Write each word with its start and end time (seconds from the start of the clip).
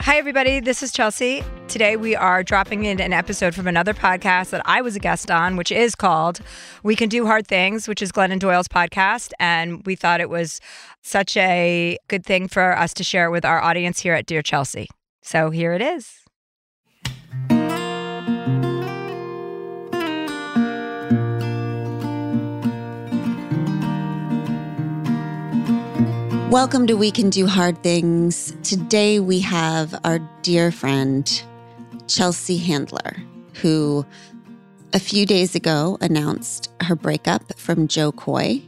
Hi, 0.00 0.18
everybody. 0.18 0.60
This 0.60 0.82
is 0.82 0.92
Chelsea. 0.92 1.42
Today, 1.68 1.96
we 1.96 2.14
are 2.14 2.42
dropping 2.42 2.84
in 2.84 3.00
an 3.00 3.12
episode 3.12 3.54
from 3.54 3.66
another 3.66 3.94
podcast 3.94 4.50
that 4.50 4.62
I 4.64 4.80
was 4.82 4.94
a 4.94 5.00
guest 5.00 5.30
on, 5.30 5.56
which 5.56 5.72
is 5.72 5.94
called 5.94 6.40
We 6.82 6.94
Can 6.94 7.08
Do 7.08 7.26
Hard 7.26 7.46
Things, 7.46 7.88
which 7.88 8.02
is 8.02 8.12
Glennon 8.12 8.38
Doyle's 8.38 8.68
podcast. 8.68 9.32
And 9.40 9.84
we 9.86 9.96
thought 9.96 10.20
it 10.20 10.30
was 10.30 10.60
such 11.02 11.36
a 11.36 11.98
good 12.08 12.24
thing 12.24 12.46
for 12.46 12.76
us 12.76 12.94
to 12.94 13.04
share 13.04 13.30
with 13.30 13.44
our 13.44 13.60
audience 13.60 14.00
here 14.00 14.14
at 14.14 14.26
Dear 14.26 14.42
Chelsea. 14.42 14.86
So 15.22 15.50
here 15.50 15.72
it 15.72 15.82
is. 15.82 16.25
Welcome 26.50 26.86
to 26.86 26.94
We 26.94 27.10
Can 27.10 27.28
Do 27.28 27.48
Hard 27.48 27.82
Things. 27.82 28.56
Today 28.62 29.18
we 29.18 29.40
have 29.40 29.98
our 30.04 30.20
dear 30.42 30.70
friend, 30.70 31.42
Chelsea 32.06 32.56
Handler, 32.56 33.16
who 33.54 34.06
a 34.92 35.00
few 35.00 35.26
days 35.26 35.56
ago 35.56 35.98
announced 36.00 36.70
her 36.82 36.94
breakup 36.94 37.58
from 37.58 37.88
Jo 37.88 38.12
Koy 38.12 38.62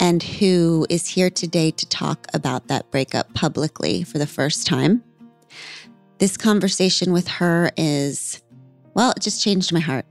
and 0.00 0.20
who 0.20 0.84
is 0.90 1.06
here 1.06 1.30
today 1.30 1.70
to 1.70 1.88
talk 1.88 2.26
about 2.34 2.66
that 2.66 2.90
breakup 2.90 3.32
publicly 3.34 4.02
for 4.02 4.18
the 4.18 4.26
first 4.26 4.66
time. 4.66 5.04
This 6.18 6.36
conversation 6.36 7.12
with 7.12 7.28
her 7.28 7.70
is, 7.76 8.42
well, 8.94 9.12
it 9.12 9.22
just 9.22 9.40
changed 9.40 9.72
my 9.72 9.78
heart. 9.80 10.06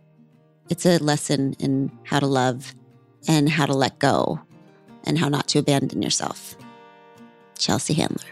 It's 0.69 0.85
a 0.85 0.97
lesson 0.99 1.55
in 1.59 1.91
how 2.05 2.21
to 2.21 2.25
love 2.25 2.73
and 3.27 3.49
how 3.49 3.65
to 3.65 3.73
let 3.73 3.99
go 3.99 4.39
and 5.03 5.19
how 5.19 5.27
not 5.27 5.49
to 5.49 5.59
abandon 5.59 6.01
yourself. 6.01 6.55
Chelsea 7.57 7.93
Handler. 7.93 8.23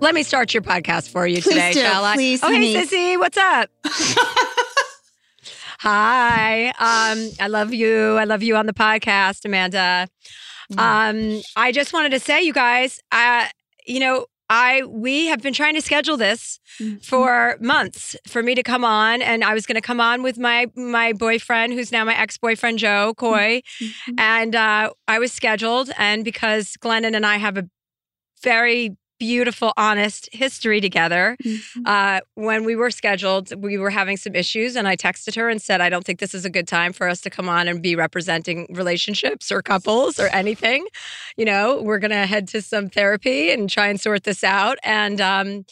Let 0.00 0.14
me 0.14 0.22
start 0.22 0.52
your 0.52 0.62
podcast 0.62 1.08
for 1.08 1.26
you 1.26 1.36
Please 1.40 1.54
today, 1.54 1.72
do. 1.72 1.80
shall 1.80 2.04
I? 2.04 2.14
Please, 2.14 2.40
oh, 2.42 2.50
hey, 2.50 2.74
Sissy, 2.74 3.18
what's 3.18 3.38
up? 3.38 3.70
Hi. 5.80 6.68
Um, 6.68 7.30
I 7.40 7.46
love 7.48 7.72
you. 7.72 8.16
I 8.16 8.24
love 8.24 8.42
you 8.42 8.56
on 8.56 8.66
the 8.66 8.72
podcast, 8.72 9.44
Amanda. 9.44 10.08
Um, 10.78 11.40
I 11.56 11.72
just 11.72 11.92
wanted 11.92 12.10
to 12.10 12.20
say, 12.20 12.42
you 12.42 12.52
guys, 12.52 13.00
uh, 13.12 13.46
you 13.86 14.00
know, 14.00 14.26
I 14.50 14.82
we 14.86 15.26
have 15.26 15.40
been 15.42 15.54
trying 15.54 15.74
to 15.74 15.80
schedule 15.80 16.16
this 16.16 16.60
for 17.02 17.56
months 17.60 18.16
for 18.26 18.42
me 18.42 18.54
to 18.54 18.62
come 18.62 18.84
on, 18.84 19.22
and 19.22 19.42
I 19.42 19.54
was 19.54 19.66
going 19.66 19.76
to 19.76 19.80
come 19.80 20.00
on 20.00 20.22
with 20.22 20.38
my 20.38 20.66
my 20.76 21.12
boyfriend, 21.12 21.72
who's 21.72 21.90
now 21.90 22.04
my 22.04 22.18
ex 22.18 22.36
boyfriend 22.38 22.78
Jo 22.78 23.14
Koy, 23.14 23.62
and 24.18 24.54
uh, 24.54 24.90
I 25.08 25.18
was 25.18 25.32
scheduled, 25.32 25.90
and 25.96 26.24
because 26.24 26.76
Glennon 26.80 27.14
and 27.16 27.24
I 27.24 27.36
have 27.38 27.56
a 27.56 27.68
very 28.42 28.96
beautiful, 29.18 29.72
honest 29.76 30.28
history 30.32 30.80
together. 30.80 31.36
Uh, 31.86 32.20
when 32.34 32.64
we 32.64 32.76
were 32.76 32.90
scheduled, 32.90 33.54
we 33.62 33.78
were 33.78 33.90
having 33.90 34.16
some 34.16 34.34
issues, 34.34 34.76
and 34.76 34.86
I 34.88 34.96
texted 34.96 35.34
her 35.36 35.48
and 35.48 35.60
said, 35.60 35.80
I 35.80 35.88
don't 35.88 36.04
think 36.04 36.18
this 36.18 36.34
is 36.34 36.44
a 36.44 36.50
good 36.50 36.68
time 36.68 36.92
for 36.92 37.08
us 37.08 37.20
to 37.22 37.30
come 37.30 37.48
on 37.48 37.68
and 37.68 37.82
be 37.82 37.96
representing 37.96 38.66
relationships 38.70 39.50
or 39.50 39.62
couples 39.62 40.18
or 40.18 40.28
anything. 40.28 40.86
You 41.36 41.44
know, 41.44 41.80
we're 41.82 41.98
going 41.98 42.10
to 42.10 42.26
head 42.26 42.48
to 42.48 42.62
some 42.62 42.88
therapy 42.88 43.50
and 43.50 43.68
try 43.70 43.88
and 43.88 44.00
sort 44.00 44.24
this 44.24 44.44
out. 44.44 44.78
And, 44.82 45.20
um, 45.20 45.64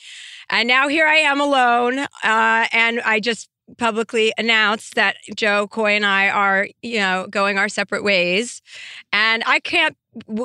and 0.51 0.69
now 0.69 0.89
here 0.89 1.07
I 1.07 1.17
am 1.17 1.41
alone. 1.41 1.99
Uh, 1.99 2.67
and 2.73 3.01
I 3.01 3.21
just 3.21 3.49
publicly 3.79 4.33
announced 4.39 4.95
that 4.97 5.17
Jo 5.37 5.67
Koy 5.69 5.93
and 5.97 6.05
I 6.07 6.29
are, 6.29 6.69
you 6.83 6.99
know, 6.99 7.27
going 7.31 7.59
our 7.59 7.69
separate 7.69 8.05
ways. 8.05 8.61
And 9.13 9.43
I 9.47 9.61
can't, 9.61 9.97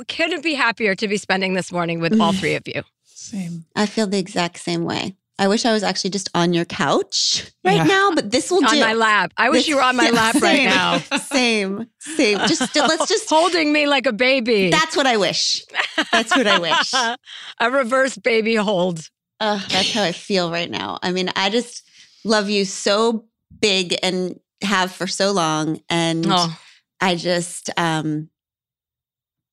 couldn't 0.08 0.44
be 0.44 0.54
happier 0.54 0.96
to 0.96 1.08
be 1.08 1.18
spending 1.18 1.54
this 1.54 1.72
morning 1.72 2.00
with 2.00 2.20
all 2.20 2.34
three 2.34 2.56
of 2.62 2.68
you. 2.68 2.84
Same. 3.04 3.66
I 3.76 3.86
feel 3.86 4.08
the 4.08 4.20
exact 4.20 4.60
same 4.60 4.84
way. 4.86 5.16
I 5.40 5.48
wish 5.48 5.66
I 5.66 5.72
was 5.74 5.84
actually 5.84 6.10
just 6.10 6.30
on 6.34 6.54
your 6.54 6.66
couch 6.66 7.52
right 7.64 7.76
Yeah. 7.76 7.84
now, 7.84 8.12
but 8.16 8.32
this 8.32 8.50
will 8.50 8.66
on 8.66 8.74
do. 8.74 8.80
my 8.80 8.94
lap. 8.94 9.34
I 9.38 9.50
wish 9.52 9.60
This- 9.62 9.68
you 9.68 9.76
were 9.76 9.84
on 9.84 9.96
my 9.96 10.06
yeah, 10.06 10.12
lap 10.12 10.36
right 10.42 10.64
now. 10.64 10.98
Same, 11.20 11.88
same. 12.00 12.40
Just 12.48 12.76
let's 12.76 13.08
just. 13.14 13.30
holding 13.30 13.72
me 13.72 13.86
like 13.86 14.08
a 14.08 14.14
baby. 14.14 14.72
That's 14.72 14.96
what 14.98 15.06
I 15.06 15.18
wish. 15.18 15.64
That's 16.12 16.36
what 16.36 16.48
I 16.48 16.58
wish. 16.58 16.92
a 17.60 17.70
reverse 17.70 18.18
baby 18.18 18.56
hold. 18.56 19.10
Ugh, 19.40 19.62
that's 19.70 19.94
how 19.94 20.02
I 20.02 20.12
feel 20.12 20.50
right 20.50 20.72
now. 20.72 20.98
I 21.04 21.12
mean, 21.12 21.30
I 21.36 21.52
just 21.52 21.87
love 22.28 22.50
you 22.50 22.66
so 22.66 23.26
big 23.62 23.96
and 24.04 24.40
have 24.62 24.92
for 24.92 25.08
so 25.08 25.32
long, 25.32 25.82
and 25.90 26.26
Oh, 26.28 26.60
I 27.02 27.16
just, 27.16 27.70
um, 27.78 28.30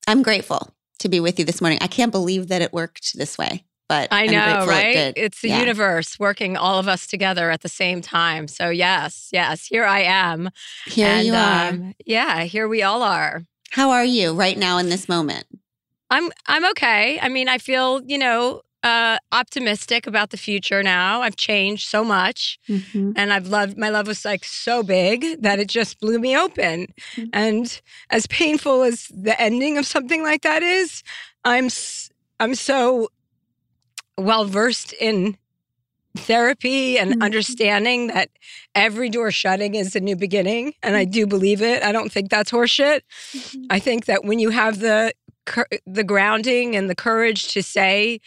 I'm 0.06 0.22
grateful 0.22 0.74
to 1.00 1.08
be 1.08 1.20
with 1.20 1.38
you 1.38 1.44
this 1.44 1.60
morning. 1.60 1.78
I 1.80 1.86
can't 1.86 2.12
believe 2.12 2.48
that 2.48 2.62
it 2.62 2.72
worked 2.72 3.16
this 3.16 3.36
way, 3.38 3.64
but 3.88 4.08
I 4.10 4.26
know, 4.26 4.42
grateful 4.42 4.70
it 4.70 4.72
right? 4.72 5.12
it's 5.16 5.40
the 5.42 5.48
Yeah. 5.48 5.60
universe 5.60 6.18
working 6.18 6.56
all 6.56 6.78
of 6.78 6.88
us 6.88 7.06
together 7.06 7.50
at 7.50 7.60
the 7.62 7.68
same 7.68 8.00
time. 8.02 8.48
So 8.48 8.70
yes, 8.70 9.28
yes, 9.32 9.66
here 9.66 9.84
I 9.84 10.00
am. 10.02 10.50
Here 10.86 11.08
and 11.08 11.26
you 11.26 11.34
are. 11.34 11.68
um, 11.68 11.94
yeah, 12.06 12.44
here 12.44 12.68
we 12.68 12.82
all 12.82 13.02
are. 13.02 13.42
How 13.70 13.90
are 13.90 14.04
you 14.04 14.32
right 14.34 14.56
now 14.56 14.78
in 14.78 14.88
this 14.88 15.08
moment? 15.08 15.46
I'm 16.10 16.30
I'm 16.46 16.64
okay. 16.70 17.18
I 17.20 17.28
mean, 17.28 17.48
I 17.48 17.58
feel, 17.58 18.02
you 18.04 18.18
know, 18.18 18.62
uh 18.84 19.16
optimistic 19.32 20.06
about 20.06 20.28
the 20.30 20.36
future 20.36 20.82
now. 20.82 21.22
I've 21.22 21.36
changed 21.36 21.88
so 21.88 22.04
much 22.04 22.58
Mhm. 22.68 23.12
and 23.16 23.32
I've 23.32 23.48
loved 23.48 23.76
my 23.78 23.88
love 23.96 24.06
was 24.06 24.24
like 24.24 24.44
so 24.44 24.82
big 24.82 25.18
that 25.42 25.58
it 25.58 25.68
just 25.68 25.98
blew 26.00 26.18
me 26.26 26.36
open. 26.36 26.76
Mhm. 27.16 27.30
And 27.32 27.80
as 28.10 28.26
painful 28.26 28.82
as 28.90 29.08
the 29.26 29.36
ending 29.40 29.78
of 29.78 29.86
something 29.86 30.22
like 30.22 30.42
that 30.42 30.62
is, 30.62 31.02
I'm 31.44 31.68
I'm 32.40 32.54
so 32.54 33.08
well 34.18 34.44
versed 34.44 34.92
in 35.00 35.36
therapy 36.16 36.96
and 36.98 37.14
Mhm. 37.14 37.22
understanding 37.24 38.06
that 38.08 38.28
every 38.74 39.08
door 39.10 39.30
shutting 39.32 39.74
is 39.74 39.96
a 39.96 40.00
new 40.00 40.14
beginning 40.16 40.74
and 40.82 40.94
I 40.96 41.04
do 41.04 41.26
believe 41.26 41.60
it. 41.62 41.82
I 41.82 41.90
don't 41.90 42.12
think 42.12 42.30
that's 42.30 42.50
horseshit. 42.52 43.00
I 43.70 43.78
think 43.80 44.04
that 44.04 44.24
when 44.24 44.38
you 44.38 44.50
have 44.50 44.78
the 44.80 45.12
the 45.86 46.04
grounding 46.04 46.74
and 46.76 46.88
the 46.88 46.94
courage 46.94 47.48
to 47.54 47.62
say, 47.62 48.20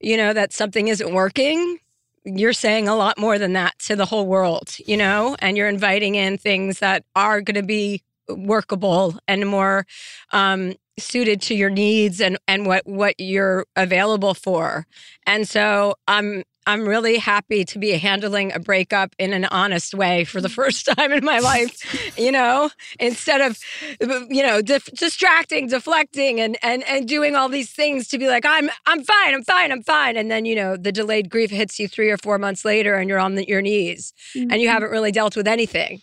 you 0.00 0.16
know, 0.16 0.32
that 0.32 0.52
something 0.52 0.88
isn't 0.88 1.12
working, 1.12 1.78
you're 2.24 2.52
saying 2.52 2.88
a 2.88 2.96
lot 2.96 3.18
more 3.18 3.38
than 3.38 3.52
that 3.54 3.78
to 3.80 3.96
the 3.96 4.06
whole 4.06 4.26
world, 4.26 4.76
you 4.86 4.96
know, 4.96 5.36
and 5.40 5.56
you're 5.56 5.68
inviting 5.68 6.14
in 6.14 6.36
things 6.38 6.80
that 6.80 7.04
are 7.16 7.40
going 7.40 7.54
to 7.54 7.62
be 7.62 8.02
workable 8.28 9.18
and 9.26 9.46
more 9.46 9.86
um, 10.32 10.74
suited 10.98 11.40
to 11.40 11.54
your 11.54 11.70
needs 11.70 12.20
and 12.20 12.38
and 12.46 12.66
what 12.66 12.86
what 12.86 13.14
you're 13.18 13.66
available 13.76 14.34
for. 14.34 14.86
And 15.26 15.48
so 15.48 15.94
I'm 16.06 16.44
I'm 16.70 16.86
really 16.86 17.18
happy 17.18 17.64
to 17.64 17.78
be 17.80 17.90
handling 17.98 18.52
a 18.52 18.60
breakup 18.60 19.16
in 19.18 19.32
an 19.32 19.46
honest 19.46 19.92
way 19.92 20.24
for 20.24 20.40
the 20.40 20.46
mm. 20.46 20.54
first 20.54 20.86
time 20.86 21.10
in 21.10 21.24
my 21.24 21.40
life, 21.40 22.14
you 22.18 22.30
know, 22.30 22.70
instead 23.00 23.40
of 23.40 23.58
you 24.00 24.42
know 24.46 24.62
dif- 24.62 24.92
distracting, 24.92 25.66
deflecting 25.66 26.38
and 26.38 26.56
and 26.62 26.84
and 26.84 27.08
doing 27.08 27.34
all 27.34 27.48
these 27.48 27.72
things 27.72 28.06
to 28.08 28.18
be 28.18 28.28
like 28.28 28.46
I'm 28.46 28.70
I'm 28.86 29.02
fine, 29.02 29.34
I'm 29.34 29.42
fine, 29.42 29.72
I'm 29.72 29.82
fine. 29.82 30.16
And 30.16 30.30
then 30.30 30.44
you 30.44 30.54
know 30.54 30.76
the 30.76 30.92
delayed 30.92 31.28
grief 31.28 31.50
hits 31.50 31.80
you 31.80 31.88
3 31.88 32.08
or 32.08 32.18
4 32.18 32.38
months 32.38 32.64
later 32.64 32.94
and 32.94 33.08
you're 33.08 33.18
on 33.18 33.34
the, 33.34 33.48
your 33.48 33.62
knees 33.62 34.12
and 34.34 34.52
you 34.52 34.58
mm-hmm. 34.58 34.72
haven't 34.72 34.90
really 34.90 35.10
dealt 35.10 35.36
with 35.36 35.48
anything. 35.48 36.00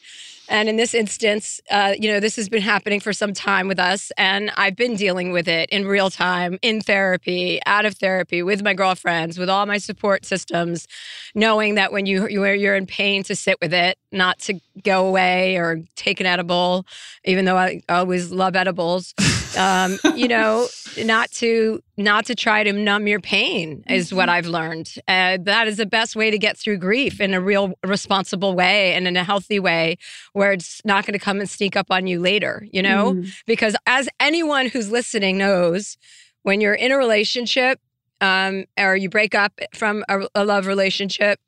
And 0.50 0.70
in 0.70 0.78
this 0.78 0.94
instance, 0.94 1.60
uh, 1.70 1.94
you 2.00 2.10
know, 2.12 2.20
this 2.20 2.36
has 2.38 2.48
been 2.48 2.62
happening 2.62 3.00
for 3.00 3.12
some 3.14 3.34
time 3.34 3.68
with 3.68 3.80
us, 3.80 4.12
and 4.18 4.52
I've 4.56 4.76
been 4.76 4.96
dealing 4.96 5.32
with 5.32 5.48
it 5.48 5.70
in 5.70 5.86
real 5.86 6.10
time, 6.10 6.58
in 6.62 6.82
therapy, 6.82 7.60
out 7.66 7.86
of 7.86 7.96
therapy, 7.98 8.42
with 8.44 8.64
my 8.64 8.74
girlfriends, 8.74 9.38
with 9.38 9.50
all 9.50 9.66
my 9.66 9.78
support 9.78 10.26
systems, 10.26 10.88
knowing 11.36 11.76
that 11.76 11.92
when 11.92 12.06
you 12.06 12.28
you're, 12.28 12.54
you're 12.54 12.76
in 12.76 12.86
pain, 12.86 13.24
to 13.24 13.36
sit 13.36 13.58
with 13.62 13.74
it, 13.74 13.98
not 14.12 14.40
to 14.40 14.60
go 14.84 15.08
away 15.08 15.58
or 15.58 15.82
take 15.96 16.20
an 16.20 16.26
edible, 16.26 16.86
even 17.26 17.46
though 17.46 17.58
I 17.58 17.82
always 17.90 18.32
love 18.32 18.56
edibles. 18.56 19.14
Um, 19.56 19.98
you 20.16 20.28
know, 20.28 20.68
not 20.98 21.32
to 21.32 21.82
not 21.96 22.26
to 22.26 22.36
try 22.36 22.64
to 22.64 22.74
numb 22.74 23.08
your 23.08 23.20
pain 23.20 23.84
is 23.90 24.14
what 24.14 24.30
I've 24.30 24.46
learned. 24.48 24.94
Uh, 25.08 25.38
that 25.42 25.68
is 25.68 25.78
the 25.78 25.86
best 25.86 26.16
way 26.16 26.30
to 26.30 26.38
get 26.38 26.58
through 26.58 26.78
grief 26.78 27.20
in 27.20 27.34
a 27.34 27.42
real 27.42 27.74
responsible 27.84 28.56
way 28.56 28.94
and 28.94 29.08
in 29.08 29.18
a 29.18 29.24
healthy 29.24 29.60
way 29.60 29.98
where 30.34 30.52
it's 30.52 30.82
not 30.86 31.06
going 31.06 31.14
to 31.14 31.20
come 31.20 31.40
and 31.40 31.50
sneak 31.50 31.76
up 31.76 31.88
on 31.90 32.08
you 32.08 32.20
later, 32.20 32.68
you 32.72 32.82
know? 32.82 33.14
Mm. 33.14 33.32
Because 33.46 33.76
as 33.86 34.10
anyone 34.20 34.68
who's 34.68 34.92
listening 34.92 35.38
knows, 35.38 35.98
when 36.44 36.62
you're 36.62 36.74
in 36.74 36.92
a 36.92 36.98
relationship 36.98 37.80
um, 38.22 38.66
or 38.78 38.96
you 38.96 39.10
break 39.10 39.36
up 39.36 39.60
from 39.74 40.04
a, 40.10 40.28
a 40.36 40.46
love 40.46 40.68
relationship, 40.68 41.40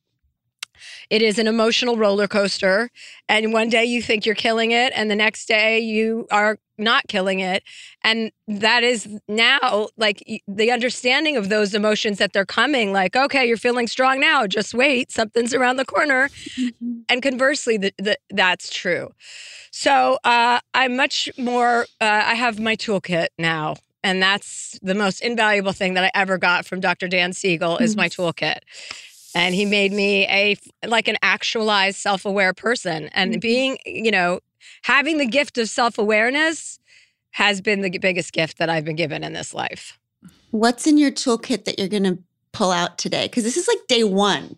it 1.10 1.22
is 1.22 1.40
an 1.40 1.48
emotional 1.48 1.98
roller 1.98 2.28
coaster. 2.28 2.90
And 3.28 3.54
one 3.54 3.70
day 3.70 3.86
you 3.86 4.02
think 4.02 4.26
you're 4.26 4.36
killing 4.36 4.72
it, 4.72 4.92
and 4.96 5.10
the 5.10 5.16
next 5.16 5.48
day 5.48 5.80
you 5.80 6.28
are 6.32 6.58
not 6.80 7.08
killing 7.08 7.40
it. 7.40 7.64
And 8.04 8.32
that 8.48 8.84
is 8.84 9.08
now 9.28 9.90
like 9.98 10.24
the 10.48 10.72
understanding 10.72 11.36
of 11.38 11.50
those 11.50 11.76
emotions 11.76 12.18
that 12.18 12.34
they're 12.34 12.46
coming, 12.46 12.94
like, 12.94 13.16
okay, 13.16 13.46
you're 13.46 13.58
feeling 13.58 13.88
strong 13.88 14.20
now, 14.20 14.48
just 14.48 14.74
wait, 14.74 15.12
something's 15.12 15.54
around 15.54 15.76
the 15.76 15.86
corner. 15.86 16.30
And 17.10 17.22
conversely, 17.22 17.78
the, 17.78 17.94
the, 17.98 18.18
that's 18.30 18.70
true. 18.70 19.12
So 19.72 20.18
uh, 20.24 20.60
I'm 20.74 20.96
much 20.96 21.30
more, 21.38 21.82
uh, 22.02 22.24
I 22.26 22.36
have 22.36 22.60
my 22.60 22.76
toolkit 22.76 23.28
now. 23.38 23.76
And 24.02 24.24
that's 24.24 24.80
the 24.82 24.96
most 24.96 25.20
invaluable 25.20 25.74
thing 25.74 25.94
that 25.96 26.06
I 26.06 26.12
ever 26.14 26.38
got 26.38 26.66
from 26.66 26.80
Dr. 26.80 27.10
Dan 27.10 27.34
Siegel 27.34 27.78
is 27.78 27.98
my 27.98 28.08
toolkit. 28.08 28.60
And 29.36 29.54
he 29.54 29.66
made 29.66 29.92
me 29.92 30.26
a 30.28 30.58
like 30.88 31.08
an 31.08 31.18
actualized 31.22 31.98
self-aware 31.98 32.54
person. 32.54 33.10
And 33.14 33.40
being, 33.40 33.78
you 33.86 34.12
know, 34.12 34.40
having 34.84 35.18
the 35.18 35.26
gift 35.28 35.58
of 35.58 35.70
self-awareness 35.70 36.80
has 37.32 37.62
been 37.62 37.82
the 37.82 37.98
biggest 38.00 38.34
gift 38.34 38.58
that 38.58 38.70
I've 38.70 38.86
been 38.86 38.96
given 38.96 39.24
in 39.24 39.34
this 39.34 39.54
life. 39.54 40.00
What's 40.52 40.88
in 40.88 40.98
your 40.98 41.12
toolkit 41.12 41.66
that 41.66 41.78
you're 41.78 41.88
going 41.88 42.04
to 42.06 42.18
pull 42.54 42.72
out 42.72 42.98
today? 42.98 43.26
Because 43.28 43.44
this 43.44 43.56
is 43.56 43.68
like 43.68 43.78
day 43.88 44.04
one, 44.04 44.58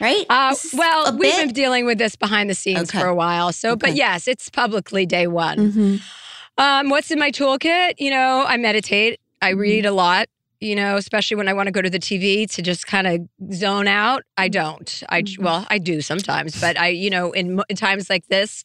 right? 0.00 0.26
Uh, 0.28 0.50
This 0.50 0.66
is 0.66 0.74
a 0.74 0.76
well, 0.76 1.12
we've 1.12 1.20
bit- 1.32 1.46
been 1.46 1.54
dealing 1.54 1.86
with 1.86 1.96
this 1.96 2.14
behind 2.14 2.50
the 2.50 2.54
scenes 2.54 2.90
Okay. 2.90 3.00
for 3.00 3.06
a 3.06 3.14
while. 3.14 3.52
So, 3.52 3.74
but 3.74 3.94
yes, 3.94 4.28
it's 4.28 4.50
publicly 4.50 5.06
day 5.06 5.26
one. 5.26 5.72
Mhm. 5.72 6.02
Um, 6.58 6.90
what's 6.90 7.10
in 7.10 7.18
my 7.18 7.30
toolkit? 7.30 7.94
You 7.98 8.10
know, 8.10 8.44
I 8.46 8.56
meditate. 8.58 9.18
I 9.40 9.52
Mm-hmm. 9.52 9.60
read 9.60 9.86
a 9.86 9.92
lot. 9.92 10.28
You 10.60 10.74
know, 10.74 10.96
especially 10.96 11.36
when 11.36 11.46
I 11.46 11.52
want 11.52 11.68
to 11.68 11.70
go 11.72 11.80
to 11.80 11.88
the 11.90 12.00
TV 12.00 12.50
to 12.54 12.62
just 12.62 12.84
kind 12.86 13.06
of 13.06 13.54
zone 13.54 13.86
out. 13.86 14.24
I 14.36 14.48
don't. 14.48 15.02
I 15.08 15.22
Mhm. 15.22 15.38
well, 15.38 15.66
I 15.70 15.78
do 15.78 16.00
sometimes, 16.00 16.60
but 16.60 16.76
I, 16.76 16.88
you 16.88 17.10
know, 17.10 17.30
in, 17.30 17.60
in 17.68 17.76
times 17.76 18.10
like 18.10 18.26
this, 18.26 18.64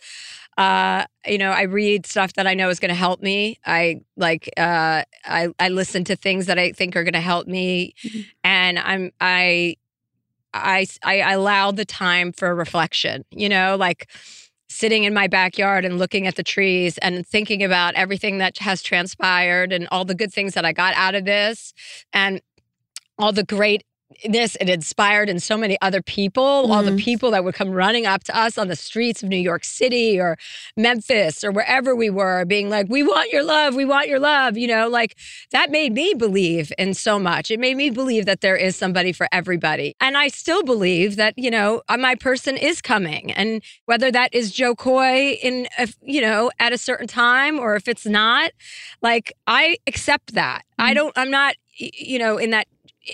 uh, 0.58 1.06
you 1.28 1.38
know, 1.38 1.52
I 1.52 1.64
read 1.64 2.08
stuff 2.08 2.34
that 2.34 2.48
I 2.48 2.56
know 2.56 2.70
is 2.70 2.80
going 2.80 2.90
to 2.90 2.96
help 2.96 3.22
me. 3.22 3.60
I 3.66 4.02
like, 4.18 4.50
uh, 4.58 5.04
I 5.26 5.50
I 5.60 5.70
listen 5.70 6.04
to 6.06 6.16
things 6.16 6.48
that 6.48 6.58
I 6.58 6.72
think 6.72 6.96
are 6.96 7.04
going 7.04 7.14
to 7.14 7.22
help 7.22 7.46
me, 7.48 7.94
Mhm. 8.04 8.26
and 8.44 8.80
I'm 8.80 9.12
I, 9.22 9.76
I 10.54 10.88
I 11.04 11.32
allow 11.32 11.72
the 11.72 11.86
time 11.86 12.32
for 12.32 12.56
reflection. 12.56 13.24
You 13.30 13.50
know, 13.50 13.76
like 13.76 14.10
sitting 14.70 15.04
in 15.04 15.14
my 15.14 15.28
backyard 15.28 15.86
and 15.86 16.00
looking 16.00 16.28
at 16.28 16.36
the 16.36 16.44
trees 16.44 16.98
and 17.00 17.28
thinking 17.28 17.64
about 17.64 17.94
everything 17.96 18.40
that 18.40 18.58
has 18.60 18.82
transpired 18.82 19.72
and 19.72 19.88
all 19.92 20.06
the 20.06 20.16
good 20.16 20.34
things 20.34 20.54
that 20.54 20.66
I 20.66 20.74
got 20.74 20.94
out 20.96 21.16
of 21.16 21.26
this 21.26 21.74
and 22.12 22.42
all 23.18 23.32
the 23.32 23.44
greatness 24.22 24.56
it 24.60 24.70
inspired 24.70 25.30
in 25.30 25.40
so 25.40 25.58
many 25.58 25.78
other 25.82 26.02
people, 26.02 26.44
all 26.72 26.84
the 26.84 26.92
Mhm. 26.92 26.98
people 27.00 27.32
that 27.32 27.44
would 27.44 27.56
come 27.56 27.70
running 27.70 28.06
up 28.06 28.24
to 28.26 28.38
us 28.38 28.58
on 28.58 28.68
the 28.68 28.76
streets 28.76 29.24
of 29.24 29.30
New 29.30 29.38
York 29.38 29.64
City 29.64 30.20
or 30.20 30.38
Memphis 30.78 31.44
or 31.44 31.52
wherever 31.52 31.96
we 31.96 32.10
were, 32.10 32.46
being 32.46 32.70
like, 32.70 32.88
We 32.90 33.04
want 33.04 33.32
your 33.32 33.44
love, 33.44 33.76
we 33.76 33.86
want 33.86 34.08
your 34.08 34.20
love. 34.20 34.58
You 34.58 34.68
know, 34.68 34.88
like 34.88 35.16
that 35.52 35.72
made 35.72 35.94
me 35.94 36.14
believe 36.14 36.72
in 36.78 36.94
so 36.94 37.20
much. 37.20 37.50
It 37.52 37.60
made 37.60 37.78
me 37.78 37.90
believe 37.90 38.26
that 38.26 38.42
there 38.42 38.56
is 38.56 38.76
somebody 38.76 39.12
for 39.12 39.28
everybody. 39.32 39.96
And 40.00 40.18
I 40.18 40.28
still 40.28 40.64
believe 40.64 41.16
that, 41.16 41.34
you 41.38 41.50
know, 41.52 41.82
uh, 41.90 41.98
my 41.98 42.16
person 42.16 42.58
is 42.58 42.82
coming. 42.82 43.32
And 43.32 43.62
whether 43.86 44.12
that 44.12 44.34
is 44.34 44.52
Jo 44.52 44.76
Koy 44.76 45.32
in, 45.42 45.68
a, 45.78 45.88
you 46.02 46.22
know, 46.22 46.52
at 46.60 46.74
a 46.74 46.78
certain 46.78 47.08
time 47.08 47.60
or 47.60 47.76
if 47.76 47.88
it's 47.88 48.06
not, 48.06 48.52
like 49.02 49.34
I 49.48 49.78
accept 49.88 50.34
that. 50.36 50.64
I 50.80 50.94
don't, 50.94 51.14
I'm 51.18 51.32
not, 51.32 51.56
you 51.78 52.20
know, 52.20 52.38
in 52.38 52.50
that 52.52 52.68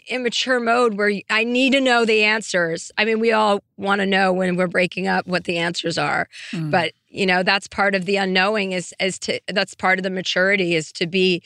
immature 0.08 0.60
mode 0.60 0.96
where 0.96 1.12
I 1.30 1.44
need 1.44 1.74
to 1.74 1.82
know 1.82 2.06
the 2.06 2.24
answers. 2.24 2.92
I 2.98 3.06
mean, 3.06 3.20
we 3.20 3.32
all 3.32 3.64
want 3.78 4.02
to 4.02 4.06
know 4.06 4.32
when 4.32 4.56
we're 4.56 4.68
breaking 4.68 5.08
up 5.08 5.26
what 5.28 5.46
the 5.46 5.58
answers 5.58 5.98
are, 5.98 6.28
Mm. 6.52 6.72
but 6.72 6.94
you 7.08 7.26
know, 7.26 7.42
that's 7.42 7.68
part 7.68 7.96
of 7.96 8.06
the 8.06 8.18
unknowing 8.18 8.72
is 8.72 8.94
is 9.00 9.18
to 9.20 9.40
that's 9.48 9.74
part 9.74 9.98
of 9.98 10.04
the 10.04 10.10
maturity 10.12 10.76
is 10.76 10.92
to 10.94 11.08
be 11.08 11.42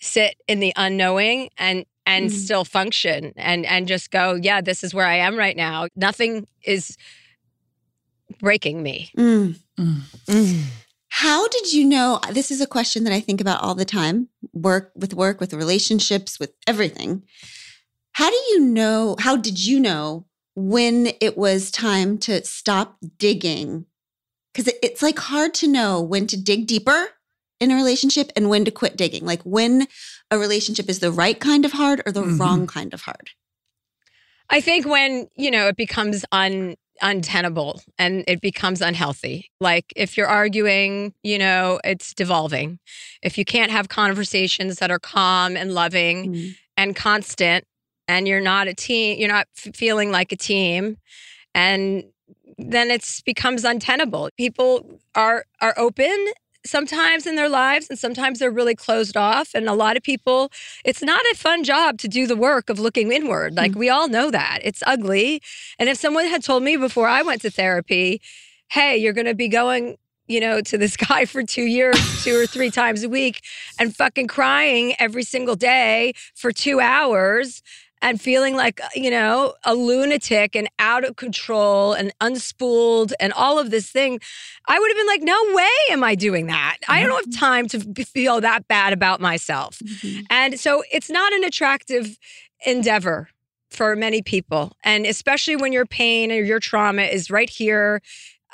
sit 0.00 0.34
in 0.48 0.58
the 0.60 0.72
unknowing 0.76 1.48
and 1.58 1.84
and 2.06 2.30
Mhm. 2.30 2.34
still 2.34 2.64
function 2.64 3.32
and 3.36 3.64
and 3.66 3.86
just 3.86 4.10
go, 4.10 4.34
yeah, 4.42 4.60
this 4.60 4.82
is 4.82 4.92
where 4.92 5.06
I 5.06 5.16
am 5.16 5.36
right 5.36 5.56
now. 5.56 5.86
Nothing 5.94 6.48
is 6.64 6.96
breaking 8.40 8.82
me. 8.82 9.10
Mm. 9.16 9.56
Mm. 9.78 10.62
How 11.08 11.48
did 11.48 11.72
you 11.72 11.84
know? 11.84 12.20
This 12.32 12.50
is 12.50 12.60
a 12.60 12.66
question 12.66 13.04
that 13.04 13.12
I 13.12 13.20
think 13.20 13.40
about 13.40 13.62
all 13.62 13.74
the 13.74 13.84
time 13.84 14.28
work 14.52 14.92
with 14.94 15.12
work, 15.14 15.40
with 15.40 15.52
relationships, 15.52 16.38
with 16.38 16.52
everything. 16.66 17.22
How 18.12 18.30
do 18.30 18.36
you 18.50 18.60
know? 18.60 19.16
How 19.18 19.36
did 19.36 19.64
you 19.64 19.80
know 19.80 20.26
when 20.54 21.12
it 21.20 21.36
was 21.38 21.70
time 21.70 22.18
to 22.18 22.44
stop 22.44 22.96
digging? 23.18 23.86
Because 24.52 24.68
it, 24.68 24.76
it's 24.82 25.02
like 25.02 25.18
hard 25.18 25.54
to 25.54 25.68
know 25.68 26.00
when 26.00 26.26
to 26.28 26.36
dig 26.40 26.66
deeper 26.66 27.08
in 27.60 27.70
a 27.70 27.76
relationship 27.76 28.32
and 28.36 28.48
when 28.48 28.64
to 28.64 28.70
quit 28.70 28.96
digging. 28.96 29.24
Like 29.24 29.42
when 29.42 29.86
a 30.30 30.38
relationship 30.38 30.88
is 30.88 30.98
the 30.98 31.12
right 31.12 31.38
kind 31.38 31.64
of 31.64 31.72
hard 31.72 32.02
or 32.06 32.12
the 32.12 32.22
Mhm. 32.22 32.38
wrong 32.40 32.66
kind 32.66 32.92
of 32.94 33.02
hard. 33.02 33.30
I 34.48 34.60
think 34.60 34.86
when, 34.86 35.28
you 35.36 35.50
know, 35.50 35.68
it 35.68 35.76
becomes 35.76 36.24
un 36.32 36.76
untenable 37.02 37.80
and 37.98 38.24
it 38.28 38.42
becomes 38.42 38.82
unhealthy. 38.82 39.50
Like 39.58 39.86
if 39.96 40.18
you're 40.18 40.26
arguing, 40.26 41.14
you 41.22 41.38
know, 41.38 41.80
it's 41.82 42.12
devolving. 42.12 42.78
If 43.22 43.38
you 43.38 43.44
can't 43.46 43.70
have 43.70 43.88
conversations 43.88 44.80
that 44.80 44.90
are 44.90 44.98
calm 44.98 45.56
and 45.56 45.72
loving 45.72 46.34
Mm. 46.34 46.56
and 46.76 46.94
constant 46.96 47.64
and 48.10 48.26
you're 48.26 48.40
not 48.40 48.66
a 48.66 48.74
team, 48.74 49.18
you're 49.18 49.28
not 49.28 49.46
f- 49.56 49.74
feeling 49.74 50.10
like 50.10 50.32
a 50.32 50.36
team 50.36 50.96
and 51.54 52.04
then 52.58 52.90
it's 52.90 53.20
becomes 53.22 53.64
untenable. 53.64 54.28
People 54.36 55.00
are 55.14 55.44
are 55.60 55.74
open 55.76 56.26
sometimes 56.66 57.26
in 57.26 57.36
their 57.36 57.48
lives 57.48 57.88
and 57.88 57.98
sometimes 57.98 58.38
they're 58.38 58.50
really 58.50 58.74
closed 58.74 59.16
off 59.16 59.54
and 59.54 59.66
a 59.66 59.72
lot 59.72 59.96
of 59.96 60.02
people 60.02 60.52
it's 60.84 61.02
not 61.02 61.22
a 61.32 61.34
fun 61.34 61.64
job 61.64 61.96
to 61.96 62.06
do 62.06 62.26
the 62.26 62.36
work 62.36 62.68
of 62.68 62.78
looking 62.78 63.10
inward 63.10 63.56
like 63.56 63.72
hmm. 63.72 63.78
we 63.78 63.88
all 63.88 64.08
know 64.08 64.30
that 64.30 64.58
it's 64.62 64.82
ugly 64.86 65.40
and 65.78 65.88
if 65.88 65.96
someone 65.96 66.26
had 66.26 66.44
told 66.44 66.62
me 66.62 66.76
before 66.76 67.08
i 67.08 67.22
went 67.22 67.40
to 67.40 67.50
therapy 67.50 68.20
hey 68.72 68.94
you're 68.94 69.14
going 69.14 69.26
to 69.26 69.34
be 69.34 69.48
going 69.48 69.96
you 70.26 70.38
know 70.38 70.60
to 70.60 70.76
this 70.76 70.96
guy 71.08 71.24
for 71.24 71.42
2 71.42 71.62
years 71.62 71.96
two 72.22 72.38
or 72.38 72.46
three 72.46 72.70
times 72.70 73.02
a 73.02 73.08
week 73.08 73.40
and 73.78 73.96
fucking 73.96 74.26
crying 74.26 74.94
every 74.98 75.22
single 75.22 75.56
day 75.56 76.12
for 76.34 76.52
2 76.52 76.78
hours 76.78 77.62
and 78.02 78.20
feeling 78.20 78.56
like 78.56 78.80
you 78.94 79.10
know 79.10 79.54
a 79.64 79.74
lunatic 79.74 80.56
and 80.56 80.68
out 80.78 81.04
of 81.04 81.16
control 81.16 81.92
and 81.92 82.12
unspooled 82.20 83.12
and 83.20 83.32
all 83.34 83.58
of 83.58 83.70
this 83.70 83.90
thing 83.90 84.18
i 84.68 84.78
would 84.78 84.88
have 84.90 84.96
been 84.96 85.06
like 85.06 85.22
no 85.22 85.54
way 85.54 85.68
am 85.90 86.02
i 86.04 86.14
doing 86.14 86.46
that. 86.46 86.76
I 86.88 87.02
don't 87.02 87.24
have 87.26 87.34
time 87.40 87.68
to 87.68 88.04
feel 88.04 88.40
that 88.40 88.66
bad 88.68 88.92
about 88.92 89.20
myself. 89.20 89.78
Mhm. 89.80 90.26
and 90.30 90.60
so 90.60 90.82
it's 90.92 91.10
not 91.10 91.32
an 91.32 91.44
attractive 91.44 92.18
endeavor 92.66 93.28
for 93.70 93.94
many 93.96 94.20
people 94.22 94.72
and 94.82 95.06
especially 95.06 95.56
when 95.56 95.72
your 95.72 95.86
pain 95.86 96.32
or 96.32 96.42
your 96.42 96.58
trauma 96.58 97.02
is 97.02 97.30
right 97.30 97.48
here 97.50 98.00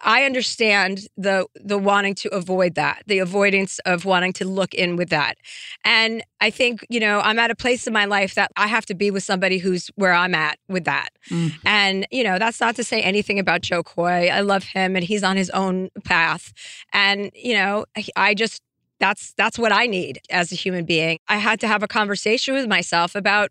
I 0.05 0.25
understand 0.25 1.09
the 1.17 1.47
the 1.55 1.79
wanting 1.79 2.15
to 2.17 2.29
avoid 2.35 2.75
that, 2.75 3.03
the 3.07 3.19
avoidance 3.19 3.79
of 3.81 4.05
wanting 4.05 4.33
to 4.35 4.45
look 4.45 4.75
in 4.75 4.97
with 4.97 5.09
that. 5.11 5.37
And 5.85 6.23
I 6.41 6.51
think, 6.51 6.87
you 6.91 7.01
know, 7.01 7.21
I'm 7.21 7.39
at 7.39 7.51
a 7.51 7.55
place 7.55 7.87
in 7.87 7.93
my 7.93 8.05
life 8.05 8.35
that 8.35 8.53
I 8.57 8.67
have 8.67 8.87
to 8.87 8.95
be 8.95 9.11
with 9.11 9.23
somebody 9.23 9.59
who's 9.59 9.91
where 9.97 10.13
I'm 10.13 10.35
at 10.35 10.59
with 10.69 10.85
that. 10.85 11.11
Mm. 11.31 11.55
And, 11.65 12.07
you 12.11 12.25
know, 12.25 12.39
that's 12.39 12.61
not 12.61 12.77
to 12.77 12.85
say 12.85 13.01
anything 13.03 13.39
about 13.39 13.63
Jo 13.63 13.83
Koy. 13.83 14.29
I 14.29 14.41
love 14.41 14.65
him 14.65 14.97
and 14.97 15.05
he's 15.05 15.25
on 15.25 15.37
his 15.37 15.51
own 15.51 15.91
path. 16.05 16.53
And, 16.93 17.31
you 17.35 17.55
know, 17.55 17.87
I 18.17 18.35
just 18.35 18.63
that's 18.99 19.33
that's 19.37 19.59
what 19.59 19.73
I 19.73 19.87
need 19.87 20.21
as 20.31 20.53
a 20.53 20.55
human 20.55 20.85
being. 20.85 21.19
I 21.29 21.37
had 21.37 21.61
to 21.61 21.69
have 21.69 21.83
a 21.83 21.89
conversation 21.89 22.55
with 22.55 22.67
myself 22.67 23.15
about 23.15 23.51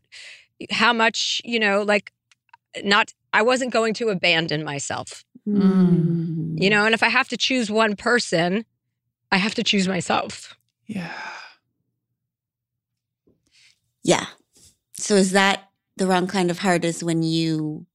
how 0.72 0.94
much, 0.94 1.42
you 1.44 1.60
know, 1.60 1.82
like 1.82 2.12
not 2.84 3.14
I 3.34 3.42
wasn't 3.42 3.74
going 3.74 3.94
to 3.96 4.10
abandon 4.10 4.64
myself. 4.64 5.24
Mm. 5.48 6.62
You 6.62 6.70
know, 6.70 6.86
and 6.86 6.94
if 6.94 7.04
I 7.04 7.10
have 7.10 7.28
to 7.30 7.38
choose 7.38 7.70
one 7.70 7.96
person, 7.96 8.66
I 9.32 9.38
have 9.38 9.56
to 9.56 9.64
choose 9.64 9.88
myself. 9.88 10.56
Yeah. 10.88 11.12
Yeah. 14.04 14.25
So 14.94 15.16
is 15.16 15.32
that 15.32 15.70
the 15.98 16.08
wrong 16.08 16.28
kind 16.28 16.50
of 16.52 16.60
heart 16.60 16.86
is 16.86 17.04
when 17.04 17.24
you 17.24 17.86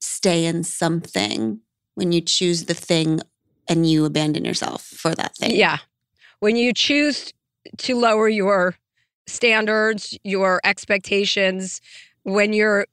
stay 0.00 0.44
in 0.44 0.64
something, 0.64 1.60
when 1.94 2.12
you 2.12 2.20
choose 2.20 2.64
the 2.64 2.74
thing 2.74 3.20
and 3.68 3.88
you 3.88 4.04
abandon 4.04 4.44
yourself 4.44 4.82
for 4.82 5.14
that 5.14 5.36
thing? 5.36 5.56
Yeah. 5.56 5.78
When 6.40 6.56
you 6.56 6.72
choose 6.72 7.32
to 7.78 7.96
lower 7.96 8.28
your 8.28 8.74
standards, 9.26 10.18
your 10.24 10.60
expectations, 10.64 11.80
when 12.24 12.54
you're, 12.54 12.86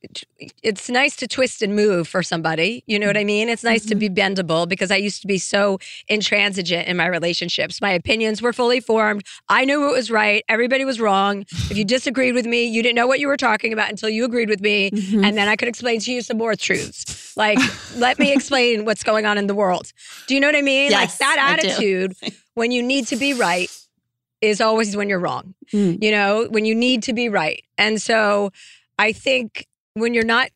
it's 0.62 0.90
nice 0.90 1.16
to 1.16 1.28
twist 1.28 1.62
and 1.62 1.74
move 1.74 2.08
for 2.08 2.22
somebody. 2.22 2.84
You 2.86 3.00
know 3.00 3.08
what 3.08 3.16
I 3.16 3.24
mean? 3.24 3.48
It's 3.48 3.64
nice 3.64 3.86
to 3.86 3.96
be 3.96 4.10
bendable 4.10 4.68
because 4.68 4.92
I 4.92 4.98
used 4.98 5.22
to 5.22 5.28
be 5.28 5.38
so 5.38 5.80
intransigent 6.10 6.88
in 6.88 6.98
my 6.98 7.08
relationships. 7.08 7.80
My 7.82 7.92
opinions 7.92 8.42
were 8.42 8.52
fully 8.52 8.82
formed. 8.82 9.24
I 9.48 9.64
knew 9.64 9.90
it 9.90 9.94
was 9.94 10.12
right. 10.12 10.44
Everybody 10.50 10.84
was 10.84 11.00
wrong. 11.00 11.46
If 11.70 11.78
you 11.78 11.86
disagreed 11.86 12.34
with 12.34 12.46
me, 12.46 12.66
you 12.66 12.84
didn't 12.84 12.98
know 12.98 13.08
what 13.08 13.22
you 13.22 13.28
were 13.28 13.38
talking 13.38 13.72
about 13.72 13.90
until 13.90 14.10
you 14.10 14.26
agreed 14.26 14.50
with 14.50 14.60
me. 14.60 14.92
Mhm. 14.92 15.26
And 15.26 15.38
then 15.38 15.48
I 15.48 15.56
could 15.56 15.70
explain 15.70 16.02
to 16.02 16.12
you 16.12 16.22
some 16.22 16.38
more 16.38 16.56
truths. 16.56 17.36
Like, 17.38 17.58
let 17.96 18.20
me 18.20 18.34
explain 18.34 18.84
what's 18.84 19.04
going 19.04 19.26
on 19.26 19.38
in 19.38 19.48
the 19.48 19.56
world. 19.56 19.94
Do 20.28 20.34
you 20.34 20.42
know 20.42 20.48
what 20.48 20.58
I 20.58 20.62
mean? 20.62 20.92
like 20.92 21.08
Yes, 21.08 21.18
that 21.20 21.58
attitude 21.64 22.16
when 22.56 22.72
you 22.72 22.84
need 22.84 23.08
to 23.08 23.16
be 23.16 23.34
right 23.34 23.70
is 24.42 24.60
always 24.60 24.98
when 24.98 25.08
you're 25.08 25.20
wrong. 25.20 25.54
Mm. 25.72 26.04
You 26.04 26.12
know, 26.12 26.48
when 26.50 26.66
you 26.66 26.76
need 26.76 27.04
to 27.04 27.14
be 27.14 27.30
right. 27.30 27.64
And 27.78 28.02
so 28.02 28.52
I 28.98 29.12
think 29.12 29.68
when 29.94 30.14
you're 30.14 30.24
not 30.24 30.50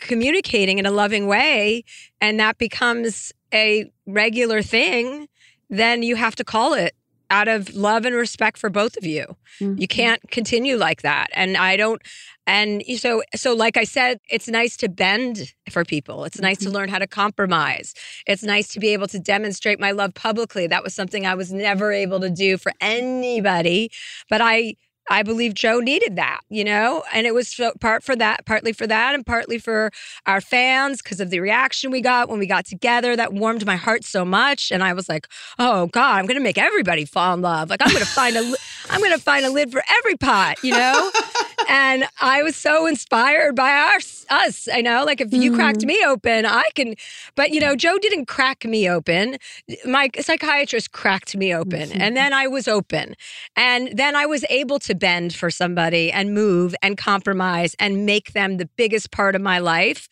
communicating 0.00 0.78
in 0.78 0.86
a 0.86 0.90
loving 0.90 1.26
way 1.26 1.84
and 2.20 2.38
that 2.40 2.58
becomes 2.58 3.32
a 3.52 3.90
regular 4.06 4.62
thing, 4.62 5.28
then 5.70 6.02
you 6.02 6.16
have 6.16 6.34
to 6.36 6.44
call 6.44 6.74
it 6.74 6.94
out 7.30 7.48
of 7.48 7.74
love 7.74 8.04
and 8.04 8.14
respect 8.14 8.58
for 8.58 8.68
both 8.68 8.96
of 8.96 9.04
you. 9.04 9.36
Mhm. 9.60 9.80
You 9.80 9.88
can't 9.88 10.20
continue 10.30 10.76
like 10.76 11.02
that. 11.02 11.28
And 11.32 11.56
I 11.56 11.76
don't 11.76 12.02
and 12.46 12.82
so 12.98 13.22
so 13.34 13.54
like 13.54 13.78
I 13.78 13.84
said, 13.84 14.20
it's 14.28 14.48
nice 14.48 14.76
to 14.76 14.88
bend 14.88 15.54
for 15.70 15.84
people. 15.84 16.24
It's 16.24 16.38
nice 16.38 16.58
to 16.58 16.70
learn 16.70 16.90
how 16.90 16.98
to 16.98 17.06
compromise. 17.06 17.94
It's 18.26 18.42
nice 18.42 18.68
to 18.74 18.80
be 18.80 18.88
able 18.90 19.06
to 19.08 19.18
demonstrate 19.18 19.80
my 19.80 19.92
love 19.92 20.12
publicly. 20.12 20.66
That 20.66 20.84
was 20.84 20.94
something 20.94 21.24
I 21.26 21.34
was 21.34 21.50
never 21.52 21.90
able 21.92 22.20
to 22.20 22.28
do 22.28 22.58
for 22.58 22.72
anybody, 22.80 23.90
but 24.28 24.42
I 24.42 24.76
I 25.10 25.22
believe 25.22 25.54
Jo 25.54 25.80
needed 25.80 26.16
that, 26.16 26.40
you 26.48 26.64
know, 26.64 27.02
and 27.12 27.26
it 27.26 27.34
was 27.34 27.48
so, 27.48 27.72
part 27.80 28.02
for 28.02 28.16
that, 28.16 28.46
partly 28.46 28.72
for 28.72 28.86
that, 28.86 29.14
and 29.14 29.24
partly 29.24 29.58
for 29.58 29.90
our 30.26 30.40
fans 30.40 31.02
because 31.02 31.20
of 31.20 31.30
the 31.30 31.40
reaction 31.40 31.90
we 31.90 32.00
got 32.00 32.28
when 32.28 32.38
we 32.38 32.46
got 32.46 32.64
together. 32.64 33.14
That 33.14 33.32
warmed 33.32 33.66
my 33.66 33.76
heart 33.76 34.04
so 34.04 34.24
much, 34.24 34.72
and 34.72 34.82
I 34.82 34.92
was 34.94 35.08
like, 35.08 35.28
"Oh 35.58 35.86
God, 35.88 36.18
I'm 36.18 36.26
going 36.26 36.38
to 36.38 36.42
make 36.42 36.58
everybody 36.58 37.04
fall 37.04 37.34
in 37.34 37.42
love. 37.42 37.70
Like 37.70 37.80
I'm 37.82 37.92
going 37.92 38.04
to 38.04 38.10
find 38.10 38.36
a, 38.36 38.40
I'm 38.90 39.00
going 39.00 39.12
to 39.12 39.20
find 39.20 39.44
a 39.44 39.50
lid 39.50 39.70
for 39.70 39.82
every 39.98 40.16
pot, 40.16 40.62
you 40.62 40.72
know." 40.72 41.10
and 41.68 42.04
I 42.20 42.42
was 42.42 42.56
so 42.56 42.86
inspired 42.86 43.54
by 43.54 43.70
our, 43.70 43.98
us. 44.30 44.68
I 44.72 44.80
know, 44.80 45.04
like 45.04 45.20
if 45.20 45.32
you 45.32 45.54
cracked 45.54 45.80
mm-hmm. 45.80 45.88
me 45.88 46.04
open, 46.06 46.46
I 46.46 46.64
can. 46.74 46.94
But 47.34 47.50
you 47.50 47.60
know, 47.60 47.76
Joe 47.76 47.98
didn't 47.98 48.26
crack 48.26 48.64
me 48.64 48.88
open. 48.88 49.36
My 49.84 50.10
psychiatrist 50.18 50.92
cracked 50.92 51.36
me 51.36 51.54
open, 51.54 51.90
mm-hmm. 51.90 52.00
and 52.00 52.16
then 52.16 52.32
I 52.32 52.46
was 52.46 52.68
open, 52.68 53.16
and 53.54 53.96
then 53.96 54.16
I 54.16 54.24
was 54.26 54.44
able 54.48 54.78
to 54.80 54.93
bend 54.98 55.34
for 55.34 55.50
somebody 55.50 56.10
and 56.12 56.34
move 56.34 56.74
and 56.82 56.96
compromise 56.96 57.74
and 57.78 58.06
make 58.06 58.32
them 58.32 58.56
the 58.56 58.66
biggest 58.76 59.10
part 59.10 59.34
of 59.34 59.42
my 59.42 59.58
life. 59.58 60.08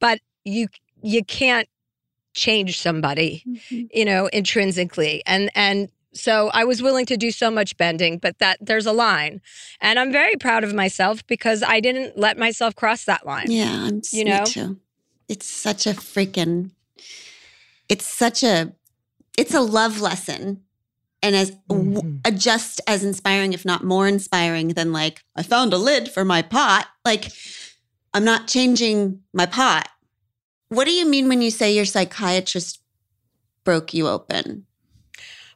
But 0.00 0.20
you 0.44 0.68
you 1.02 1.24
can't 1.24 1.68
change 2.34 2.78
somebody, 2.80 3.42
Mhm. 3.46 3.88
you 3.92 4.04
know, 4.04 4.26
intrinsically, 4.28 5.22
and 5.26 5.50
and. 5.54 5.88
So 6.14 6.48
I 6.54 6.64
was 6.64 6.80
willing 6.80 7.04
to 7.06 7.18
do 7.18 7.30
so 7.30 7.50
much 7.50 7.76
bending, 7.76 8.16
but 8.16 8.38
that 8.38 8.56
there's 8.62 8.86
a 8.86 8.92
line. 8.92 9.42
And 9.82 9.98
I'm 9.98 10.10
very 10.10 10.34
proud 10.36 10.64
of 10.64 10.72
myself 10.72 11.26
because 11.26 11.62
I 11.62 11.78
didn't 11.78 12.16
let 12.18 12.38
myself 12.38 12.74
cross 12.74 13.04
that 13.04 13.26
line. 13.26 13.50
Yeah, 13.50 13.82
I'm 13.84 14.00
You 14.12 14.24
know? 14.24 14.44
too. 14.46 14.80
It's 15.28 15.44
such 15.46 15.86
a 15.86 15.90
freaking 15.90 16.70
it's 17.90 18.06
such 18.06 18.42
a 18.42 18.72
it's 19.36 19.52
a 19.52 19.60
love 19.60 20.00
lesson. 20.00 20.62
And 21.22 21.34
as 21.34 21.50
w- 21.68 22.00
Mhm. 22.00 22.20
uh, 22.24 22.30
just 22.30 22.80
as 22.86 23.02
inspiring, 23.02 23.52
if 23.52 23.64
not 23.64 23.84
more 23.84 24.06
inspiring 24.06 24.68
than 24.68 24.92
like, 24.92 25.22
I 25.34 25.42
found 25.42 25.72
a 25.72 25.78
lid 25.78 26.10
for 26.10 26.24
my 26.24 26.42
pot. 26.42 26.88
Like, 27.04 27.32
I'm 28.14 28.24
not 28.24 28.48
changing 28.48 29.22
my 29.32 29.46
pot. 29.46 29.88
What 30.68 30.84
do 30.84 30.92
you 30.92 31.06
mean 31.06 31.28
when 31.28 31.42
you 31.42 31.50
say 31.50 31.74
your 31.74 31.84
psychiatrist 31.84 32.80
broke 33.64 33.94
you 33.94 34.08
open? 34.08 34.66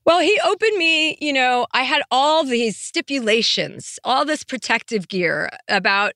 Well, 0.06 0.20
he 0.20 0.40
opened 0.44 0.78
me, 0.78 1.18
you 1.20 1.32
know, 1.32 1.66
I 1.72 1.82
had 1.82 2.02
all 2.10 2.42
these 2.42 2.76
stipulations, 2.76 3.98
all 4.02 4.24
this 4.24 4.42
protective 4.42 5.08
gear 5.08 5.50
about, 5.68 6.14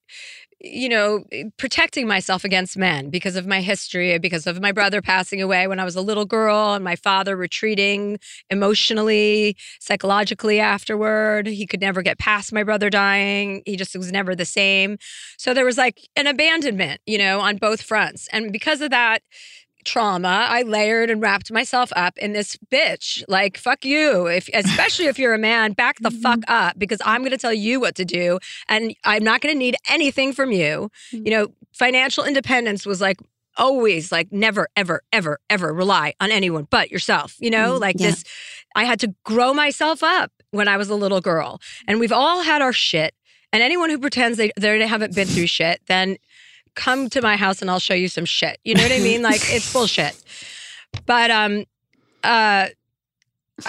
you 0.64 0.88
know, 0.88 1.24
protecting 1.58 2.06
myself 2.06 2.42
against 2.42 2.76
men 2.78 3.10
because 3.10 3.36
of 3.36 3.46
my 3.46 3.60
history, 3.60 4.18
because 4.18 4.46
of 4.46 4.60
my 4.62 4.72
brother 4.72 5.02
passing 5.02 5.42
away 5.42 5.66
when 5.66 5.78
I 5.78 5.84
was 5.84 5.94
a 5.94 6.00
little 6.00 6.24
girl 6.24 6.72
and 6.72 6.82
my 6.82 6.96
father 6.96 7.36
retreating 7.36 8.18
emotionally, 8.48 9.56
psychologically 9.78 10.60
afterward. 10.60 11.46
He 11.46 11.66
could 11.66 11.82
never 11.82 12.00
get 12.00 12.18
past 12.18 12.52
my 12.52 12.62
brother 12.62 12.88
dying. 12.88 13.62
He 13.66 13.76
just 13.76 13.94
was 13.94 14.10
never 14.10 14.34
the 14.34 14.46
same. 14.46 14.96
So 15.36 15.52
there 15.52 15.66
was 15.66 15.76
like 15.76 16.00
an 16.16 16.26
abandonment, 16.26 17.02
you 17.04 17.18
know, 17.18 17.40
on 17.40 17.58
both 17.58 17.82
fronts. 17.82 18.26
And 18.32 18.50
because 18.50 18.80
of 18.80 18.90
that, 18.90 19.22
trauma, 19.84 20.46
I 20.48 20.62
layered 20.62 21.10
and 21.10 21.20
wrapped 21.20 21.50
myself 21.52 21.92
up 21.96 22.16
in 22.18 22.32
this 22.32 22.56
bitch. 22.72 23.22
Like, 23.28 23.56
fuck 23.58 23.84
you. 23.84 24.26
If 24.26 24.48
especially 24.52 25.06
if 25.06 25.18
you're 25.18 25.34
a 25.34 25.38
man, 25.38 25.72
back 25.72 25.98
the 26.00 26.10
fuck 26.10 26.40
up 26.48 26.78
because 26.78 27.00
I'm 27.04 27.22
gonna 27.22 27.38
tell 27.38 27.52
you 27.52 27.80
what 27.80 27.94
to 27.96 28.04
do. 28.04 28.38
And 28.68 28.94
I'm 29.04 29.22
not 29.22 29.40
gonna 29.40 29.54
need 29.54 29.76
anything 29.88 30.32
from 30.32 30.50
you. 30.52 30.90
You 31.12 31.30
know, 31.30 31.48
financial 31.72 32.24
independence 32.24 32.84
was 32.86 33.00
like 33.00 33.18
always 33.56 34.10
like 34.10 34.32
never, 34.32 34.66
ever, 34.74 35.02
ever, 35.12 35.38
ever 35.48 35.72
rely 35.72 36.12
on 36.20 36.30
anyone 36.32 36.66
but 36.70 36.90
yourself. 36.90 37.36
You 37.38 37.50
know, 37.50 37.78
Mm, 37.78 37.80
like 37.80 37.96
yeah. 37.98 38.10
this, 38.10 38.24
I 38.74 38.84
had 38.84 38.98
to 39.00 39.14
grow 39.24 39.54
myself 39.54 40.02
up 40.02 40.32
when 40.50 40.66
I 40.68 40.76
was 40.76 40.90
a 40.90 40.94
little 40.96 41.20
girl. 41.20 41.60
And 41.86 42.00
we've 42.00 42.12
all 42.12 42.42
had 42.42 42.62
our 42.62 42.72
shit. 42.72 43.14
And 43.52 43.62
anyone 43.62 43.90
who 43.90 43.98
pretends 44.00 44.36
they, 44.38 44.50
they 44.56 44.84
haven't 44.84 45.14
been 45.14 45.28
through 45.28 45.46
shit, 45.46 45.80
then 45.86 46.16
come 46.74 47.08
to 47.10 47.22
my 47.22 47.36
house 47.36 47.60
and 47.60 47.70
I'll 47.70 47.78
show 47.78 47.94
you 47.94 48.08
some 48.08 48.24
shit. 48.24 48.58
You 48.64 48.74
know 48.74 48.82
what 48.82 48.92
I 48.92 48.98
mean? 48.98 49.22
Like 49.22 49.40
it's 49.44 49.72
bullshit. 49.72 50.16
But 51.06 51.30
um 51.30 51.64
uh 52.22 52.68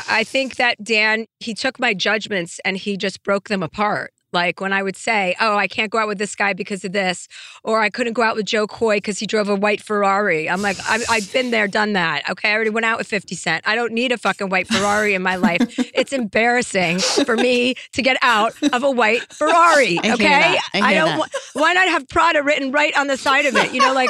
I 0.08 0.24
think 0.24 0.56
that 0.56 0.84
Dan, 0.84 1.28
he 1.40 1.54
took 1.54 1.80
my 1.80 1.94
judgments 1.94 2.60
and 2.66 2.76
he 2.76 2.98
just 2.98 3.22
broke 3.24 3.50
them 3.50 3.62
apart. 3.62 4.14
Like 4.36 4.60
when 4.62 4.74
I 4.74 4.84
would 4.84 4.98
say, 4.98 5.36
Oh, 5.40 5.56
I 5.56 5.68
can't 5.68 5.90
go 5.90 5.98
out 5.98 6.08
with 6.08 6.18
this 6.20 6.36
guy 6.36 6.54
because 6.54 6.84
of 6.86 6.92
this, 6.92 7.28
or 7.64 7.80
I 7.82 7.90
couldn't 7.90 8.14
go 8.14 8.22
out 8.22 8.36
with 8.36 8.46
Jo 8.46 8.68
Koy 8.68 8.98
because 8.98 9.18
he 9.18 9.26
drove 9.26 9.50
a 9.50 9.56
white 9.56 9.82
Ferrari. 9.82 10.50
I'm 10.50 10.62
like, 10.62 10.78
I've, 10.88 11.04
I've 11.10 11.32
been 11.34 11.52
there, 11.52 11.68
done 11.68 11.94
that. 11.94 12.30
Okay. 12.30 12.50
I 12.52 12.54
already 12.54 12.70
went 12.70 12.86
out 12.86 12.98
with 12.98 13.08
50 13.08 13.34
Cent. 13.36 13.64
I 13.66 13.76
don't 13.76 13.94
need 13.94 14.12
a 14.12 14.18
fucking 14.18 14.50
white 14.50 14.68
Ferrari 14.68 15.14
in 15.16 15.22
my 15.24 15.38
life. 15.38 15.62
It's 15.96 16.12
embarrassing 16.14 17.00
for 17.26 17.36
me 17.38 17.76
to 17.94 18.02
get 18.02 18.18
out 18.22 18.54
of 18.74 18.84
a 18.84 18.92
white 18.92 19.22
Ferrari. 19.34 19.98
I 20.04 20.14
Okay. 20.14 20.58
I 20.74 20.94
hear 20.94 21.06
don't 21.06 21.32
why 21.54 21.74
not 21.74 21.88
have 21.88 22.08
Prada 22.10 22.44
written 22.44 22.72
right 22.72 22.96
on 22.98 23.08
the 23.08 23.18
side 23.18 23.46
of 23.46 23.56
it? 23.56 23.74
You 23.74 23.80
know, 23.82 23.94
like 23.94 24.10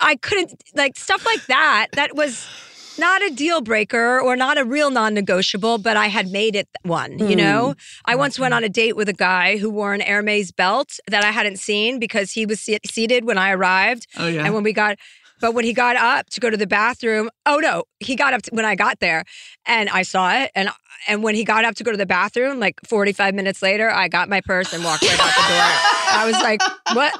I 0.00 0.16
couldn't, 0.16 0.62
like 0.74 0.96
stuff 0.96 1.24
like 1.26 1.44
that. 1.46 1.88
That 1.92 2.16
was 2.16 2.46
not 2.98 3.22
a 3.22 3.30
deal 3.30 3.60
breaker 3.60 4.20
or 4.20 4.36
not 4.36 4.58
a 4.58 4.64
real 4.64 4.90
non 4.90 5.14
negotiable, 5.14 5.78
but 5.78 5.96
I 5.96 6.06
had 6.06 6.30
made 6.30 6.56
it 6.56 6.68
one, 6.82 7.18
you 7.18 7.28
hmm. 7.28 7.34
know? 7.34 7.74
I 8.04 8.16
once 8.16 8.38
went 8.38 8.54
on 8.54 8.64
a 8.64 8.68
date 8.68 8.96
with 8.96 9.08
a 9.08 9.12
guy 9.12 9.56
who 9.56 9.70
wore 9.70 9.94
an 9.94 10.00
Hermes 10.00 10.52
belt 10.52 10.98
that 11.08 11.24
I 11.24 11.30
hadn't 11.30 11.58
seen 11.58 11.98
because 11.98 12.32
he 12.32 12.46
was 12.46 12.60
se- 12.60 12.80
seated 12.84 13.24
when 13.24 13.38
I 13.38 13.52
arrived. 13.52 14.06
Oh 14.18 14.26
yeah. 14.26 14.44
And 14.44 14.54
when 14.54 14.62
we 14.62 14.72
got, 14.72 14.98
but 15.40 15.52
when 15.54 15.64
he 15.64 15.72
got 15.72 15.96
up 15.96 16.30
to 16.30 16.40
go 16.40 16.50
to 16.50 16.56
the 16.56 16.66
bathroom, 16.66 17.30
oh 17.44 17.58
no, 17.58 17.84
he 18.00 18.16
got 18.16 18.32
up 18.32 18.42
to, 18.42 18.50
when 18.52 18.64
I 18.64 18.74
got 18.74 19.00
there 19.00 19.24
and 19.66 19.88
I 19.90 20.02
saw 20.02 20.34
it. 20.34 20.50
And 20.54 20.70
and 21.08 21.22
when 21.22 21.34
he 21.34 21.44
got 21.44 21.64
up 21.64 21.74
to 21.76 21.84
go 21.84 21.90
to 21.90 21.96
the 21.96 22.06
bathroom, 22.06 22.58
like 22.58 22.80
45 22.86 23.34
minutes 23.34 23.62
later, 23.62 23.90
I 23.90 24.08
got 24.08 24.28
my 24.28 24.40
purse 24.40 24.72
and 24.72 24.82
walked 24.82 25.02
right 25.02 25.20
out 25.20 25.34
the 25.34 25.52
door. 25.52 25.62
I 26.10 26.24
was 26.26 26.42
like, 26.42 26.60
what? 26.94 27.14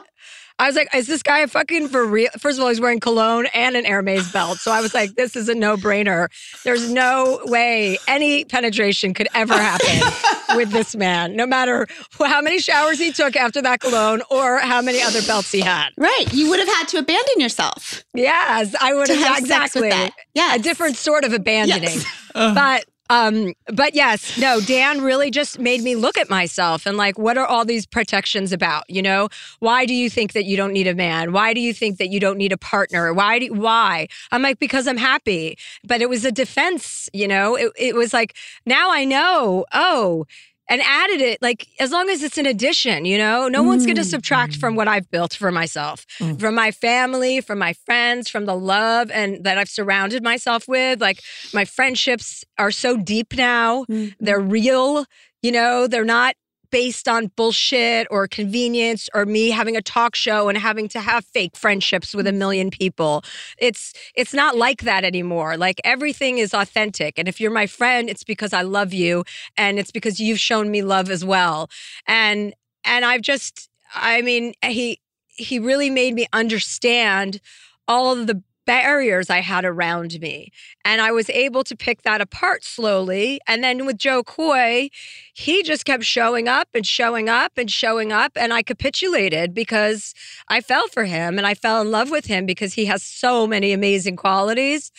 I 0.58 0.66
was 0.66 0.76
like, 0.76 0.88
is 0.94 1.06
this 1.06 1.22
guy 1.22 1.44
fucking 1.46 1.88
for 1.88 2.06
real? 2.06 2.30
First 2.38 2.58
of 2.58 2.62
all, 2.62 2.70
he's 2.70 2.80
wearing 2.80 3.00
cologne 3.00 3.46
and 3.52 3.76
an 3.76 3.84
Hermes 3.84 4.32
belt. 4.32 4.58
So 4.58 4.72
I 4.72 4.80
was 4.80 4.94
like, 4.94 5.14
this 5.14 5.36
is 5.36 5.48
a 5.50 5.54
no 5.54 5.76
brainer. 5.76 6.28
There's 6.64 6.90
no 6.90 7.40
way 7.44 7.98
any 8.08 8.44
penetration 8.46 9.12
could 9.12 9.28
ever 9.34 9.54
happen 9.54 10.00
with 10.56 10.70
this 10.70 10.96
man, 10.96 11.36
no 11.36 11.46
matter 11.46 11.86
how 12.18 12.40
many 12.40 12.58
showers 12.58 12.98
he 12.98 13.12
took 13.12 13.36
after 13.36 13.60
that 13.62 13.80
cologne 13.80 14.22
or 14.30 14.58
how 14.58 14.80
many 14.80 15.02
other 15.02 15.20
belts 15.22 15.52
he 15.52 15.60
had. 15.60 15.90
Right. 15.98 16.26
You 16.32 16.48
would 16.48 16.58
have 16.58 16.68
had 16.68 16.88
to 16.88 16.98
abandon 16.98 17.38
yourself. 17.40 18.02
Yes, 18.14 18.74
I 18.80 18.94
would 18.94 19.08
have 19.08 19.38
exactly. 19.38 19.90
that. 19.90 20.12
A 20.54 20.58
different 20.58 20.96
sort 20.96 21.24
of 21.24 21.32
abandoning. 21.32 21.90
Yes. 21.90 22.06
But 22.36 22.84
um 23.10 23.54
but 23.72 23.94
yes, 23.94 24.38
no, 24.38 24.60
Dan 24.60 25.02
really 25.02 25.30
just 25.30 25.58
made 25.58 25.82
me 25.82 25.96
look 25.96 26.18
at 26.18 26.28
myself 26.30 26.86
and 26.86 26.96
like 26.96 27.18
what 27.18 27.38
are 27.38 27.46
all 27.46 27.64
these 27.64 27.86
protections 27.86 28.52
about, 28.52 28.84
you 28.88 29.02
know? 29.02 29.28
Why 29.60 29.86
do 29.86 29.94
you 29.94 30.10
think 30.10 30.32
that 30.32 30.44
you 30.44 30.56
don't 30.56 30.72
need 30.72 30.86
a 30.86 30.94
man? 30.94 31.32
Why 31.32 31.54
do 31.54 31.60
you 31.60 31.72
think 31.74 31.98
that 31.98 32.08
you 32.08 32.20
don't 32.20 32.38
need 32.38 32.52
a 32.52 32.58
partner? 32.58 33.12
Why 33.12 33.38
do 33.38 33.52
why? 33.52 34.08
I'm 34.32 34.42
like 34.42 34.58
because 34.58 34.86
I'm 34.86 34.96
happy. 34.96 35.56
But 35.84 36.02
it 36.02 36.08
was 36.08 36.24
a 36.24 36.32
defense, 36.32 37.08
you 37.12 37.28
know? 37.28 37.54
It 37.56 37.72
it 37.76 37.94
was 37.94 38.12
like 38.12 38.34
now 38.64 38.90
I 38.90 39.04
know, 39.04 39.64
oh, 39.72 40.26
and 40.68 40.82
added 40.82 41.20
it 41.20 41.40
like 41.40 41.68
as 41.78 41.92
long 41.92 42.08
as 42.08 42.22
it's 42.22 42.38
an 42.38 42.46
addition, 42.46 43.04
you 43.04 43.18
know, 43.18 43.48
no 43.48 43.62
one's 43.62 43.86
going 43.86 43.96
to 43.96 44.02
mm. 44.02 44.10
subtract 44.10 44.56
from 44.56 44.74
what 44.74 44.88
I've 44.88 45.10
built 45.10 45.34
for 45.34 45.52
myself, 45.52 46.06
mm. 46.18 46.38
from 46.38 46.54
my 46.54 46.70
family, 46.70 47.40
from 47.40 47.58
my 47.58 47.72
friends, 47.72 48.28
from 48.28 48.46
the 48.46 48.56
love 48.56 49.10
and 49.10 49.44
that 49.44 49.58
I've 49.58 49.68
surrounded 49.68 50.22
myself 50.22 50.66
with. 50.66 51.00
Like 51.00 51.22
my 51.54 51.64
friendships 51.64 52.44
are 52.58 52.70
so 52.70 52.96
deep 52.96 53.34
now; 53.34 53.84
mm-hmm. 53.84 54.08
they're 54.18 54.40
real. 54.40 55.04
You 55.42 55.52
know, 55.52 55.86
they're 55.86 56.04
not 56.04 56.34
based 56.70 57.08
on 57.08 57.28
bullshit 57.36 58.06
or 58.10 58.26
convenience 58.28 59.08
or 59.14 59.26
me 59.26 59.50
having 59.50 59.76
a 59.76 59.82
talk 59.82 60.14
show 60.14 60.48
and 60.48 60.58
having 60.58 60.88
to 60.88 61.00
have 61.00 61.24
fake 61.24 61.56
friendships 61.56 62.14
with 62.14 62.26
a 62.26 62.30
mm-hmm. 62.30 62.38
million 62.38 62.70
people. 62.70 63.24
It's 63.58 63.92
it's 64.14 64.34
not 64.34 64.56
like 64.56 64.82
that 64.82 65.04
anymore. 65.04 65.56
Like 65.56 65.80
everything 65.84 66.38
is 66.38 66.54
authentic. 66.54 67.18
And 67.18 67.28
if 67.28 67.40
you're 67.40 67.50
my 67.50 67.66
friend, 67.66 68.08
it's 68.08 68.24
because 68.24 68.52
I 68.52 68.62
love 68.62 68.92
you 68.92 69.24
and 69.56 69.78
it's 69.78 69.90
because 69.90 70.20
you've 70.20 70.40
shown 70.40 70.70
me 70.70 70.82
love 70.82 71.10
as 71.10 71.24
well. 71.24 71.68
And 72.06 72.54
and 72.84 73.04
I've 73.04 73.22
just 73.22 73.68
I 73.94 74.22
mean, 74.22 74.54
he 74.64 75.00
he 75.28 75.58
really 75.58 75.90
made 75.90 76.14
me 76.14 76.26
understand 76.32 77.40
all 77.88 78.12
of 78.12 78.26
the 78.26 78.42
barriers 78.66 79.30
I 79.30 79.40
had 79.40 79.64
around 79.64 80.20
me. 80.20 80.52
And 80.84 81.00
I 81.00 81.12
was 81.12 81.30
able 81.30 81.64
to 81.64 81.76
pick 81.76 82.02
that 82.02 82.20
apart 82.20 82.64
slowly. 82.64 83.40
And 83.46 83.64
then 83.64 83.86
with 83.86 83.96
Jo 83.96 84.22
Koy, 84.22 84.90
he 85.32 85.62
just 85.62 85.84
kept 85.84 86.04
showing 86.04 86.48
up 86.48 86.68
and 86.74 86.86
showing 86.86 87.28
up 87.28 87.52
and 87.56 87.70
showing 87.70 88.12
up. 88.12 88.32
And 88.36 88.52
I 88.52 88.62
capitulated 88.62 89.54
because 89.54 90.14
I 90.48 90.60
fell 90.60 90.88
for 90.88 91.04
him 91.04 91.38
and 91.38 91.46
I 91.46 91.54
fell 91.54 91.80
in 91.80 91.90
love 91.90 92.10
with 92.10 92.26
him 92.26 92.44
because 92.44 92.74
he 92.74 92.84
has 92.86 93.02
so 93.02 93.46
many 93.46 93.72
amazing 93.72 94.16
qualities. 94.16 94.92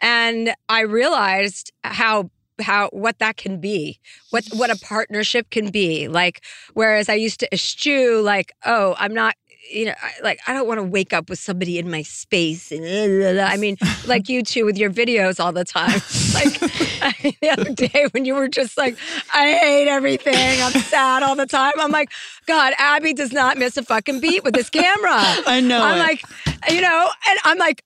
And 0.00 0.54
I 0.68 0.82
realized 0.82 1.72
how 1.82 2.30
how 2.60 2.88
what 2.90 3.18
that 3.18 3.36
can 3.36 3.60
be 3.60 3.98
what 4.30 4.44
what 4.52 4.70
a 4.70 4.78
partnership 4.78 5.50
can 5.50 5.70
be 5.70 6.06
like 6.06 6.44
whereas 6.74 7.08
i 7.08 7.14
used 7.14 7.40
to 7.40 7.52
eschew 7.52 8.20
like 8.22 8.52
oh 8.64 8.94
i'm 8.98 9.12
not 9.12 9.34
you 9.72 9.86
know, 9.86 9.94
I- 10.02 10.22
like 10.22 10.40
I 10.46 10.52
don't 10.54 10.66
want 10.68 10.78
to 10.78 10.84
wake 10.84 11.12
up 11.12 11.28
with 11.30 11.38
somebody 11.38 11.78
in 11.78 11.90
my 11.90 12.02
space, 12.02 12.70
and 12.72 13.40
I 13.40 13.56
mean, 13.56 13.76
like 14.06 14.28
you 14.28 14.42
two 14.42 14.64
with 14.64 14.76
your 14.78 14.90
videos 14.90 15.38
all 15.42 15.52
the 15.52 15.64
time. 15.64 16.00
Like 16.34 16.58
the 17.40 17.50
other 17.50 17.70
day 17.72 18.06
when 18.10 18.24
you 18.24 18.34
were 18.34 18.48
just 18.48 18.76
like, 18.76 18.96
I 19.32 19.52
hate 19.52 19.86
everything. 19.86 20.34
I'm 20.62 20.72
sad 20.72 21.22
all 21.22 21.36
the 21.36 21.46
time. 21.46 21.74
I'm 21.78 21.92
like, 21.92 22.10
God, 22.46 22.72
Abby 22.76 23.14
does 23.14 23.32
not 23.32 23.56
miss 23.56 23.76
a 23.76 23.84
fucking 23.84 24.18
beat 24.18 24.42
with 24.42 24.52
this 24.54 24.68
camera. 24.68 25.12
I 25.46 25.60
know 25.60 25.80
I'm 25.80 25.96
it. 25.96 26.00
like, 26.00 26.22
you 26.70 26.80
know, 26.80 27.08
and 27.28 27.38
I'm 27.44 27.58
like, 27.58 27.84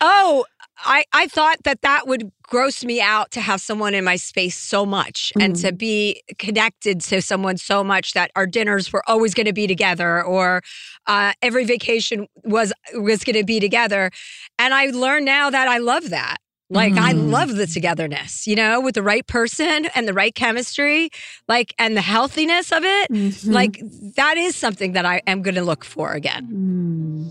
oh, 0.00 0.44
I 0.78 1.04
I 1.12 1.26
thought 1.26 1.62
that 1.64 1.82
that 1.82 2.06
would 2.06 2.30
gross 2.52 2.84
me 2.84 3.00
out 3.00 3.30
to 3.30 3.40
have 3.40 3.62
someone 3.62 3.94
in 3.94 4.04
my 4.04 4.14
space 4.14 4.58
so 4.58 4.84
much 4.84 5.32
and 5.40 5.56
to 5.56 5.72
be 5.72 6.22
connected 6.38 7.00
to 7.00 7.22
someone 7.22 7.56
so 7.56 7.82
much 7.82 8.12
that 8.12 8.30
our 8.36 8.46
dinners 8.46 8.92
were 8.92 9.02
always 9.06 9.32
going 9.32 9.46
to 9.46 9.54
be 9.54 9.66
together 9.66 10.22
or 10.22 10.60
uh, 11.06 11.32
every 11.40 11.64
vacation 11.64 12.26
was 12.44 12.70
was 12.92 13.24
going 13.24 13.36
to 13.36 13.44
be 13.44 13.58
together. 13.58 14.10
And 14.58 14.74
i 14.74 14.84
learn 14.90 15.24
now 15.24 15.48
that 15.48 15.66
i 15.66 15.78
love 15.78 16.10
that. 16.10 16.36
Like 16.68 16.92
i 16.94 17.12
love 17.12 17.56
the 17.56 17.66
togetherness 17.66 18.46
you 18.46 18.56
know 18.56 18.82
with 18.82 18.96
the 18.96 19.02
right 19.02 19.26
person 19.26 19.86
and 19.94 20.06
the 20.06 20.14
right 20.14 20.34
chemistry 20.34 21.08
like 21.48 21.74
and 21.78 21.96
the 21.96 22.02
healthiness 22.02 22.70
of 22.70 22.84
it. 22.84 23.10
Mm-hmm. 23.10 23.50
like 23.50 23.82
that 24.16 24.36
is 24.36 24.56
something 24.56 24.92
that 24.92 25.04
i 25.04 25.22
am 25.26 25.42
going 25.42 25.54
to 25.54 25.62
look 25.62 25.84
for 25.84 26.12
again 26.12 27.30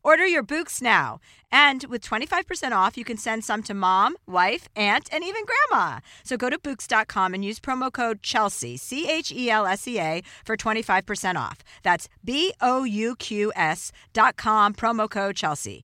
Order 0.03 0.25
your 0.25 0.43
Bouqs 0.43 0.81
now. 0.81 1.19
And 1.51 1.83
with 1.85 2.01
25% 2.01 2.71
off, 2.71 2.97
you 2.97 3.03
can 3.03 3.17
send 3.17 3.43
some 3.43 3.61
to 3.63 3.73
mom, 3.73 4.15
wife, 4.25 4.67
aunt, 4.75 5.09
and 5.11 5.23
even 5.23 5.43
grandma. 5.45 5.99
So 6.23 6.37
go 6.37 6.49
to 6.49 6.57
Bouqs.com 6.57 7.33
and 7.33 7.45
use 7.45 7.59
promo 7.59 7.91
code 7.91 8.23
Chelsea, 8.23 8.77
C 8.77 9.09
H 9.09 9.31
E 9.31 9.49
L 9.49 9.65
S 9.65 9.87
E 9.87 9.99
A, 9.99 10.21
for 10.45 10.57
25% 10.57 11.35
off. 11.35 11.59
That's 11.83 12.07
B 12.23 12.53
O 12.61 12.83
U 12.83 13.15
Q 13.15 13.51
S 13.55 13.91
dot 14.13 14.37
com, 14.37 14.73
promo 14.73 15.09
code 15.09 15.35
Chelsea. 15.35 15.83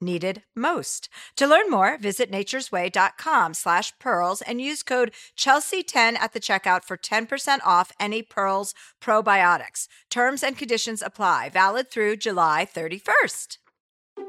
needed 0.00 0.42
most. 0.54 1.08
To 1.36 1.46
learn 1.46 1.70
more, 1.70 1.98
visit 1.98 2.30
naturesway.com 2.30 3.54
slash 3.54 3.92
pearls 3.98 4.42
and 4.42 4.60
use 4.60 4.82
code 4.82 5.12
Chelsea10 5.36 6.18
at 6.18 6.32
the 6.32 6.40
checkout 6.40 6.84
for 6.84 6.96
10% 6.96 7.58
off 7.64 7.92
any 7.98 8.22
Pearls 8.22 8.74
probiotics. 9.02 9.86
Terms 10.10 10.42
and 10.42 10.56
conditions 10.56 11.02
apply. 11.02 11.48
Valid 11.48 11.90
through 11.90 12.16
July 12.16 12.66
31st. 12.72 13.58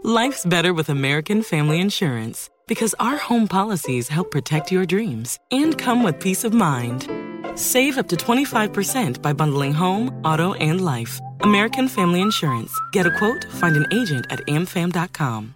Life's 0.03 0.45
better 0.45 0.73
with 0.73 0.89
American 0.89 1.41
Family 1.41 1.79
Insurance 1.79 2.49
because 2.67 2.95
our 2.99 3.17
home 3.17 3.47
policies 3.47 4.07
help 4.07 4.31
protect 4.31 4.71
your 4.71 4.85
dreams 4.85 5.39
and 5.51 5.77
come 5.77 6.03
with 6.03 6.19
peace 6.19 6.43
of 6.43 6.53
mind. 6.53 7.09
Save 7.55 7.97
up 7.97 8.07
to 8.09 8.15
25% 8.15 9.21
by 9.21 9.33
bundling 9.33 9.73
home, 9.73 10.21
auto, 10.23 10.53
and 10.53 10.85
life. 10.85 11.19
American 11.41 11.87
Family 11.87 12.21
Insurance. 12.21 12.71
Get 12.91 13.05
a 13.07 13.17
quote, 13.17 13.45
find 13.51 13.75
an 13.75 13.87
agent 13.91 14.27
at 14.29 14.39
amfam.com. 14.47 15.55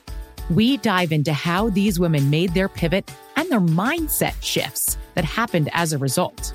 We 0.51 0.75
dive 0.75 1.13
into 1.13 1.31
how 1.31 1.69
these 1.69 1.97
women 1.97 2.29
made 2.29 2.53
their 2.53 2.67
pivot 2.67 3.09
and 3.37 3.49
their 3.49 3.61
mindset 3.61 4.35
shifts 4.41 4.97
that 5.13 5.23
happened 5.23 5.69
as 5.71 5.93
a 5.93 5.97
result. 5.97 6.53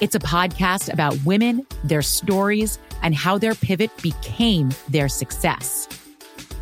It's 0.00 0.14
a 0.14 0.18
podcast 0.18 0.90
about 0.90 1.22
women, 1.26 1.66
their 1.84 2.00
stories, 2.00 2.78
and 3.02 3.14
how 3.14 3.36
their 3.36 3.54
pivot 3.54 3.90
became 4.00 4.70
their 4.88 5.10
success. 5.10 5.86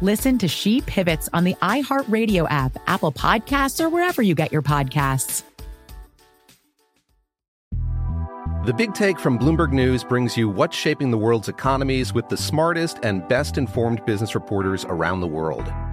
Listen 0.01 0.38
to 0.38 0.49
She 0.49 0.81
Pivots 0.81 1.29
on 1.33 1.45
the 1.45 1.55
iHeartRadio 1.62 2.49
app, 2.51 2.77
Apple 2.88 3.12
Podcasts, 3.12 3.81
or 3.81 3.88
wherever 3.88 4.21
you 4.21 4.35
get 4.35 4.51
your 4.51 4.62
podcasts. 4.62 5.45
The 8.66 8.75
Big 8.77 8.92
Take 8.92 9.21
from 9.21 9.38
Bloomberg 9.38 9.71
News 9.71 10.03
brings 10.03 10.37
you 10.37 10.49
what's 10.49 10.77
shaping 10.77 11.12
the 11.12 11.18
world's 11.18 11.49
economies 11.49 12.12
with 12.12 12.29
the 12.29 12.37
smartest 12.37 12.99
and 13.05 13.27
best 13.29 13.57
informed 13.57 14.05
business 14.05 14.35
reporters 14.35 14.85
around 14.85 15.21
the 15.21 15.29
world. 15.29 15.73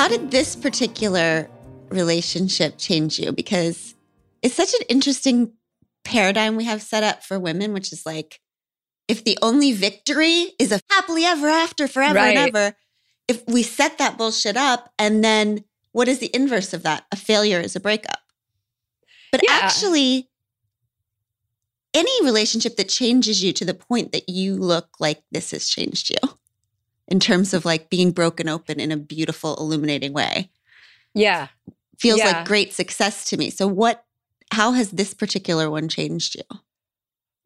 How 0.00 0.08
did 0.08 0.30
this 0.30 0.56
particular 0.56 1.50
relationship 1.90 2.78
change 2.78 3.18
you? 3.18 3.32
Because 3.32 3.94
it's 4.40 4.54
such 4.54 4.72
an 4.72 4.86
interesting 4.88 5.52
paradigm 6.04 6.56
we 6.56 6.64
have 6.64 6.80
set 6.80 7.02
up 7.02 7.22
for 7.22 7.38
women, 7.38 7.74
which 7.74 7.92
is 7.92 8.06
like, 8.06 8.40
if 9.08 9.24
the 9.24 9.36
only 9.42 9.72
victory 9.72 10.52
is 10.58 10.72
a 10.72 10.80
happily 10.88 11.26
ever 11.26 11.50
after, 11.50 11.86
forever 11.86 12.18
Right. 12.18 12.34
and 12.34 12.38
ever, 12.38 12.74
if 13.28 13.46
we 13.46 13.62
set 13.62 13.98
that 13.98 14.16
bullshit 14.16 14.56
up, 14.56 14.90
and 14.98 15.22
then 15.22 15.64
what 15.92 16.08
is 16.08 16.18
the 16.18 16.34
inverse 16.34 16.72
of 16.72 16.82
that? 16.82 17.04
A 17.12 17.16
failure 17.16 17.60
is 17.60 17.76
a 17.76 17.80
breakup. 17.80 18.20
But 19.30 19.42
Yeah. 19.44 19.50
actually, 19.52 20.30
any 21.92 22.24
relationship 22.24 22.76
that 22.76 22.88
changes 22.88 23.42
you 23.42 23.52
to 23.52 23.66
the 23.66 23.74
point 23.74 24.12
that 24.12 24.30
you 24.30 24.56
look 24.56 24.96
like 24.98 25.24
this 25.30 25.50
has 25.50 25.68
changed 25.68 26.08
you 26.08 26.38
in 27.10 27.20
terms 27.20 27.52
of 27.52 27.64
like 27.64 27.90
being 27.90 28.12
broken 28.12 28.48
open 28.48 28.80
in 28.80 28.90
a 28.92 28.96
beautiful, 28.96 29.56
illuminating 29.56 30.12
way 30.12 30.50
Yeah. 31.14 31.48
feels 31.98 32.18
Yeah. 32.18 32.38
like 32.38 32.46
great 32.46 32.72
success 32.72 33.24
to 33.30 33.36
me. 33.36 33.50
So 33.50 33.66
what 33.66 34.04
how 34.52 34.72
has 34.72 34.90
this 34.90 35.14
particular 35.14 35.70
one 35.70 35.88
changed 35.88 36.34
you? 36.34 36.42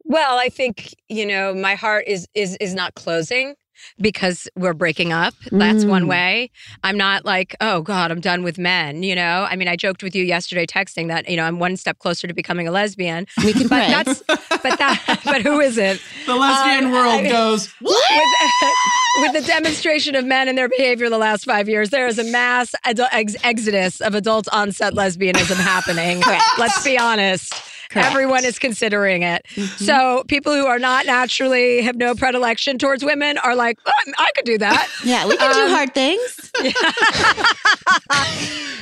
Well, 0.03 0.37
I 0.37 0.49
think, 0.49 0.95
you 1.09 1.25
know, 1.25 1.53
my 1.53 1.75
heart 1.75 2.05
is 2.07 2.27
is 2.33 2.55
is 2.61 2.73
not 2.73 2.95
closing 2.95 3.55
because 3.99 4.47
we're 4.55 4.73
breaking 4.73 5.13
up. 5.13 5.33
That's 5.51 5.85
one 5.85 6.03
Mm. 6.03 6.07
way. 6.09 6.51
I'm 6.83 6.97
not 6.97 7.25
like, 7.25 7.55
oh 7.61 7.81
God, 7.81 8.11
I'm 8.11 8.21
done 8.21 8.43
with 8.43 8.57
men, 8.57 9.03
you 9.03 9.15
know? 9.15 9.45
I 9.49 9.55
mean, 9.55 9.67
I 9.67 9.75
joked 9.75 10.03
with 10.03 10.15
you 10.15 10.23
yesterday 10.23 10.65
texting 10.65 11.07
that, 11.07 11.29
you 11.29 11.37
know, 11.37 11.43
I'm 11.43 11.59
one 11.59 11.77
step 11.77 11.99
closer 11.99 12.27
to 12.27 12.33
becoming 12.33 12.67
a 12.67 12.71
lesbian. 12.71 13.25
We 13.43 13.53
can 13.53 13.67
But 13.67 13.85
pray. 13.85 13.89
that's 13.89 14.23
but 14.61 14.77
that 14.79 15.21
but 15.25 15.41
who 15.41 15.59
isn't? 15.59 16.01
The 16.25 16.35
lesbian 16.35 16.85
Um, 16.85 16.91
world 16.91 17.13
I 17.13 17.21
mean, 17.21 17.31
goes, 17.31 17.73
with, 17.81 17.93
with 19.21 19.33
the 19.33 19.43
demonstration 19.45 20.15
of 20.15 20.25
men 20.25 20.47
and 20.47 20.57
their 20.57 20.69
behavior 20.69 21.09
the 21.09 21.17
last 21.17 21.45
five 21.45 21.69
years, 21.69 21.89
there 21.89 22.07
is 22.07 22.17
a 22.19 22.23
mass 22.25 22.73
adu- 22.85 23.07
ex- 23.11 23.35
exodus 23.43 24.01
of 24.01 24.15
adult 24.15 24.47
onset 24.51 24.93
lesbianism 24.93 25.55
happening. 25.55 26.21
Let's 26.57 26.83
be 26.83 26.97
honest. 26.97 27.53
Correct. 27.95 28.11
Everyone 28.11 28.43
is 28.43 28.59
considering 28.59 29.23
it. 29.23 29.45
So 29.77 30.25
people 30.27 30.53
who 30.53 30.65
are 30.67 30.79
not 30.79 31.05
naturally 31.05 31.81
have 31.81 31.95
no 31.95 32.13
predilection 32.13 32.77
towards 32.77 33.05
women 33.05 33.37
are 33.37 33.55
like, 33.55 33.79
"Oh, 33.85 33.91
I 34.17 34.31
could 34.35 34.43
do 34.43 34.57
that. 34.57 34.89
Yeah, 35.05 35.25
we 35.27 35.37
can 35.37 35.53
do 35.53 35.61
Um, 35.61 35.69
hard 35.69 35.93
things. 35.93 36.51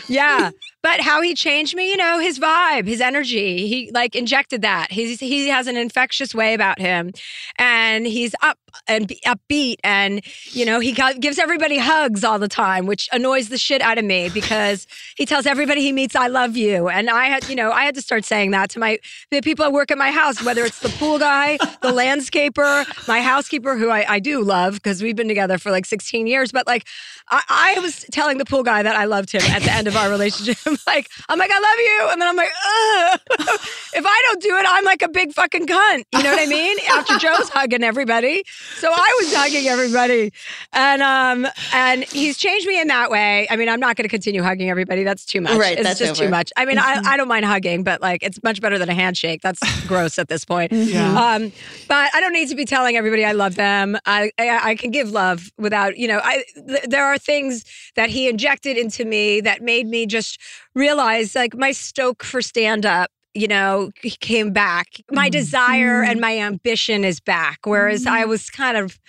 yeah. 0.07 0.51
But 0.81 0.99
how 0.99 1.21
he 1.21 1.33
changed 1.35 1.75
me, 1.75 1.91
you 1.91 1.97
know, 1.97 2.19
his 2.19 2.39
vibe, 2.39 2.87
his 2.87 3.01
energy, 3.01 3.67
he 3.67 3.91
like 3.93 4.15
injected 4.15 4.61
that. 4.63 4.91
He's 4.91 5.19
he 5.19 5.47
has 5.49 5.67
an 5.67 5.77
infectious 5.77 6.33
way 6.33 6.53
about 6.53 6.79
him. 6.79 7.11
And 7.57 8.07
he's 8.07 8.33
up 8.41 8.57
and 8.87 9.07
be 9.07 9.19
upbeat 9.25 9.75
and 9.83 10.21
you 10.51 10.65
know 10.65 10.79
he 10.79 10.91
got, 10.91 11.19
gives 11.19 11.37
everybody 11.39 11.77
hugs 11.77 12.23
all 12.23 12.39
the 12.39 12.47
time 12.47 12.85
which 12.85 13.07
annoys 13.11 13.49
the 13.49 13.57
shit 13.57 13.81
out 13.81 13.97
of 13.97 14.05
me 14.05 14.29
because 14.29 14.87
he 15.15 15.25
tells 15.25 15.45
everybody 15.45 15.81
he 15.81 15.91
meets 15.91 16.15
i 16.15 16.27
love 16.27 16.57
you. 16.57 16.89
And 16.89 17.09
i 17.09 17.25
had 17.25 17.47
you 17.49 17.55
know 17.55 17.71
i 17.71 17.85
had 17.85 17.95
to 17.95 18.01
start 18.01 18.25
saying 18.25 18.51
that 18.51 18.69
to 18.71 18.79
my 18.79 18.99
the 19.31 19.41
people 19.41 19.63
that 19.65 19.71
work 19.71 19.91
at 19.91 19.97
my 19.97 20.11
house 20.11 20.43
whether 20.43 20.63
it's 20.63 20.79
the 20.79 20.89
pool 20.89 21.19
guy 21.19 21.57
the 21.81 21.91
landscaper 21.91 23.07
my 23.07 23.21
housekeeper 23.21 23.77
who 23.77 23.89
i, 23.89 24.05
I 24.07 24.19
do 24.19 24.41
love 24.43 24.75
because 24.75 25.01
we've 25.01 25.15
been 25.15 25.27
together 25.27 25.57
for 25.57 25.71
like 25.71 25.85
16 25.85 26.27
years 26.27 26.51
but 26.51 26.67
like 26.67 26.87
I, 27.29 27.75
I 27.75 27.79
was 27.79 28.05
telling 28.11 28.37
the 28.37 28.45
pool 28.45 28.63
guy 28.63 28.83
that 28.83 28.95
i 28.95 29.05
loved 29.05 29.31
him 29.31 29.41
at 29.51 29.61
the 29.61 29.71
end 29.71 29.87
of 29.87 29.95
our 29.95 30.09
relationship 30.09 30.57
like 30.87 31.09
i'm 31.29 31.39
like 31.39 31.51
i 31.51 31.59
love 31.59 31.79
you. 31.79 32.09
And 32.11 32.21
then 32.21 32.29
i'm 32.29 32.35
like 32.35 32.49
if 33.95 34.05
i 34.05 34.21
don't 34.27 34.41
do 34.41 34.55
it 34.57 34.65
i'm 34.67 34.85
like 34.85 35.01
a 35.01 35.09
big 35.09 35.33
fucking 35.33 35.67
cunt. 35.67 36.03
You 36.13 36.23
know 36.23 36.31
what 36.31 36.41
i 36.41 36.45
mean? 36.45 36.77
After 36.91 37.17
Jo's 37.17 37.49
hugging 37.49 37.83
everybody 37.83 38.43
so 38.75 38.89
I 38.91 39.19
was 39.21 39.33
hugging 39.33 39.67
everybody, 39.67 40.31
and 40.73 41.01
um, 41.01 41.47
and 41.73 42.03
he's 42.03 42.37
changed 42.37 42.67
me 42.67 42.79
in 42.79 42.87
that 42.87 43.09
way. 43.09 43.47
I 43.49 43.55
mean, 43.55 43.69
I'm 43.69 43.79
not 43.79 43.95
going 43.95 44.03
to 44.03 44.09
continue 44.09 44.43
hugging 44.43 44.69
everybody. 44.69 45.03
That's 45.03 45.25
too 45.25 45.41
much. 45.41 45.57
Right, 45.57 45.77
it's 45.77 45.87
that's 45.87 45.99
just 45.99 46.11
over. 46.11 46.25
too 46.25 46.29
much. 46.29 46.51
I 46.55 46.65
mean. 46.65 46.77
I, 46.83 47.01
I 47.05 47.17
don't 47.17 47.27
mind 47.27 47.45
hugging, 47.45 47.83
but 47.83 48.01
like 48.01 48.23
it's 48.23 48.41
much 48.43 48.61
better 48.61 48.77
than 48.77 48.89
a 48.89 48.93
handshake. 48.93 49.41
That's 49.41 49.59
gross 49.87 50.19
at 50.19 50.27
this 50.27 50.45
point. 50.45 50.71
Yeah. 50.71 51.09
Um, 51.13 51.51
but 51.87 52.09
I 52.13 52.19
don't 52.19 52.33
need 52.33 52.49
to 52.49 52.55
be 52.55 52.65
telling 52.65 52.97
everybody 52.97 53.25
I 53.25 53.31
love 53.31 53.55
them. 53.55 53.97
I 54.05 54.31
I, 54.37 54.71
I 54.71 54.75
can 54.75 54.91
give 54.91 55.11
love 55.11 55.51
without 55.57 55.97
you 55.97 56.07
know. 56.07 56.19
I 56.23 56.43
th- 56.67 56.83
there 56.87 57.05
are 57.05 57.17
things 57.17 57.65
that 57.95 58.09
he 58.09 58.27
injected 58.27 58.77
into 58.77 59.05
me 59.05 59.41
that 59.41 59.61
made 59.61 59.87
me 59.87 60.05
just 60.05 60.39
realize 60.75 61.35
like 61.35 61.55
my 61.55 61.71
stoke 61.71 62.23
for 62.23 62.41
stand 62.41 62.85
up 62.85 63.11
you 63.33 63.47
know 63.47 63.91
came 64.19 64.51
back. 64.51 64.87
My 65.11 65.29
desire 65.29 66.01
and 66.01 66.13
mm-hmm. 66.13 66.21
my 66.21 66.39
ambition 66.39 67.03
is 67.03 67.19
back 67.19 67.59
whereas 67.65 68.05
i 68.05 68.21
mm-hmm. 68.21 68.29
was 68.29 68.49
kind 68.49 68.77
of 68.77 68.99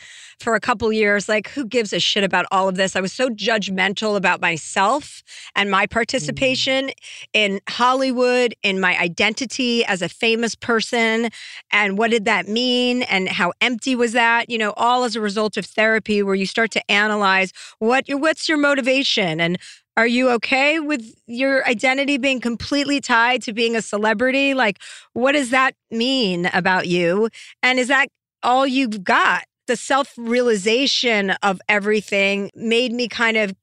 for 0.41 0.55
a 0.55 0.61
couple 0.61 0.93
years 0.93 1.29
like 1.29 1.49
who 1.49 1.65
gives 1.65 1.93
a 1.93 2.01
shit 2.01 2.25
about 2.25 2.45
all 2.51 2.69
of 2.69 2.77
this? 2.77 2.97
I 2.97 3.01
was 3.01 3.13
so 3.13 3.29
judgmental 3.29 4.17
about 4.17 4.41
myself 4.41 5.23
and 5.55 5.71
my 5.71 5.85
mm-hmm. 5.85 5.93
participation 5.93 6.91
in 7.33 7.61
hollywood 7.69 8.55
in 8.63 8.81
my 8.81 8.99
identity 8.99 9.85
as 9.85 10.03
a 10.03 10.09
famous 10.09 10.55
person 10.55 11.29
and 11.71 11.99
what 11.99 12.11
did 12.11 12.25
that 12.25 12.49
mean 12.49 13.03
and 13.03 13.29
how 13.29 13.53
empty 13.61 13.95
was 13.95 14.13
that? 14.13 14.51
You 14.51 14.59
know 14.59 14.73
all 14.77 15.05
as 15.05 15.17
a 15.17 15.21
result 15.21 15.57
of 15.57 15.65
therapy 15.67 16.23
where 16.23 16.35
you 16.35 16.47
start 16.47 16.71
to 16.73 16.91
analyze 16.91 17.53
what 17.79 18.05
what's 18.09 18.49
your 18.49 18.59
motivation 18.59 19.41
and 19.41 19.59
are 19.97 20.07
you 20.07 20.31
okay 20.31 20.81
with 20.81 21.15
your 21.27 21.67
identity 21.67 22.19
being 22.19 22.41
completely 22.41 23.01
tied 23.01 23.43
to 23.43 23.53
being 23.53 23.77
a 23.77 23.83
celebrity? 23.83 24.55
Like, 24.55 24.81
what 25.13 25.33
does 25.33 25.51
that 25.51 25.75
mean 25.91 26.47
about 26.53 26.89
you? 26.89 27.29
And 27.63 27.79
is 27.79 27.89
that 27.89 28.09
all 28.43 28.67
you've 28.67 29.05
got? 29.05 29.45
The 29.67 29.77
self 29.77 30.13
realization 30.19 31.31
of 31.43 31.61
everything 31.69 32.51
made 32.55 32.93
me 32.93 33.09
kind 33.09 33.37
of 33.37 33.55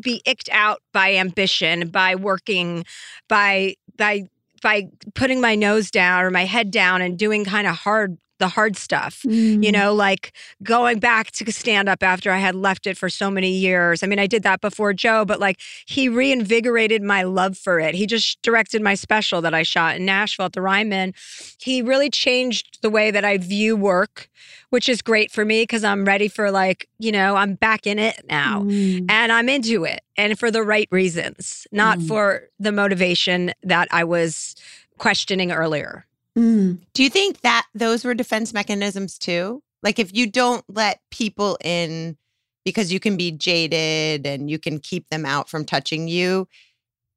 be 0.00 0.22
icked 0.24 0.48
out 0.50 0.80
by 0.92 1.14
ambition, 1.14 1.88
by 1.88 2.14
working, 2.14 2.84
by, 3.28 3.74
by, 3.96 4.28
by 4.62 4.88
putting 5.14 5.40
my 5.40 5.54
nose 5.54 5.90
down 5.90 6.24
or 6.24 6.30
my 6.30 6.44
head 6.44 6.70
down 6.70 7.02
and 7.02 7.18
doing 7.18 7.44
kind 7.44 7.66
of 7.66 7.76
hard 7.76 8.16
the 8.38 8.48
hard 8.48 8.76
stuff 8.76 9.24
you 9.24 9.58
mm. 9.58 9.72
know 9.72 9.94
like 9.94 10.32
going 10.62 10.98
back 10.98 11.30
to 11.30 11.50
stand 11.52 11.88
up 11.88 12.02
after 12.02 12.30
i 12.30 12.38
had 12.38 12.54
left 12.54 12.86
it 12.86 12.96
for 12.96 13.08
so 13.08 13.30
many 13.30 13.50
years. 13.50 14.02
I 14.02 14.06
mean 14.06 14.18
i 14.18 14.26
did 14.26 14.42
that 14.42 14.60
before 14.60 14.92
Jo 14.92 15.24
but 15.24 15.40
like 15.40 15.60
he 15.86 16.08
reinvigorated 16.08 17.02
my 17.02 17.22
love 17.22 17.56
for 17.56 17.80
it. 17.80 17.94
He 17.94 18.06
just 18.06 18.40
directed 18.42 18.82
my 18.82 18.94
special 18.94 19.40
that 19.42 19.54
i 19.54 19.62
shot 19.62 19.96
in 19.96 20.04
nashville 20.04 20.46
at 20.46 20.52
the 20.52 20.62
ryman. 20.62 21.14
He 21.58 21.82
really 21.82 22.10
changed 22.10 22.78
the 22.82 22.90
way 22.90 23.10
that 23.10 23.24
i 23.24 23.38
view 23.38 23.76
work 23.76 24.28
which 24.70 24.88
is 24.88 25.02
great 25.02 25.30
for 25.30 25.44
me 25.44 25.62
because 25.62 25.84
i'm 25.84 26.04
ready 26.04 26.28
for 26.28 26.50
like 26.50 26.88
you 26.98 27.12
know 27.12 27.36
i'm 27.36 27.54
back 27.54 27.86
in 27.86 27.98
it 27.98 28.20
now 28.28 28.62
mm. 28.62 29.04
and 29.08 29.32
i'm 29.32 29.48
into 29.48 29.84
it 29.84 30.00
and 30.16 30.38
for 30.38 30.50
the 30.50 30.62
right 30.62 30.88
reasons 30.90 31.66
not 31.72 31.98
mm. 31.98 32.08
for 32.08 32.42
the 32.58 32.72
motivation 32.72 33.52
that 33.62 33.88
i 33.90 34.04
was 34.04 34.54
questioning 34.98 35.52
earlier 35.52 36.06
Mm. 36.36 36.78
Do 36.92 37.02
you 37.02 37.10
think 37.10 37.40
that 37.40 37.66
those 37.74 38.04
were 38.04 38.14
defense 38.14 38.52
mechanisms 38.52 39.18
too? 39.18 39.62
Like 39.82 39.98
if 39.98 40.14
you 40.14 40.30
don't 40.30 40.64
let 40.68 41.00
people 41.10 41.58
in 41.64 42.16
because 42.64 42.92
you 42.92 43.00
can 43.00 43.16
be 43.16 43.30
jaded 43.30 44.26
and 44.26 44.50
you 44.50 44.58
can 44.58 44.78
keep 44.78 45.08
them 45.08 45.24
out 45.24 45.48
from 45.48 45.64
touching 45.64 46.08
you, 46.08 46.48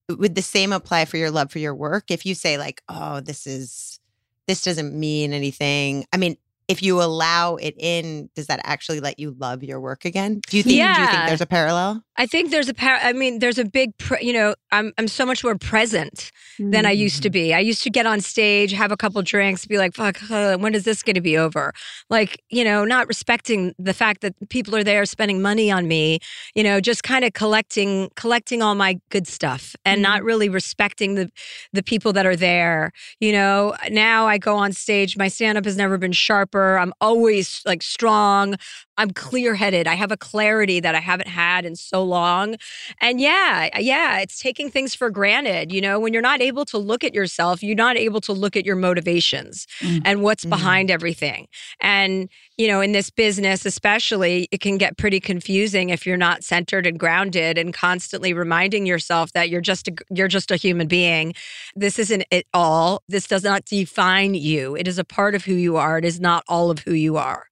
would 0.08 0.36
the 0.36 0.42
same 0.42 0.72
apply 0.72 1.06
for 1.06 1.18
your 1.18 1.32
love 1.32 1.52
for 1.52 1.60
your 1.60 1.76
work? 1.76 2.12
If 2.12 2.26
you 2.26 2.36
say 2.36 2.58
like, 2.58 2.82
"Oh, 2.90 3.20
this 3.20 3.46
is 3.46 4.00
this 4.48 4.64
doesn't 4.64 4.94
mean 4.94 5.34
anything." 5.34 6.06
I 6.14 6.18
mean, 6.18 6.38
if 6.68 6.82
you 6.84 7.02
allow 7.02 7.56
it 7.56 7.76
in, 7.78 8.30
does 8.36 8.48
that 8.48 8.62
actually 8.64 9.00
let 9.00 9.20
you 9.20 9.36
love 9.38 9.64
your 9.64 9.80
work 9.80 10.06
again? 10.06 10.42
Do 10.50 10.58
you 10.58 10.64
think 10.64 10.96
do 10.96 11.02
you 11.02 11.08
think 11.08 11.26
there's 11.28 11.42
a 11.42 11.46
parallel? 11.46 12.04
I 12.20 12.26
think 12.26 12.52
there's 12.52 12.68
a 12.68 12.74
par- 12.74 13.00
I 13.02 13.14
mean, 13.14 13.40
there's 13.40 13.58
a 13.58 13.64
big, 13.64 13.98
pre- 13.98 14.22
you 14.22 14.34
know, 14.34 14.54
I'm 14.74 14.92
I'm 14.98 15.08
so 15.08 15.26
much 15.26 15.42
more 15.42 15.58
present 15.58 16.32
than 16.60 16.86
I 16.86 16.92
used 16.92 17.24
to 17.24 17.30
be. 17.30 17.54
I 17.54 17.60
used 17.60 17.82
to 17.84 17.90
get 17.90 18.06
on 18.06 18.20
stage, 18.20 18.74
have 18.74 18.92
a 18.92 18.98
couple 18.98 19.22
drinks, 19.22 19.66
be 19.66 19.78
like, 19.78 19.94
"Fuck, 19.94 20.30
uh, 20.30 20.58
when 20.58 20.76
is 20.76 20.84
this 20.84 21.02
going 21.02 21.16
to 21.16 21.22
be 21.22 21.38
over?" 21.38 21.74
Like, 22.10 22.42
you 22.50 22.66
know, 22.66 22.84
not 22.84 23.08
respecting 23.08 23.74
the 23.80 23.94
fact 23.94 24.20
that 24.22 24.34
people 24.50 24.76
are 24.76 24.84
there 24.84 25.06
spending 25.06 25.42
money 25.42 25.72
on 25.72 25.88
me. 25.88 26.20
You 26.56 26.64
know, 26.64 26.82
just 26.82 27.04
kind 27.04 27.24
of 27.24 27.32
collecting 27.32 28.10
collecting 28.18 28.62
all 28.62 28.76
my 28.76 29.00
good 29.10 29.26
stuff 29.26 29.74
and 29.86 30.02
not 30.02 30.22
really 30.22 30.50
respecting 30.50 31.16
the 31.16 31.30
the 31.72 31.82
people 31.82 32.12
that 32.14 32.26
are 32.26 32.36
there. 32.36 32.92
You 33.22 33.32
know, 33.32 33.76
now 33.90 34.28
I 34.28 34.38
go 34.40 34.58
on 34.58 34.74
stage. 34.74 35.16
My 35.16 35.30
stand 35.30 35.58
up 35.58 35.64
has 35.64 35.78
never 35.78 35.98
been 35.98 36.12
sharper. 36.12 36.78
I'm 36.78 36.94
always 37.00 37.62
like 37.66 37.82
strong. 37.82 38.56
I'm 39.00 39.12
clear 39.12 39.56
headed. 39.56 39.88
I 39.88 39.96
have 39.96 40.12
a 40.12 40.18
clarity 40.18 40.82
that 40.82 40.94
I 40.94 41.00
haven't 41.00 41.30
had 41.30 41.66
in 41.66 41.78
so 41.78 42.04
long. 42.04 42.58
And 43.00 43.22
yeah, 43.22 43.80
yeah, 43.80 44.20
it's 44.20 44.40
taking 44.40 44.70
things 44.70 44.94
for 44.94 45.10
granted. 45.10 45.72
You 45.72 45.80
know, 45.80 46.02
when 46.02 46.12
you're 46.12 46.22
not 46.22 46.42
able 46.42 46.66
to 46.66 46.78
look 46.78 47.06
at 47.06 47.14
yourself, 47.14 47.64
you're 47.64 47.78
not 47.78 47.96
able 47.96 48.20
to 48.22 48.34
look 48.34 48.58
at 48.58 48.66
your 48.66 48.76
motivations 48.76 49.68
mm, 49.80 50.02
and 50.04 50.22
what's 50.22 50.44
mm-hmm. 50.44 50.50
behind 50.50 50.92
everything. 50.92 51.48
And, 51.80 52.30
you 52.58 52.68
know, 52.68 52.82
in 52.82 52.92
this 52.92 53.10
business, 53.10 53.66
especially, 53.66 54.50
it 54.52 54.60
can 54.60 54.78
get 54.78 54.98
pretty 54.98 55.22
confusing 55.22 55.92
if 55.92 56.06
you're 56.06 56.18
not 56.18 56.44
centered 56.44 56.86
and 56.86 57.00
grounded 57.00 57.58
and 57.58 57.74
constantly 57.74 58.34
reminding 58.34 58.86
yourself 58.86 59.32
that 59.32 59.50
you're 59.50 59.62
just 59.62 59.88
a, 59.88 59.96
you're 60.10 60.28
just 60.28 60.52
a 60.52 60.58
human 60.58 60.90
being. 60.90 61.34
This 61.74 62.00
isn't 62.00 62.26
it 62.32 62.48
all. 62.54 63.02
This 63.08 63.28
does 63.28 63.46
not 63.46 63.64
define 63.64 64.34
you. 64.34 64.76
It 64.76 64.90
is 64.90 65.00
a 65.00 65.06
part 65.06 65.36
of 65.36 65.46
who 65.46 65.54
you 65.54 65.78
are. 65.78 65.98
It 65.98 66.04
is 66.04 66.20
not 66.20 66.44
all 66.50 66.70
of 66.70 66.80
who 66.80 66.92
you 66.92 67.16
are. 67.16 67.49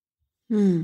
Hmm. 0.49 0.83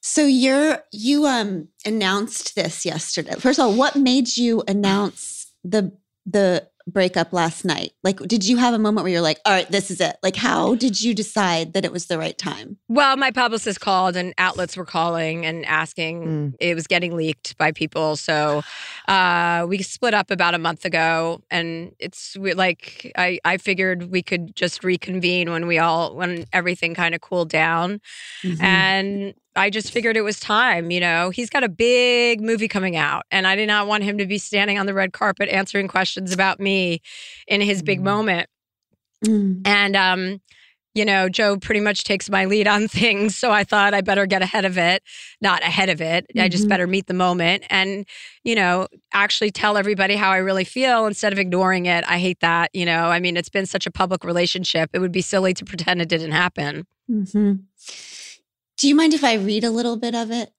So 0.00 0.24
you're 0.26 0.82
you 0.92 1.26
um 1.26 1.68
announced 1.84 2.54
this 2.54 2.84
yesterday. 2.84 3.34
First 3.34 3.58
of 3.58 3.66
all, 3.66 3.74
what 3.74 3.96
made 3.96 4.36
you 4.36 4.62
announce 4.68 5.52
the 5.64 5.92
the 6.26 6.68
breakup 6.86 7.32
last 7.32 7.64
night? 7.64 7.92
Like 8.02 8.18
did 8.20 8.46
you 8.46 8.56
have 8.58 8.74
a 8.74 8.78
moment 8.78 9.04
where 9.04 9.12
you're 9.12 9.20
like, 9.20 9.40
"All 9.44 9.52
right, 9.52 9.70
this 9.70 9.90
is 9.90 10.00
it." 10.00 10.16
Like 10.22 10.36
how 10.36 10.74
did 10.74 11.00
you 11.00 11.14
decide 11.14 11.72
that 11.72 11.84
it 11.84 11.92
was 11.92 12.06
the 12.06 12.18
right 12.18 12.36
time? 12.36 12.78
Well, 12.88 13.16
my 13.16 13.30
publicist 13.30 13.80
called 13.80 14.16
and 14.16 14.34
outlets 14.38 14.76
were 14.76 14.84
calling 14.84 15.46
and 15.46 15.64
asking. 15.66 16.54
It 16.60 16.74
was 16.74 16.86
getting 16.86 17.16
leaked 17.16 17.56
by 17.58 17.72
people. 17.72 18.16
So 18.16 18.62
uh, 19.08 19.66
we 19.68 19.82
split 19.82 20.14
up 20.14 20.30
about 20.30 20.54
a 20.54 20.58
month 20.58 20.84
ago. 20.84 21.42
And 21.50 21.94
it's 21.98 22.36
we, 22.36 22.54
like, 22.54 23.12
I, 23.16 23.38
I 23.44 23.56
figured 23.56 24.10
we 24.10 24.22
could 24.22 24.54
just 24.54 24.84
reconvene 24.84 25.50
when 25.50 25.66
we 25.66 25.78
all, 25.78 26.14
when 26.14 26.46
everything 26.52 26.94
kind 26.94 27.14
of 27.14 27.20
cooled 27.20 27.50
down. 27.50 28.00
And 28.60 29.34
I 29.54 29.68
just 29.70 29.90
figured 29.92 30.16
it 30.16 30.22
was 30.22 30.40
time. 30.40 30.90
You 30.90 31.00
know, 31.00 31.30
he's 31.30 31.50
got 31.50 31.62
a 31.64 31.68
big 31.68 32.40
movie 32.40 32.68
coming 32.68 32.96
out, 32.96 33.24
and 33.30 33.46
I 33.46 33.54
did 33.56 33.66
not 33.66 33.86
want 33.86 34.02
him 34.04 34.18
to 34.18 34.26
be 34.26 34.38
standing 34.38 34.78
on 34.78 34.86
the 34.86 34.94
red 34.94 35.12
carpet 35.12 35.48
answering 35.48 35.88
questions 35.88 36.32
about 36.32 36.58
me 36.60 37.00
in 37.46 37.60
his 37.60 37.82
big 37.82 38.00
moment. 38.00 38.48
And 39.64 39.94
um, 39.96 40.40
you 40.94 41.04
know, 41.06 41.28
Jo 41.28 41.56
pretty 41.56 41.80
much 41.80 42.04
takes 42.04 42.28
my 42.28 42.44
lead 42.44 42.66
on 42.66 42.88
things, 43.00 43.36
so 43.36 43.50
I 43.50 43.64
thought 43.64 43.94
I 43.94 44.00
better 44.00 44.26
get 44.26 44.42
ahead 44.42 44.64
of 44.64 44.76
it. 44.78 45.02
Not 45.40 45.62
ahead 45.62 45.88
of 45.88 46.00
it. 46.00 46.26
I 46.38 46.48
just 46.48 46.64
Mhm. 46.66 46.68
better 46.68 46.86
meet 46.86 47.06
the 47.06 47.14
moment 47.14 47.64
and, 47.70 48.04
you 48.44 48.54
know, 48.54 48.88
actually 49.14 49.50
tell 49.50 49.76
everybody 49.78 50.16
how 50.16 50.30
I 50.30 50.36
really 50.38 50.64
feel 50.64 51.06
instead 51.06 51.32
of 51.32 51.38
ignoring 51.38 51.86
it. 51.86 52.04
I 52.06 52.18
hate 52.18 52.40
that, 52.40 52.70
you 52.74 52.84
know. 52.84 53.06
I 53.10 53.20
mean, 53.20 53.36
it's 53.38 53.48
been 53.48 53.64
such 53.66 53.86
a 53.86 53.90
public 53.90 54.22
relationship. 54.24 54.90
It 54.92 54.98
would 54.98 55.12
be 55.12 55.22
silly 55.22 55.54
to 55.54 55.64
pretend 55.64 56.02
it 56.02 56.08
didn't 56.08 56.32
happen. 56.32 56.86
Mm-hmm. 57.10 57.52
Do 58.82 58.88
you 58.88 58.96
mind 58.96 59.14
if 59.14 59.22
I 59.22 59.34
read 59.34 59.62
a 59.62 59.70
little 59.70 59.96
bit 59.96 60.12
of 60.12 60.32
it? 60.32 60.52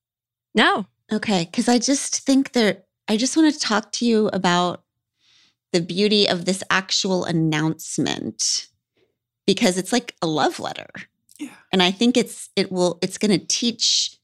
No. 0.56 0.86
Okay, 1.12 1.44
because 1.44 1.68
I 1.68 1.78
just 1.78 2.26
think 2.26 2.54
that 2.54 2.86
I 3.10 3.18
just 3.18 3.36
want 3.36 3.54
to 3.54 3.60
talk 3.60 3.92
to 3.94 4.06
you 4.06 4.30
about 4.32 4.86
the 5.74 5.82
beauty 5.82 6.30
of 6.30 6.46
this 6.46 6.64
actual 6.70 7.26
announcement 7.26 8.68
because 9.46 9.78
it's 9.78 9.92
like 9.92 10.16
a 10.22 10.28
love 10.28 10.58
letter. 10.62 10.88
Yeah. 11.38 11.50
And 11.74 11.84
I 11.84 11.92
think 11.92 12.16
it's 12.16 12.50
it 12.56 12.72
will 12.72 12.98
it's 13.02 13.18
going 13.18 13.38
to 13.38 13.46
teach 13.46 14.18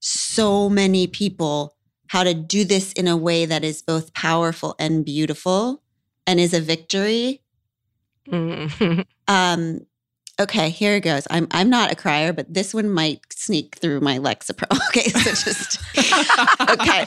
so 0.00 0.68
many 0.68 1.06
people 1.06 1.76
how 2.08 2.24
to 2.24 2.34
do 2.34 2.64
this 2.64 2.92
in 2.94 3.06
a 3.06 3.16
way 3.16 3.46
that 3.46 3.62
is 3.62 3.80
both 3.80 4.12
powerful 4.12 4.74
and 4.80 5.04
beautiful 5.04 5.84
and 6.26 6.40
is 6.40 6.52
a 6.52 6.60
victory. 6.60 7.42
Mm. 8.28 9.06
Um 9.28 9.86
Okay, 10.40 10.70
here 10.70 10.96
it 10.96 11.00
goes. 11.00 11.26
I'm 11.30 11.46
I'm 11.50 11.68
not 11.68 11.92
a 11.92 11.94
crier, 11.94 12.32
but 12.32 12.52
this 12.52 12.72
one 12.72 12.88
might 12.88 13.20
sneak 13.30 13.76
through 13.76 14.00
my 14.00 14.18
Lexapro. 14.18 14.66
Okay, 14.90 15.10
so 15.10 15.30
just 15.30 15.78
okay. 16.70 17.04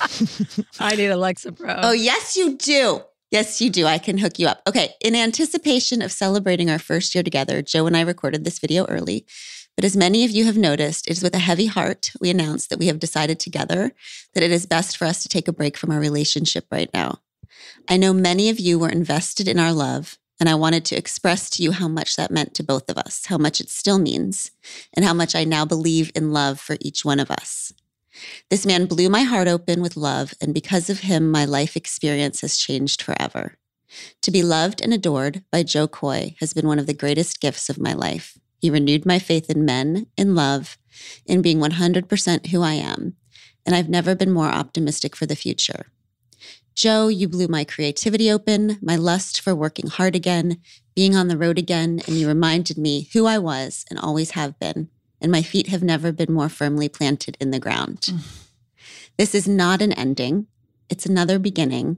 I 0.79 0.95
need 0.95 1.07
a 1.07 1.15
Lexapro. 1.15 1.79
Oh, 1.83 1.91
yes, 1.91 2.37
you 2.37 2.55
do. 2.55 3.01
Yes, 3.31 3.59
you 3.59 3.69
do. 3.69 3.85
I 3.87 3.97
can 3.97 4.19
hook 4.19 4.37
you 4.37 4.47
up. 4.47 4.61
Okay. 4.67 4.93
In 5.01 5.15
anticipation 5.15 6.01
of 6.01 6.11
celebrating 6.11 6.69
our 6.69 6.79
first 6.79 7.15
year 7.15 7.23
together, 7.23 7.61
Jo 7.61 7.87
and 7.87 7.97
I 7.97 8.01
recorded 8.01 8.45
this 8.45 8.59
video 8.59 8.85
early. 8.85 9.25
But 9.75 9.83
as 9.83 9.97
many 9.97 10.23
of 10.23 10.29
you 10.29 10.45
have 10.45 10.55
noticed, 10.55 11.07
it 11.07 11.13
is 11.13 11.23
with 11.23 11.33
a 11.33 11.39
heavy 11.39 11.65
heart 11.65 12.11
we 12.21 12.29
announce 12.29 12.67
that 12.67 12.77
we 12.77 12.87
have 12.87 12.99
decided 12.99 13.39
together 13.39 13.91
that 14.33 14.43
it 14.43 14.51
is 14.51 14.67
best 14.67 14.95
for 14.95 15.05
us 15.05 15.23
to 15.23 15.29
take 15.29 15.47
a 15.47 15.53
break 15.53 15.75
from 15.77 15.91
our 15.91 15.99
relationship 15.99 16.67
right 16.71 16.91
now. 16.93 17.19
I 17.89 17.97
know 17.97 18.13
many 18.13 18.49
of 18.49 18.59
you 18.59 18.77
were 18.77 18.89
invested 18.89 19.47
in 19.47 19.59
our 19.59 19.73
love, 19.73 20.19
and 20.39 20.49
I 20.49 20.55
wanted 20.55 20.85
to 20.85 20.97
express 20.97 21.49
to 21.51 21.63
you 21.63 21.71
how 21.71 21.87
much 21.87 22.15
that 22.15 22.31
meant 22.31 22.53
to 22.55 22.63
both 22.63 22.89
of 22.89 22.97
us, 22.97 23.25
how 23.27 23.37
much 23.37 23.61
it 23.61 23.69
still 23.69 23.99
means, 23.99 24.51
and 24.93 25.05
how 25.05 25.13
much 25.13 25.35
I 25.35 25.43
now 25.43 25.65
believe 25.65 26.11
in 26.15 26.33
love 26.33 26.59
for 26.59 26.77
each 26.81 27.05
one 27.05 27.19
of 27.19 27.31
us. 27.31 27.73
This 28.49 28.65
man 28.65 28.85
blew 28.85 29.09
my 29.09 29.23
heart 29.23 29.47
open 29.47 29.81
with 29.81 29.97
love, 29.97 30.33
and 30.41 30.53
because 30.53 30.89
of 30.89 30.99
him, 30.99 31.31
my 31.31 31.45
life 31.45 31.75
experience 31.75 32.41
has 32.41 32.57
changed 32.57 33.01
forever. 33.01 33.57
To 34.21 34.31
be 34.31 34.43
loved 34.43 34.81
and 34.81 34.93
adored 34.93 35.43
by 35.51 35.63
Jo 35.63 35.87
Koy 35.87 36.35
has 36.39 36.53
been 36.53 36.67
one 36.67 36.79
of 36.79 36.87
the 36.87 36.93
greatest 36.93 37.39
gifts 37.39 37.69
of 37.69 37.79
my 37.79 37.93
life. 37.93 38.37
He 38.59 38.69
renewed 38.69 39.05
my 39.05 39.19
faith 39.19 39.49
in 39.49 39.65
men, 39.65 40.07
in 40.17 40.35
love, 40.35 40.77
in 41.25 41.41
being 41.41 41.59
100% 41.59 42.47
who 42.47 42.61
I 42.61 42.73
am, 42.73 43.15
and 43.65 43.75
I've 43.75 43.89
never 43.89 44.15
been 44.15 44.31
more 44.31 44.49
optimistic 44.49 45.15
for 45.15 45.25
the 45.25 45.35
future. 45.35 45.87
Jo, 46.75 47.07
you 47.07 47.27
blew 47.27 47.47
my 47.47 47.63
creativity 47.63 48.31
open, 48.31 48.79
my 48.81 48.95
lust 48.95 49.39
for 49.39 49.53
working 49.53 49.87
hard 49.87 50.15
again, 50.15 50.59
being 50.95 51.15
on 51.15 51.27
the 51.27 51.37
road 51.37 51.57
again, 51.57 52.01
and 52.07 52.17
you 52.17 52.27
reminded 52.27 52.77
me 52.77 53.09
who 53.13 53.25
I 53.25 53.37
was 53.37 53.85
and 53.89 53.99
always 53.99 54.31
have 54.31 54.57
been 54.59 54.89
and 55.23 55.31
my 55.31 55.41
feet 55.41 55.69
have 55.69 55.81
never 55.81 56.11
been 56.11 56.33
more 56.33 56.49
firmly 56.49 56.89
planted 56.89 57.37
in 57.39 57.51
the 57.51 57.59
ground. 57.59 58.01
Mm. 58.01 58.49
This 59.17 59.33
is 59.33 59.47
not 59.47 59.81
an 59.81 59.93
ending, 59.93 60.47
it's 60.89 61.05
another 61.05 61.39
beginning. 61.39 61.97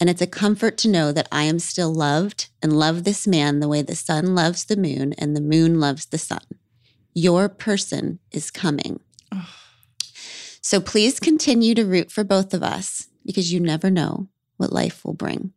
And 0.00 0.08
it's 0.08 0.22
a 0.22 0.28
comfort 0.28 0.78
to 0.78 0.88
know 0.88 1.10
that 1.10 1.26
I 1.32 1.42
am 1.44 1.58
still 1.58 1.92
loved 1.92 2.50
and 2.62 2.78
love 2.78 3.02
this 3.02 3.26
man 3.26 3.58
the 3.58 3.66
way 3.66 3.82
the 3.82 3.96
sun 3.96 4.36
loves 4.36 4.64
the 4.64 4.76
moon 4.76 5.12
and 5.18 5.34
the 5.34 5.40
moon 5.40 5.80
loves 5.80 6.06
the 6.06 6.18
sun. 6.18 6.42
Your 7.14 7.48
person 7.48 8.20
is 8.30 8.52
coming. 8.52 9.00
Oh. 9.34 9.48
So 10.60 10.80
please 10.80 11.18
continue 11.18 11.74
to 11.74 11.84
root 11.84 12.12
for 12.12 12.22
both 12.22 12.54
of 12.54 12.62
us 12.62 13.08
because 13.28 13.52
you 13.52 13.60
never 13.60 13.90
know 13.90 14.26
what 14.56 14.72
life 14.72 15.04
will 15.04 15.12
bring. 15.12 15.52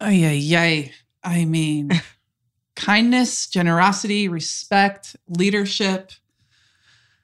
Ay, 0.00 0.24
ay, 0.24 0.56
ay. 0.56 0.92
I 1.22 1.44
mean, 1.44 1.90
kindness, 2.76 3.46
generosity, 3.46 4.26
respect, 4.26 5.16
leadership. 5.28 6.12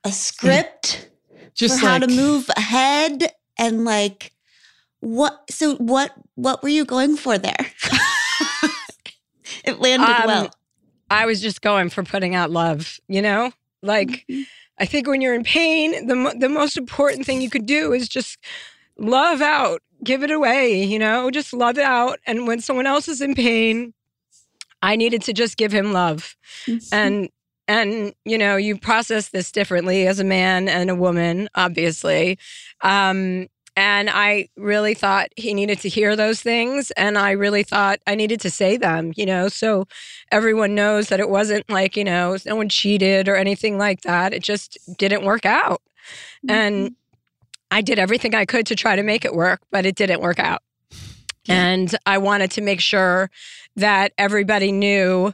A 0.04 0.12
script 0.12 1.08
just 1.54 1.80
for 1.80 1.86
like, 1.86 2.02
how 2.02 2.06
to 2.06 2.14
move 2.14 2.50
ahead 2.58 3.32
and 3.58 3.86
like 3.86 4.32
what 5.00 5.50
so 5.50 5.76
what 5.76 6.12
what 6.34 6.62
were 6.62 6.68
you 6.68 6.84
going 6.84 7.16
for 7.16 7.38
there? 7.38 7.56
it 9.64 9.80
landed 9.80 10.10
um, 10.10 10.26
well. 10.26 10.50
I 11.10 11.24
was 11.24 11.40
just 11.40 11.62
going 11.62 11.88
for 11.88 12.02
putting 12.02 12.34
out 12.34 12.50
love, 12.50 13.00
you 13.08 13.22
know? 13.22 13.50
Like 13.82 14.26
mm-hmm. 14.30 14.42
I 14.78 14.86
think 14.86 15.06
when 15.06 15.20
you're 15.20 15.34
in 15.34 15.44
pain, 15.44 16.06
the 16.06 16.36
the 16.38 16.48
most 16.48 16.76
important 16.76 17.26
thing 17.26 17.40
you 17.40 17.50
could 17.50 17.66
do 17.66 17.92
is 17.92 18.08
just 18.08 18.38
love 18.98 19.40
out, 19.40 19.82
give 20.04 20.22
it 20.22 20.30
away, 20.30 20.82
you 20.82 20.98
know? 20.98 21.30
Just 21.30 21.52
love 21.52 21.78
it 21.78 21.84
out 21.84 22.18
and 22.26 22.46
when 22.46 22.60
someone 22.60 22.86
else 22.86 23.08
is 23.08 23.20
in 23.20 23.34
pain, 23.34 23.92
I 24.82 24.96
needed 24.96 25.22
to 25.22 25.32
just 25.32 25.56
give 25.56 25.72
him 25.72 25.92
love. 25.92 26.36
Mm-hmm. 26.66 26.94
And 26.94 27.28
and 27.68 28.14
you 28.24 28.38
know, 28.38 28.56
you 28.56 28.78
process 28.78 29.30
this 29.30 29.50
differently 29.50 30.06
as 30.06 30.20
a 30.20 30.24
man 30.24 30.68
and 30.68 30.90
a 30.90 30.94
woman, 30.94 31.48
obviously. 31.54 32.38
Um, 32.82 33.48
and 33.76 34.08
I 34.08 34.48
really 34.56 34.94
thought 34.94 35.28
he 35.36 35.52
needed 35.52 35.80
to 35.80 35.90
hear 35.90 36.16
those 36.16 36.40
things. 36.40 36.90
And 36.92 37.18
I 37.18 37.32
really 37.32 37.62
thought 37.62 38.00
I 38.06 38.14
needed 38.14 38.40
to 38.40 38.50
say 38.50 38.78
them, 38.78 39.12
you 39.16 39.26
know, 39.26 39.48
so 39.48 39.86
everyone 40.32 40.74
knows 40.74 41.08
that 41.08 41.20
it 41.20 41.28
wasn't 41.28 41.68
like, 41.68 41.94
you 41.94 42.04
know, 42.04 42.38
no 42.46 42.56
one 42.56 42.70
cheated 42.70 43.28
or 43.28 43.36
anything 43.36 43.76
like 43.76 44.00
that. 44.00 44.32
It 44.32 44.42
just 44.42 44.78
didn't 44.96 45.24
work 45.24 45.44
out. 45.44 45.82
Mm-hmm. 46.46 46.50
And 46.50 46.96
I 47.70 47.82
did 47.82 47.98
everything 47.98 48.34
I 48.34 48.46
could 48.46 48.64
to 48.66 48.74
try 48.74 48.96
to 48.96 49.02
make 49.02 49.26
it 49.26 49.34
work, 49.34 49.60
but 49.70 49.84
it 49.84 49.94
didn't 49.94 50.22
work 50.22 50.38
out. 50.38 50.62
And 51.48 51.96
I 52.06 52.18
wanted 52.18 52.50
to 52.52 52.60
make 52.60 52.80
sure 52.80 53.30
that 53.76 54.12
everybody 54.18 54.72
knew 54.72 55.32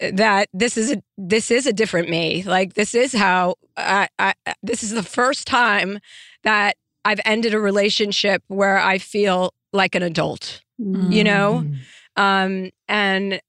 that 0.00 0.48
this 0.52 0.76
is 0.76 0.92
a 0.92 1.02
this 1.16 1.50
is 1.50 1.66
a 1.66 1.72
different 1.72 2.08
me. 2.08 2.42
Like 2.42 2.74
this 2.74 2.94
is 2.94 3.12
how 3.12 3.54
I, 3.76 4.08
I 4.18 4.34
this 4.62 4.82
is 4.82 4.90
the 4.90 5.02
first 5.02 5.46
time 5.46 5.98
that 6.42 6.76
I've 7.04 7.20
ended 7.24 7.54
a 7.54 7.60
relationship 7.60 8.42
where 8.48 8.78
I 8.78 8.98
feel 8.98 9.52
like 9.72 9.94
an 9.94 10.02
adult. 10.02 10.62
Mm. 10.80 11.12
You 11.12 11.24
know, 11.24 11.64
mm. 11.66 11.76
um, 12.16 12.70
and 12.88 13.40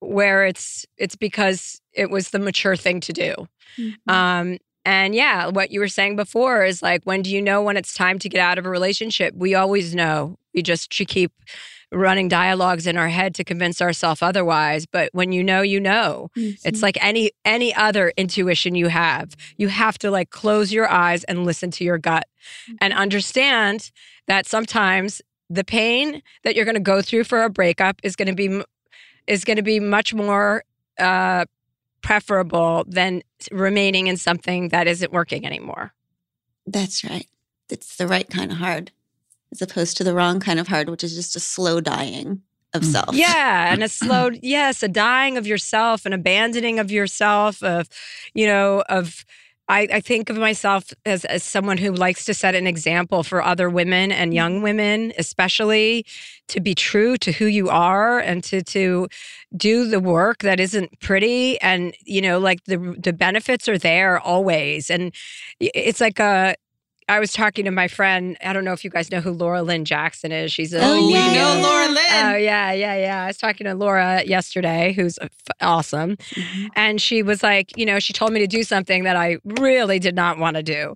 where 0.00 0.44
it's 0.44 0.86
it's 0.96 1.16
because 1.16 1.80
it 1.92 2.10
was 2.10 2.30
the 2.30 2.38
mature 2.38 2.76
thing 2.76 3.00
to 3.00 3.12
do. 3.12 3.48
Mm-hmm. 3.78 4.10
Um, 4.10 4.58
and 4.84 5.14
yeah, 5.14 5.48
what 5.48 5.70
you 5.70 5.80
were 5.80 5.88
saying 5.88 6.16
before 6.16 6.64
is 6.64 6.82
like, 6.82 7.02
when 7.04 7.22
do 7.22 7.30
you 7.30 7.42
know 7.42 7.62
when 7.62 7.76
it's 7.76 7.92
time 7.92 8.18
to 8.20 8.28
get 8.28 8.40
out 8.40 8.58
of 8.58 8.64
a 8.64 8.70
relationship? 8.70 9.34
We 9.36 9.54
always 9.54 9.94
know. 9.94 10.36
We 10.54 10.62
just 10.62 10.92
should 10.92 11.08
keep 11.08 11.32
running 11.90 12.28
dialogues 12.28 12.86
in 12.86 12.96
our 12.96 13.08
head 13.08 13.34
to 13.34 13.44
convince 13.44 13.80
ourselves 13.80 14.20
otherwise 14.20 14.84
but 14.86 15.08
when 15.12 15.32
you 15.32 15.42
know 15.42 15.62
you 15.62 15.80
know. 15.80 16.30
Mm-hmm. 16.36 16.68
it's 16.68 16.82
like 16.82 17.02
any 17.02 17.30
any 17.44 17.74
other 17.74 18.12
intuition 18.16 18.74
you 18.74 18.88
have. 18.88 19.34
You 19.56 19.68
have 19.68 19.98
to 19.98 20.10
like 20.10 20.30
close 20.30 20.72
your 20.72 20.88
eyes 20.88 21.24
and 21.24 21.44
listen 21.44 21.70
to 21.72 21.84
your 21.84 21.98
gut 21.98 22.26
mm-hmm. 22.68 22.76
and 22.80 22.92
understand 22.92 23.90
that 24.26 24.46
sometimes 24.46 25.22
the 25.48 25.64
pain 25.64 26.22
that 26.44 26.54
you're 26.54 26.66
going 26.66 26.74
to 26.74 26.80
go 26.80 27.00
through 27.00 27.24
for 27.24 27.42
a 27.42 27.50
breakup 27.50 28.00
is 28.02 28.16
going 28.16 28.28
to 28.28 28.34
be 28.34 28.62
is 29.26 29.44
going 29.44 29.56
to 29.56 29.62
be 29.62 29.80
much 29.80 30.14
more 30.14 30.62
uh 30.98 31.44
preferable 32.02 32.84
than 32.86 33.22
remaining 33.50 34.06
in 34.06 34.16
something 34.16 34.68
that 34.68 34.86
isn't 34.86 35.12
working 35.12 35.44
anymore. 35.44 35.92
That's 36.66 37.02
right. 37.02 37.26
It's 37.70 37.96
the 37.96 38.06
right 38.06 38.28
kind 38.28 38.52
of 38.52 38.58
hard 38.58 38.92
as 39.52 39.62
opposed 39.62 39.96
to 39.96 40.04
the 40.04 40.14
wrong 40.14 40.40
kind 40.40 40.60
of 40.60 40.68
hard, 40.68 40.88
which 40.88 41.04
is 41.04 41.14
just 41.14 41.36
a 41.36 41.40
slow 41.40 41.80
dying 41.80 42.42
of 42.74 42.82
mm. 42.82 42.92
self. 42.92 43.14
Yeah, 43.14 43.72
and 43.72 43.82
a 43.82 43.88
slow, 43.88 44.30
yes, 44.42 44.82
a 44.82 44.88
dying 44.88 45.36
of 45.36 45.46
yourself, 45.46 46.06
an 46.06 46.12
abandoning 46.12 46.78
of 46.78 46.90
yourself, 46.90 47.62
of, 47.62 47.88
you 48.34 48.46
know, 48.46 48.82
of. 48.88 49.24
I, 49.70 49.86
I 49.92 50.00
think 50.00 50.30
of 50.30 50.38
myself 50.38 50.94
as, 51.04 51.26
as 51.26 51.44
someone 51.44 51.76
who 51.76 51.92
likes 51.92 52.24
to 52.24 52.32
set 52.32 52.54
an 52.54 52.66
example 52.66 53.22
for 53.22 53.44
other 53.44 53.68
women 53.68 54.10
and 54.10 54.32
young 54.32 54.60
mm. 54.60 54.62
women, 54.62 55.12
especially 55.18 56.06
to 56.46 56.60
be 56.60 56.74
true 56.74 57.18
to 57.18 57.32
who 57.32 57.44
you 57.44 57.68
are 57.68 58.18
and 58.18 58.42
to 58.44 58.62
to 58.62 59.08
do 59.56 59.86
the 59.86 60.00
work 60.00 60.38
that 60.38 60.58
isn't 60.58 60.98
pretty 61.00 61.60
and 61.60 61.94
you 62.04 62.20
know 62.20 62.38
like 62.38 62.64
the 62.64 62.78
the 62.98 63.12
benefits 63.12 63.68
are 63.68 63.78
there 63.78 64.18
always 64.20 64.90
and 64.90 65.14
it's 65.60 66.00
like 66.00 66.18
a 66.18 66.54
I 67.08 67.18
was 67.18 67.32
talking 67.32 67.64
to 67.64 67.70
my 67.70 67.88
friend. 67.88 68.36
I 68.42 68.52
don't 68.52 68.64
know 68.64 68.72
if 68.72 68.84
you 68.84 68.90
guys 68.90 69.10
know 69.10 69.20
who 69.20 69.32
Laura 69.32 69.62
Lynne 69.62 69.84
Jackson 69.84 70.30
is. 70.30 70.52
She's 70.52 70.74
a 70.74 70.80
oh, 70.82 71.08
yeah. 71.08 71.32
know 71.32 71.62
Laura 71.62 71.88
Lynne. 71.88 71.96
Oh 71.98 72.36
yeah, 72.36 72.72
yeah, 72.72 72.96
yeah. 72.96 73.24
I 73.24 73.26
was 73.28 73.38
talking 73.38 73.64
to 73.66 73.74
Laura 73.74 74.22
yesterday, 74.24 74.92
who's 74.92 75.18
awesome, 75.60 76.16
mm-hmm. 76.16 76.66
and 76.76 77.00
she 77.00 77.22
was 77.22 77.42
like, 77.42 77.76
you 77.76 77.86
know, 77.86 77.98
she 77.98 78.12
told 78.12 78.32
me 78.32 78.40
to 78.40 78.46
do 78.46 78.62
something 78.62 79.04
that 79.04 79.16
I 79.16 79.38
really 79.44 79.98
did 79.98 80.14
not 80.14 80.38
want 80.38 80.56
to 80.56 80.62
do. 80.62 80.94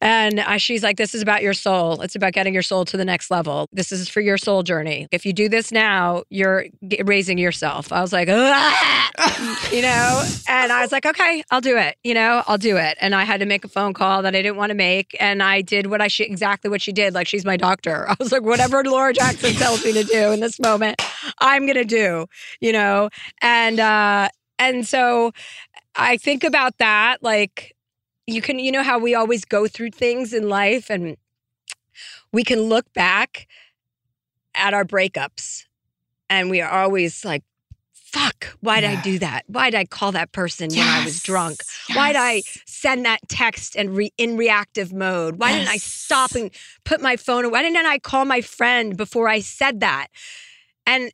And 0.00 0.38
uh, 0.38 0.58
she's 0.58 0.82
like, 0.82 0.96
This 0.96 1.14
is 1.14 1.22
about 1.22 1.42
your 1.42 1.54
soul. 1.54 2.00
It's 2.02 2.14
about 2.14 2.32
getting 2.32 2.54
your 2.54 2.62
soul 2.62 2.84
to 2.86 2.96
the 2.96 3.04
next 3.04 3.30
level. 3.30 3.66
This 3.72 3.90
is 3.90 4.08
for 4.08 4.20
your 4.20 4.38
soul 4.38 4.62
journey. 4.62 5.08
If 5.10 5.26
you 5.26 5.32
do 5.32 5.48
this 5.48 5.72
now, 5.72 6.22
you're 6.30 6.66
raising 7.04 7.38
yourself. 7.38 7.92
I 7.92 8.00
was 8.00 8.12
like, 8.12 8.28
you 8.28 8.34
know, 9.82 10.24
and 10.48 10.72
I 10.72 10.80
was 10.82 10.92
like, 10.92 11.04
Okay, 11.04 11.42
I'll 11.50 11.60
do 11.60 11.76
it. 11.76 11.96
You 12.04 12.14
know, 12.14 12.42
I'll 12.46 12.58
do 12.58 12.76
it. 12.76 12.96
And 13.00 13.14
I 13.14 13.24
had 13.24 13.40
to 13.40 13.46
make 13.46 13.64
a 13.64 13.68
phone 13.68 13.92
call 13.92 14.22
that 14.22 14.34
I 14.34 14.42
didn't 14.42 14.56
want 14.56 14.70
to 14.70 14.76
make. 14.76 15.16
And 15.18 15.42
I 15.42 15.62
did 15.62 15.86
what 15.86 16.00
I 16.00 16.08
exactly 16.20 16.70
what 16.70 16.80
she 16.80 16.92
did. 16.92 17.14
Like, 17.14 17.26
she's 17.26 17.44
my 17.44 17.56
doctor. 17.56 18.06
I 18.08 18.16
was 18.18 18.32
like, 18.32 18.42
Whatever 18.42 18.84
Laura 18.84 19.12
Jackson 19.12 19.52
tells 19.54 19.84
me 19.84 19.92
to 19.92 20.04
do 20.04 20.32
in 20.32 20.40
this 20.40 20.60
moment, 20.60 21.02
I'm 21.40 21.66
going 21.66 21.76
to 21.76 21.84
do, 21.84 22.26
you 22.60 22.72
know, 22.72 23.10
and, 23.42 23.80
uh, 23.80 24.28
and 24.58 24.86
so 24.86 25.32
I 25.94 26.16
think 26.16 26.44
about 26.44 26.78
that 26.78 27.22
like 27.22 27.74
you 28.28 28.42
can 28.42 28.58
you 28.58 28.70
know 28.70 28.82
how 28.82 28.98
we 28.98 29.14
always 29.14 29.44
go 29.44 29.66
through 29.66 29.90
things 29.90 30.32
in 30.32 30.48
life 30.48 30.90
and 30.90 31.16
we 32.30 32.44
can 32.44 32.60
look 32.60 32.92
back 32.92 33.46
at 34.54 34.74
our 34.74 34.84
breakups 34.84 35.64
and 36.28 36.50
we 36.50 36.60
are 36.60 36.70
always 36.70 37.24
like 37.24 37.42
fuck 37.94 38.56
why 38.60 38.80
did 38.80 38.90
yeah. 38.90 38.98
i 38.98 39.02
do 39.02 39.18
that 39.18 39.44
why 39.48 39.70
did 39.70 39.78
i 39.78 39.84
call 39.84 40.12
that 40.12 40.30
person 40.32 40.70
yes. 40.70 40.78
when 40.78 40.88
i 40.88 41.04
was 41.04 41.22
drunk 41.22 41.58
yes. 41.88 41.96
why 41.96 42.12
did 42.12 42.20
i 42.20 42.42
send 42.66 43.04
that 43.04 43.20
text 43.28 43.76
and 43.76 43.96
re- 43.96 44.12
in 44.18 44.36
reactive 44.36 44.92
mode 44.92 45.36
why 45.36 45.50
yes. 45.50 45.58
didn't 45.58 45.70
i 45.70 45.76
stop 45.76 46.32
and 46.32 46.50
put 46.84 47.00
my 47.00 47.16
phone 47.16 47.44
away 47.44 47.52
why 47.52 47.62
didn't 47.62 47.86
i 47.86 47.98
call 47.98 48.24
my 48.24 48.40
friend 48.40 48.96
before 48.96 49.28
i 49.28 49.40
said 49.40 49.80
that 49.80 50.08
and 50.86 51.12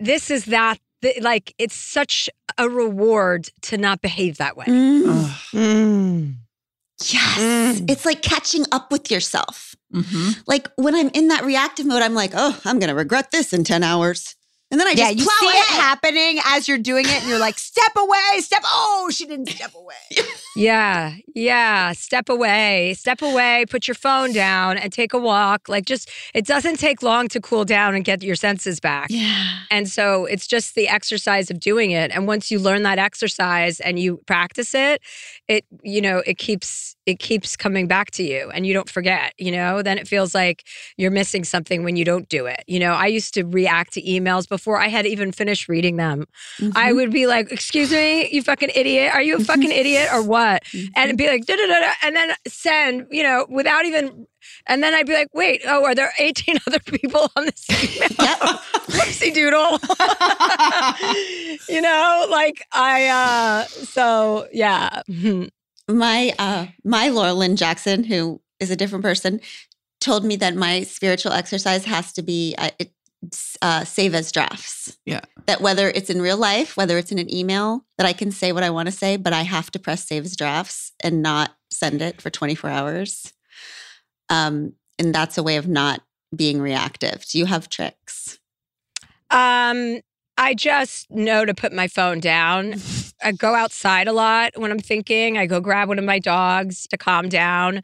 this 0.00 0.30
is 0.30 0.46
that 0.46 0.78
the, 1.04 1.20
like 1.20 1.54
it's 1.58 1.76
such 1.76 2.30
a 2.58 2.68
reward 2.68 3.48
to 3.62 3.76
not 3.76 4.00
behave 4.00 4.38
that 4.38 4.56
way. 4.56 4.64
Mm. 4.64 5.26
Mm. 5.52 6.34
Yes. 7.06 7.82
It's 7.88 8.06
like 8.06 8.22
catching 8.22 8.64
up 8.72 8.90
with 8.90 9.10
yourself. 9.10 9.76
Mm-hmm. 9.92 10.40
Like 10.46 10.68
when 10.76 10.94
I'm 10.94 11.10
in 11.10 11.28
that 11.28 11.44
reactive 11.44 11.86
mode, 11.86 12.02
I'm 12.02 12.14
like, 12.14 12.32
oh, 12.34 12.58
I'm 12.64 12.78
going 12.78 12.88
to 12.88 12.94
regret 12.94 13.30
this 13.30 13.52
in 13.52 13.64
10 13.64 13.82
hours. 13.82 14.34
And 14.74 14.80
then 14.80 14.88
I 14.88 14.90
yeah, 14.90 15.12
just 15.12 15.18
you 15.18 15.24
plow 15.24 15.52
see 15.52 15.56
it 15.56 15.66
happening 15.66 16.40
as 16.46 16.66
you're 16.66 16.78
doing 16.78 17.04
it, 17.04 17.20
and 17.20 17.28
you're 17.28 17.38
like, 17.38 17.60
step 17.60 17.92
away, 17.96 18.40
step. 18.40 18.62
Oh, 18.64 19.08
she 19.12 19.24
didn't 19.24 19.50
step 19.50 19.72
away. 19.72 19.94
Yeah, 20.56 21.16
yeah. 21.34 21.90
Step 21.92 22.28
away, 22.28 22.94
step 22.96 23.22
away, 23.22 23.64
put 23.68 23.88
your 23.88 23.96
phone 23.96 24.32
down 24.32 24.78
and 24.78 24.92
take 24.92 25.12
a 25.12 25.18
walk. 25.18 25.68
Like, 25.68 25.84
just, 25.84 26.08
it 26.32 26.46
doesn't 26.46 26.78
take 26.78 27.02
long 27.02 27.26
to 27.30 27.40
cool 27.40 27.64
down 27.64 27.96
and 27.96 28.04
get 28.04 28.22
your 28.22 28.36
senses 28.36 28.78
back. 28.78 29.08
Yeah. 29.10 29.48
And 29.72 29.88
so 29.88 30.26
it's 30.26 30.46
just 30.46 30.76
the 30.76 30.86
exercise 30.86 31.50
of 31.50 31.58
doing 31.58 31.90
it. 31.90 32.12
And 32.12 32.28
once 32.28 32.52
you 32.52 32.60
learn 32.60 32.84
that 32.84 33.00
exercise 33.00 33.80
and 33.80 33.98
you 33.98 34.18
practice 34.26 34.76
it, 34.76 35.02
it, 35.48 35.64
you 35.82 36.00
know, 36.00 36.22
it 36.24 36.38
keeps, 36.38 36.94
it 37.04 37.18
keeps 37.18 37.56
coming 37.56 37.88
back 37.88 38.12
to 38.12 38.22
you 38.22 38.48
and 38.54 38.64
you 38.64 38.72
don't 38.72 38.88
forget, 38.88 39.34
you 39.38 39.50
know, 39.50 39.82
then 39.82 39.98
it 39.98 40.06
feels 40.06 40.36
like 40.36 40.62
you're 40.96 41.10
missing 41.10 41.42
something 41.42 41.82
when 41.82 41.96
you 41.96 42.04
don't 42.04 42.28
do 42.28 42.46
it. 42.46 42.62
You 42.68 42.78
know, 42.78 42.92
I 42.92 43.06
used 43.06 43.34
to 43.34 43.42
react 43.42 43.94
to 43.94 44.02
emails 44.02 44.48
before 44.48 44.63
I 44.72 44.88
had 44.88 45.06
even 45.06 45.32
finished 45.32 45.68
reading 45.68 45.96
them. 45.96 46.26
I 46.74 46.92
would 46.92 47.10
be 47.10 47.26
like, 47.26 47.50
excuse 47.52 47.90
me, 47.90 48.28
you 48.30 48.42
fucking 48.42 48.70
idiot. 48.74 49.14
Are 49.14 49.22
you 49.22 49.36
a 49.36 49.40
fucking 49.40 49.70
idiot 49.70 50.08
or 50.12 50.22
what? 50.22 50.62
And 50.72 51.04
it'd 51.04 51.18
be 51.18 51.28
like, 51.28 51.46
da 51.46 51.56
da 51.56 51.66
da. 51.66 51.92
And 52.02 52.16
then 52.16 52.32
send, 52.46 53.06
you 53.10 53.22
know, 53.22 53.46
without 53.48 53.84
even, 53.84 54.26
and 54.66 54.82
then 54.82 54.94
I'd 54.94 55.06
be 55.06 55.12
like, 55.12 55.28
wait, 55.32 55.62
oh, 55.66 55.84
are 55.84 55.94
there 55.94 56.12
18 56.18 56.58
other 56.66 56.80
people 56.80 57.30
on 57.36 57.44
this 57.44 57.68
email? 57.70 58.08
Whoopsie 58.94 59.34
doodle. 59.34 59.78
you 61.68 61.80
know, 61.80 62.26
like 62.30 62.66
I, 62.72 63.06
uh, 63.08 63.64
so 63.64 64.48
yeah. 64.52 65.02
my 65.88 66.32
uh 66.38 66.66
my 66.84 67.08
Laura 67.08 67.34
Lynne 67.34 67.56
Jackson, 67.56 68.04
who 68.04 68.40
is 68.60 68.70
a 68.70 68.76
different 68.76 69.04
person, 69.04 69.40
told 70.00 70.24
me 70.24 70.36
that 70.36 70.54
my 70.54 70.82
spiritual 70.82 71.32
exercise 71.32 71.84
has 71.84 72.12
to 72.12 72.22
be 72.22 72.54
uh, 72.58 72.70
it, 72.78 72.92
uh, 73.62 73.84
save 73.84 74.14
as 74.14 74.32
drafts. 74.32 74.96
Yeah. 75.04 75.20
That 75.46 75.60
whether 75.60 75.88
it's 75.88 76.10
in 76.10 76.20
real 76.20 76.36
life, 76.36 76.76
whether 76.76 76.98
it's 76.98 77.12
in 77.12 77.18
an 77.18 77.32
email, 77.32 77.84
that 77.98 78.06
I 78.06 78.12
can 78.12 78.30
say 78.30 78.52
what 78.52 78.62
I 78.62 78.70
want 78.70 78.86
to 78.86 78.92
say, 78.92 79.16
but 79.16 79.32
I 79.32 79.42
have 79.42 79.70
to 79.72 79.78
press 79.78 80.04
save 80.04 80.24
as 80.24 80.36
drafts 80.36 80.92
and 81.02 81.22
not 81.22 81.52
send 81.70 82.02
it 82.02 82.20
for 82.20 82.30
24 82.30 82.70
hours. 82.70 83.32
Um, 84.30 84.74
and 84.98 85.14
that's 85.14 85.38
a 85.38 85.42
way 85.42 85.56
of 85.56 85.68
not 85.68 86.00
being 86.34 86.60
reactive. 86.60 87.24
Do 87.26 87.38
you 87.38 87.46
have 87.46 87.68
tricks? 87.68 88.38
Um, 89.30 90.00
I 90.36 90.54
just 90.54 91.10
know 91.10 91.44
to 91.44 91.54
put 91.54 91.72
my 91.72 91.88
phone 91.88 92.20
down. 92.20 92.74
I 93.22 93.32
go 93.32 93.54
outside 93.54 94.06
a 94.06 94.12
lot 94.12 94.52
when 94.56 94.70
I'm 94.70 94.78
thinking. 94.78 95.38
I 95.38 95.46
go 95.46 95.60
grab 95.60 95.88
one 95.88 95.98
of 95.98 96.04
my 96.04 96.18
dogs 96.18 96.86
to 96.88 96.98
calm 96.98 97.28
down. 97.28 97.82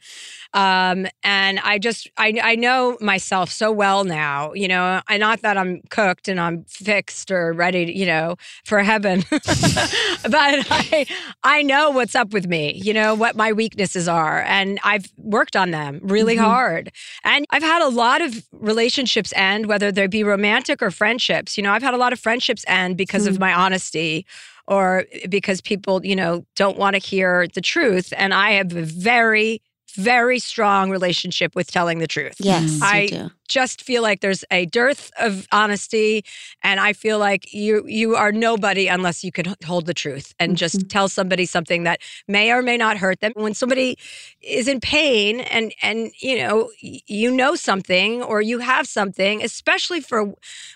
Um, 0.53 1.07
and 1.22 1.61
I 1.61 1.78
just 1.78 2.09
I 2.16 2.38
I 2.42 2.55
know 2.57 2.98
myself 3.01 3.51
so 3.51 3.70
well 3.70 4.05
now, 4.05 4.53
you 4.53 4.66
know, 4.66 5.01
I 5.07 5.16
not 5.16 5.42
that 5.42 5.57
I'm 5.57 5.80
cooked 5.90 6.26
and 6.26 6.40
I'm 6.40 6.64
fixed 6.64 7.30
or 7.30 7.53
ready, 7.53 7.86
to, 7.86 7.96
you 7.96 8.07
know, 8.07 8.34
for 8.64 8.80
heaven. 8.80 9.22
but 9.30 10.66
I 10.70 11.07
I 11.44 11.62
know 11.62 11.90
what's 11.90 12.14
up 12.14 12.32
with 12.32 12.48
me, 12.48 12.72
you 12.82 12.92
know, 12.92 13.14
what 13.14 13.36
my 13.36 13.53
weaknesses 13.53 14.09
are. 14.09 14.42
And 14.42 14.80
I've 14.82 15.07
worked 15.16 15.55
on 15.57 15.70
them 15.70 16.01
really 16.03 16.36
Mhm. 16.36 16.40
hard. 16.40 16.92
And 17.24 17.46
I've 17.51 17.62
had 17.62 17.82
a 17.82 17.88
lot 17.88 18.20
of 18.20 18.44
relationships 18.53 19.32
end, 19.36 19.66
whether 19.66 19.92
they 19.92 20.07
be 20.09 20.24
romantic 20.24 20.82
or 20.82 20.90
friendships. 20.90 21.57
You 21.57 21.62
know, 21.62 21.72
I've 21.72 21.82
had 21.82 21.94
a 21.94 21.98
lot 21.98 22.12
of 22.12 22.18
friendships 22.20 22.64
end 22.66 22.96
because 22.96 23.26
of 23.26 23.36
Mhm. 23.36 23.40
my 23.40 23.53
honesty 23.55 24.26
or 24.66 25.05
because 25.28 25.61
people, 25.61 26.05
you 26.05 26.14
know, 26.16 26.44
don't 26.57 26.76
want 26.78 26.94
to 26.94 27.01
hear 27.01 27.46
the 27.55 27.61
truth. 27.61 28.12
And 28.16 28.32
I 28.34 28.53
have 28.53 28.74
a 28.74 28.82
very, 28.82 29.62
very 29.95 30.38
strong 30.38 30.91
relationship 30.91 31.55
with 31.55 31.70
telling 31.70 31.99
the 31.99 32.07
truth. 32.07 32.36
Yes, 32.38 32.80
I 32.82 33.07
do. 33.07 33.30
Just 33.51 33.82
feel 33.82 34.01
like 34.03 34.20
there's 34.20 34.44
a 34.51 34.64
dearth 34.66 35.11
of 35.18 35.46
honesty 35.53 36.24
and 36.62 36.80
I 36.80 36.92
feel 36.94 37.18
like 37.18 37.53
you 37.53 37.84
you 37.86 38.16
are 38.16 38.32
nobody 38.32 38.86
unless 38.86 39.22
you 39.24 39.32
can 39.32 39.55
hold 39.66 39.84
the 39.86 39.94
truth 39.94 40.32
and 40.38 40.57
just 40.57 40.88
tell 40.88 41.09
somebody 41.09 41.44
something 41.46 41.82
that 41.82 42.01
may 42.28 42.53
or 42.53 42.62
may 42.62 42.76
not 42.78 42.96
hurt 42.96 43.20
them. 43.20 43.32
When 43.34 43.55
somebody 43.55 43.98
is 44.40 44.68
in 44.68 44.80
pain 44.80 45.40
and 45.40 45.72
and 45.82 46.12
you 46.20 46.38
know 46.38 46.70
you 46.80 47.30
know 47.30 47.55
something 47.57 48.22
or 48.22 48.40
you 48.40 48.61
have 48.61 48.86
something, 48.86 49.42
especially 49.42 50.01
for 50.01 50.32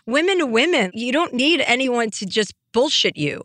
women 0.07 0.39
to 0.39 0.47
women, 0.47 0.91
you 0.95 1.12
don't 1.12 1.33
need 1.33 1.62
anyone 1.66 2.11
to 2.11 2.27
just 2.27 2.53
bullshit 2.72 3.16
you. 3.16 3.45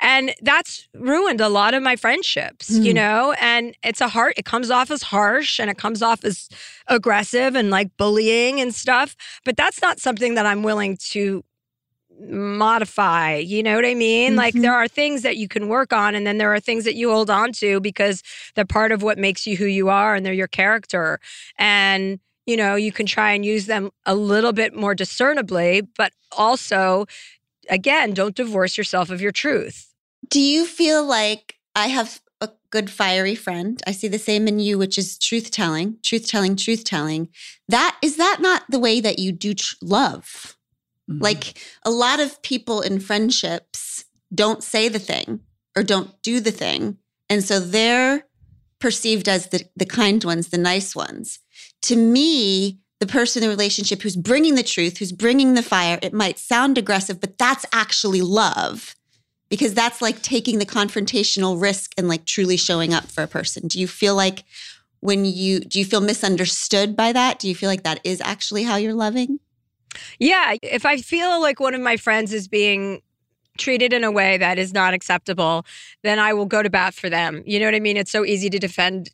And 0.00 0.34
that's 0.42 0.86
ruined 0.94 1.40
a 1.40 1.48
lot 1.48 1.72
of 1.72 1.82
my 1.82 1.96
friendships, 1.96 2.68
you 2.68 2.92
Mm. 2.92 2.96
know? 2.96 3.32
And 3.40 3.74
it's 3.82 4.02
a 4.02 4.08
hard 4.08 4.34
it 4.36 4.44
comes 4.44 4.70
off 4.70 4.90
as 4.90 5.02
harsh 5.02 5.58
and 5.58 5.70
it 5.70 5.78
comes 5.78 6.02
off 6.02 6.24
as 6.24 6.48
aggressive 6.88 7.54
and 7.56 7.70
like 7.70 7.96
bullying 7.96 8.60
and 8.60 8.74
stuff, 8.74 9.16
but 9.44 9.56
that's 9.56 9.82
not 9.82 10.00
something 10.00 10.34
that 10.34 10.46
I'm 10.46 10.62
willing 10.62 10.96
to 11.12 11.44
modify. 12.18 13.36
You 13.36 13.62
know 13.62 13.74
what 13.76 13.84
I 13.84 13.94
mean? 13.94 14.36
Like 14.36 14.54
Mhm. 14.54 14.62
there 14.62 14.74
are 14.74 14.88
things 14.88 15.22
that 15.22 15.36
you 15.36 15.48
can 15.48 15.68
work 15.68 15.92
on 15.92 16.14
and 16.14 16.26
then 16.26 16.38
there 16.38 16.52
are 16.54 16.60
things 16.60 16.84
that 16.84 16.94
you 16.94 17.10
hold 17.10 17.28
on 17.30 17.52
to 17.54 17.80
because 17.80 18.22
they're 18.54 18.64
part 18.64 18.92
of 18.92 19.02
what 19.02 19.18
makes 19.18 19.46
you 19.46 19.56
who 19.56 19.66
you 19.66 19.88
are 19.88 20.14
and 20.14 20.24
they're 20.24 20.32
your 20.32 20.48
character. 20.48 21.20
And 21.58 22.20
you 22.46 22.56
know, 22.56 22.76
you 22.76 22.92
can 22.92 23.06
try 23.06 23.32
and 23.32 23.44
use 23.44 23.66
them 23.66 23.90
a 24.06 24.14
little 24.14 24.52
bit 24.52 24.72
more 24.74 24.94
discernibly, 24.94 25.80
but 25.96 26.12
also 26.30 27.06
again, 27.68 28.14
don't 28.14 28.36
divorce 28.36 28.78
yourself 28.78 29.10
of 29.10 29.20
your 29.20 29.32
truth. 29.32 29.92
Do 30.28 30.40
you 30.40 30.64
feel 30.64 31.04
like 31.04 31.56
I 31.74 31.88
have 31.88 32.20
a 32.25 32.25
good 32.76 32.90
fiery 32.90 33.34
friend? 33.34 33.82
I 33.86 33.92
see 33.92 34.06
the 34.06 34.18
same 34.18 34.46
in 34.46 34.58
you, 34.58 34.76
which 34.76 34.98
is 34.98 35.18
truth 35.18 35.50
telling, 35.50 35.96
truth 36.04 36.28
telling, 36.28 36.56
truth 36.56 36.84
telling. 36.84 37.30
That 37.68 37.96
is 38.02 38.18
that 38.18 38.38
not 38.40 38.64
the 38.68 38.78
way 38.78 39.00
that 39.00 39.18
you 39.18 39.32
do 39.32 39.54
tr- 39.54 39.76
love? 39.80 40.58
Mm-hmm. 41.10 41.22
Like 41.22 41.58
a 41.84 41.90
lot 41.90 42.20
of 42.20 42.42
people 42.42 42.82
in 42.82 43.00
friendships 43.00 44.04
don't 44.34 44.62
say 44.62 44.90
the 44.90 44.98
thing 44.98 45.40
or 45.74 45.82
don't 45.82 46.10
do 46.20 46.38
the 46.38 46.50
thing. 46.50 46.98
And 47.30 47.42
so 47.42 47.60
they're 47.60 48.26
perceived 48.78 49.26
as 49.26 49.48
the, 49.48 49.64
the 49.74 49.86
kind 49.86 50.22
ones, 50.22 50.48
the 50.48 50.58
nice 50.58 50.94
ones. 50.94 51.38
To 51.82 51.96
me, 51.96 52.80
the 53.00 53.06
person 53.06 53.42
in 53.42 53.48
the 53.48 53.54
relationship 53.54 54.02
who's 54.02 54.16
bringing 54.16 54.54
the 54.54 54.62
truth, 54.62 54.98
who's 54.98 55.12
bringing 55.12 55.54
the 55.54 55.62
fire, 55.62 55.98
it 56.02 56.12
might 56.12 56.38
sound 56.38 56.76
aggressive, 56.76 57.22
but 57.22 57.38
that's 57.38 57.64
actually 57.72 58.20
love 58.20 58.94
because 59.48 59.74
that's 59.74 60.02
like 60.02 60.22
taking 60.22 60.58
the 60.58 60.66
confrontational 60.66 61.60
risk 61.60 61.92
and 61.96 62.08
like 62.08 62.24
truly 62.24 62.56
showing 62.56 62.92
up 62.92 63.04
for 63.04 63.22
a 63.22 63.28
person. 63.28 63.68
Do 63.68 63.80
you 63.80 63.86
feel 63.86 64.14
like 64.14 64.44
when 65.00 65.24
you 65.24 65.60
do 65.60 65.78
you 65.78 65.84
feel 65.84 66.00
misunderstood 66.00 66.96
by 66.96 67.12
that? 67.12 67.38
Do 67.38 67.48
you 67.48 67.54
feel 67.54 67.68
like 67.68 67.84
that 67.84 68.00
is 68.04 68.20
actually 68.20 68.64
how 68.64 68.76
you're 68.76 68.94
loving? 68.94 69.38
Yeah, 70.18 70.56
if 70.62 70.84
I 70.84 70.98
feel 70.98 71.40
like 71.40 71.60
one 71.60 71.74
of 71.74 71.80
my 71.80 71.96
friends 71.96 72.32
is 72.32 72.48
being 72.48 73.00
treated 73.56 73.92
in 73.92 74.04
a 74.04 74.10
way 74.10 74.36
that 74.36 74.58
is 74.58 74.74
not 74.74 74.92
acceptable, 74.92 75.64
then 76.02 76.18
I 76.18 76.32
will 76.34 76.46
go 76.46 76.62
to 76.62 76.68
bat 76.68 76.94
for 76.94 77.08
them. 77.08 77.42
You 77.46 77.58
know 77.58 77.66
what 77.66 77.74
I 77.74 77.80
mean? 77.80 77.96
It's 77.96 78.10
so 78.10 78.24
easy 78.24 78.50
to 78.50 78.58
defend 78.58 79.10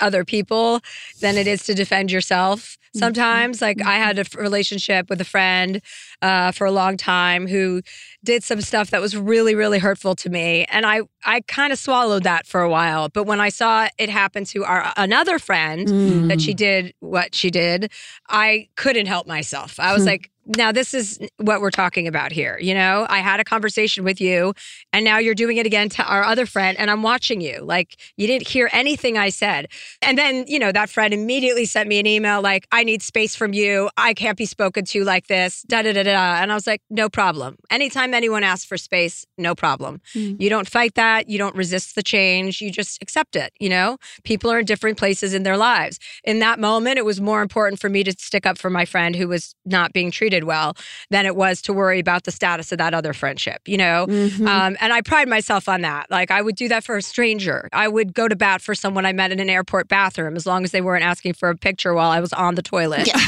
other 0.00 0.24
people 0.24 0.80
than 1.20 1.36
it 1.36 1.46
is 1.46 1.64
to 1.64 1.74
defend 1.74 2.10
yourself. 2.10 2.78
Sometimes, 2.94 3.62
like 3.62 3.80
I 3.82 3.94
had 3.96 4.18
a 4.18 4.24
relationship 4.36 5.08
with 5.08 5.20
a 5.20 5.24
friend 5.24 5.80
uh, 6.22 6.50
for 6.52 6.66
a 6.66 6.72
long 6.72 6.96
time 6.96 7.46
who 7.46 7.82
did 8.24 8.42
some 8.42 8.60
stuff 8.60 8.90
that 8.90 9.00
was 9.00 9.16
really, 9.16 9.54
really 9.54 9.78
hurtful 9.78 10.14
to 10.16 10.28
me, 10.30 10.64
and 10.70 10.84
I 10.84 11.02
I 11.24 11.40
kind 11.42 11.72
of 11.72 11.78
swallowed 11.78 12.24
that 12.24 12.46
for 12.46 12.60
a 12.62 12.68
while. 12.70 13.08
But 13.08 13.24
when 13.24 13.40
I 13.40 13.48
saw 13.50 13.88
it 13.98 14.08
happen 14.10 14.44
to 14.46 14.64
our 14.64 14.92
another 14.96 15.38
friend 15.38 15.88
that 16.28 16.40
she 16.40 16.52
Mm. 16.52 16.56
did 16.56 16.94
what 17.00 17.34
she 17.34 17.50
did, 17.50 17.90
I 18.28 18.68
couldn't 18.76 19.06
help 19.06 19.26
myself. 19.26 19.78
I 19.78 19.92
was 19.92 20.02
Hmm. 20.04 20.08
like, 20.10 20.30
now 20.56 20.72
this 20.72 20.94
is 20.94 21.18
what 21.38 21.60
we're 21.60 21.70
talking 21.70 22.08
about 22.08 22.32
here. 22.32 22.58
You 22.60 22.74
know, 22.74 23.06
I 23.08 23.18
had 23.18 23.40
a 23.40 23.44
conversation 23.44 24.04
with 24.04 24.20
you 24.20 24.54
and 24.92 25.04
now 25.04 25.18
you're 25.18 25.34
doing 25.34 25.56
it 25.58 25.66
again 25.66 25.88
to 25.90 26.04
our 26.04 26.24
other 26.24 26.46
friend 26.46 26.78
and 26.78 26.90
I'm 26.90 27.02
watching 27.02 27.40
you. 27.40 27.60
Like 27.62 27.96
you 28.16 28.26
didn't 28.26 28.48
hear 28.48 28.68
anything 28.72 29.16
I 29.16 29.30
said. 29.30 29.68
And 30.02 30.18
then, 30.18 30.44
you 30.48 30.58
know, 30.58 30.72
that 30.72 30.90
friend 30.90 31.14
immediately 31.14 31.64
sent 31.64 31.88
me 31.88 31.98
an 32.00 32.06
email 32.06 32.42
like, 32.42 32.66
I 32.72 32.84
need 32.84 33.02
space 33.02 33.36
from 33.36 33.52
you. 33.52 33.90
I 33.96 34.14
can't 34.14 34.36
be 34.36 34.46
spoken 34.46 34.84
to 34.86 35.04
like 35.04 35.28
this. 35.28 35.62
Da 35.62 35.82
da 35.82 35.92
da 35.92 36.02
da. 36.02 36.42
And 36.42 36.50
I 36.50 36.54
was 36.54 36.66
like, 36.66 36.82
no 36.90 37.08
problem. 37.08 37.56
Anytime 37.70 38.12
anyone 38.14 38.42
asks 38.42 38.64
for 38.64 38.76
space, 38.76 39.26
no 39.38 39.54
problem. 39.54 40.00
Mm. 40.14 40.40
You 40.40 40.50
don't 40.50 40.68
fight 40.68 40.94
that. 40.96 41.28
You 41.28 41.38
don't 41.38 41.54
resist 41.54 41.94
the 41.94 42.02
change. 42.02 42.60
You 42.60 42.70
just 42.70 43.00
accept 43.02 43.36
it. 43.36 43.52
You 43.60 43.68
know, 43.68 43.98
people 44.24 44.50
are 44.50 44.58
in 44.58 44.64
different 44.64 44.98
places 44.98 45.34
in 45.34 45.44
their 45.44 45.56
lives. 45.56 45.98
In 46.24 46.40
that 46.40 46.58
moment, 46.58 46.98
it 46.98 47.04
was 47.04 47.20
more 47.20 47.42
important 47.42 47.80
for 47.80 47.88
me 47.88 48.02
to 48.04 48.12
stick 48.18 48.46
up 48.46 48.58
for 48.58 48.70
my 48.70 48.84
friend 48.84 49.14
who 49.14 49.28
was 49.28 49.54
not 49.64 49.92
being 49.92 50.10
treated 50.10 50.39
well 50.44 50.76
than 51.10 51.26
it 51.26 51.36
was 51.36 51.62
to 51.62 51.72
worry 51.72 51.98
about 51.98 52.24
the 52.24 52.32
status 52.32 52.72
of 52.72 52.78
that 52.78 52.94
other 52.94 53.12
friendship, 53.12 53.60
you 53.66 53.76
know? 53.76 54.06
Mhm. 54.08 54.46
Um, 54.46 54.76
and 54.80 54.92
I 54.92 55.00
pride 55.00 55.28
myself 55.28 55.68
on 55.68 55.80
that. 55.82 56.10
Like, 56.10 56.30
I 56.30 56.42
would 56.42 56.56
do 56.56 56.68
that 56.68 56.84
for 56.84 56.96
a 56.96 57.02
stranger. 57.02 57.68
I 57.72 57.88
would 57.88 58.14
go 58.14 58.28
to 58.28 58.36
bat 58.36 58.60
for 58.62 58.74
someone 58.74 59.06
I 59.06 59.12
met 59.12 59.32
in 59.32 59.40
an 59.40 59.50
airport 59.50 59.88
bathroom 59.88 60.36
as 60.36 60.46
long 60.46 60.64
as 60.64 60.70
they 60.70 60.80
weren't 60.80 61.04
asking 61.04 61.34
for 61.34 61.48
a 61.48 61.56
picture 61.56 61.94
while 61.94 62.10
I 62.10 62.20
was 62.20 62.32
on 62.32 62.54
the 62.54 62.62
toilet. 62.62 63.08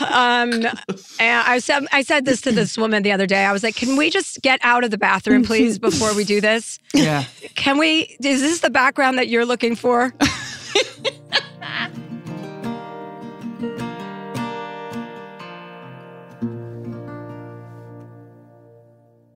Um, 0.00 0.52
and 0.52 0.74
I 1.20 1.60
said, 1.60 1.86
I 1.92 2.02
said 2.02 2.24
this 2.24 2.40
to 2.42 2.52
this 2.52 2.76
woman 2.76 3.04
the 3.04 3.12
other 3.12 3.26
day. 3.26 3.44
I 3.44 3.52
was 3.52 3.62
like, 3.62 3.76
"Can 3.76 3.96
we 3.96 4.10
just 4.10 4.42
get 4.42 4.58
out 4.62 4.82
of 4.82 4.90
the 4.90 4.98
bathroom, 4.98 5.44
please, 5.44 5.78
before 5.78 6.14
we 6.14 6.24
do 6.24 6.40
this? 6.40 6.80
Yeah. 6.92 7.24
Can 7.54 7.78
we? 7.78 8.16
Is 8.22 8.40
this 8.42 8.60
the 8.60 8.70
background 8.70 9.18
that 9.18 9.28
you're 9.28 9.46
looking 9.46 9.76
for?" 9.76 10.12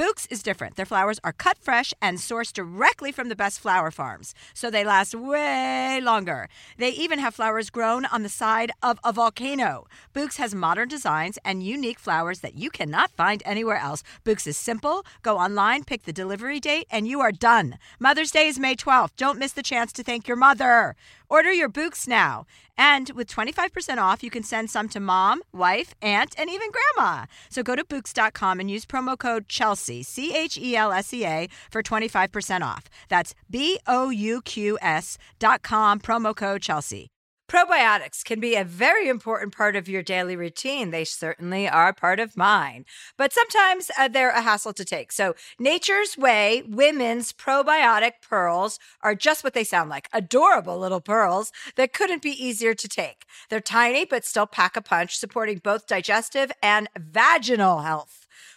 Bouqs 0.00 0.26
is 0.30 0.42
different. 0.42 0.76
Their 0.76 0.86
flowers 0.86 1.20
are 1.24 1.34
cut 1.34 1.58
fresh 1.58 1.92
and 2.00 2.16
sourced 2.16 2.54
directly 2.54 3.12
from 3.12 3.28
the 3.28 3.36
best 3.36 3.60
flower 3.60 3.90
farms, 3.90 4.34
so 4.54 4.70
they 4.70 4.82
last 4.82 5.14
way 5.14 6.00
longer. 6.02 6.48
They 6.78 6.88
even 6.88 7.18
have 7.18 7.34
flowers 7.34 7.68
grown 7.68 8.06
on 8.06 8.22
the 8.22 8.30
side 8.30 8.72
of 8.82 8.98
a 9.04 9.12
volcano. 9.12 9.86
Bouqs 10.14 10.38
has 10.38 10.54
modern 10.54 10.88
designs 10.88 11.38
and 11.44 11.62
unique 11.62 11.98
flowers 11.98 12.40
that 12.40 12.54
you 12.54 12.70
cannot 12.70 13.10
find 13.10 13.42
anywhere 13.44 13.76
else. 13.76 14.02
Bouqs 14.24 14.46
is 14.46 14.56
simple. 14.56 15.04
Go 15.20 15.36
online, 15.36 15.84
pick 15.84 16.04
the 16.04 16.14
delivery 16.14 16.60
date, 16.60 16.86
and 16.90 17.06
you 17.06 17.20
are 17.20 17.30
done. 17.30 17.76
Mother's 17.98 18.30
Day 18.30 18.48
is 18.48 18.58
May 18.58 18.76
12th. 18.76 19.16
Don't 19.18 19.38
miss 19.38 19.52
the 19.52 19.62
chance 19.62 19.92
to 19.92 20.02
thank 20.02 20.26
your 20.26 20.38
mother. 20.38 20.96
Order 21.28 21.52
your 21.52 21.68
Bouqs 21.68 22.08
now. 22.08 22.46
And 22.76 23.10
with 23.10 23.28
25% 23.28 23.98
off, 23.98 24.22
you 24.22 24.30
can 24.30 24.42
send 24.42 24.70
some 24.70 24.88
to 24.88 25.00
mom, 25.00 25.42
wife, 25.52 25.94
aunt, 26.00 26.34
and 26.38 26.48
even 26.48 26.70
grandma. 26.72 27.26
So 27.50 27.62
go 27.62 27.76
to 27.76 27.84
Bouqs.com 27.84 28.58
and 28.58 28.70
use 28.70 28.86
promo 28.86 29.18
code 29.18 29.46
Chelsea, 29.46 29.89
C 30.02 30.34
H 30.34 30.56
E 30.56 30.76
L 30.76 30.92
S 30.92 31.12
E 31.12 31.24
A, 31.24 31.48
for 31.70 31.82
25% 31.82 32.62
off. 32.62 32.88
That's 33.08 33.34
B 33.50 33.78
O 33.86 34.10
U 34.10 34.40
Q 34.42 34.78
S 34.80 35.18
dot 35.38 35.62
com, 35.62 36.00
promo 36.00 36.34
code 36.34 36.62
Chelsea. 36.62 37.10
Probiotics 37.50 38.24
can 38.24 38.38
be 38.38 38.54
a 38.54 38.62
very 38.62 39.08
important 39.08 39.52
part 39.52 39.74
of 39.74 39.88
your 39.88 40.04
daily 40.04 40.36
routine. 40.36 40.92
They 40.92 41.02
certainly 41.02 41.68
are 41.68 41.92
part 41.92 42.20
of 42.20 42.36
mine, 42.36 42.84
but 43.18 43.32
sometimes 43.32 43.90
uh, 43.98 44.06
they're 44.06 44.30
a 44.30 44.40
hassle 44.40 44.72
to 44.74 44.84
take. 44.84 45.10
So, 45.10 45.34
Nature's 45.58 46.16
Way 46.16 46.62
women's 46.64 47.32
probiotic 47.32 48.12
pearls 48.22 48.78
are 49.02 49.16
just 49.16 49.42
what 49.42 49.54
they 49.54 49.64
sound 49.64 49.90
like 49.90 50.08
adorable 50.12 50.78
little 50.78 51.00
pearls 51.00 51.50
that 51.74 51.92
couldn't 51.92 52.22
be 52.22 52.30
easier 52.30 52.72
to 52.72 52.86
take. 52.86 53.24
They're 53.48 53.58
tiny, 53.58 54.04
but 54.04 54.24
still 54.24 54.46
pack 54.46 54.76
a 54.76 54.80
punch, 54.80 55.16
supporting 55.18 55.58
both 55.58 55.88
digestive 55.88 56.52
and 56.62 56.88
vaginal 56.96 57.80
health. 57.80 58.19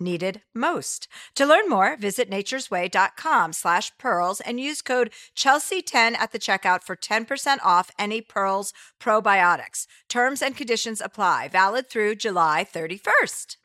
needed 0.00 0.42
most. 0.54 1.08
To 1.34 1.46
learn 1.46 1.68
more, 1.68 1.96
visit 1.96 2.30
naturesway.com 2.30 3.52
slash 3.52 3.92
pearls 3.98 4.40
and 4.40 4.58
use 4.58 4.82
code 4.82 5.10
Chelsea10 5.36 6.14
at 6.16 6.32
the 6.32 6.38
checkout 6.38 6.82
for 6.82 6.96
10% 6.96 7.58
off 7.64 7.90
any 7.98 8.20
Pearls 8.20 8.72
probiotics. 9.00 9.86
Terms 10.08 10.42
and 10.42 10.56
conditions 10.56 11.00
apply. 11.00 11.48
Valid 11.48 11.88
through 11.88 12.16
July 12.16 12.66
31st. 12.70 13.56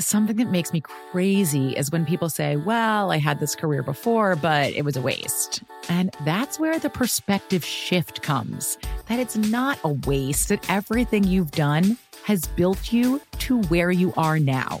Something 0.00 0.36
that 0.36 0.50
makes 0.50 0.72
me 0.72 0.80
crazy 0.80 1.76
is 1.76 1.92
when 1.92 2.04
people 2.04 2.28
say, 2.28 2.56
Well, 2.56 3.12
I 3.12 3.18
had 3.18 3.38
this 3.38 3.54
career 3.54 3.84
before, 3.84 4.34
but 4.34 4.72
it 4.72 4.84
was 4.84 4.96
a 4.96 5.02
waste. 5.02 5.62
And 5.88 6.12
that's 6.24 6.58
where 6.58 6.78
the 6.78 6.90
perspective 6.90 7.64
shift 7.64 8.22
comes 8.22 8.78
that 9.06 9.20
it's 9.20 9.36
not 9.36 9.78
a 9.84 9.90
waste, 10.06 10.48
that 10.48 10.68
everything 10.68 11.22
you've 11.24 11.52
done 11.52 11.98
has 12.24 12.46
built 12.46 12.92
you 12.92 13.20
to 13.40 13.60
where 13.62 13.90
you 13.90 14.12
are 14.16 14.38
now. 14.38 14.80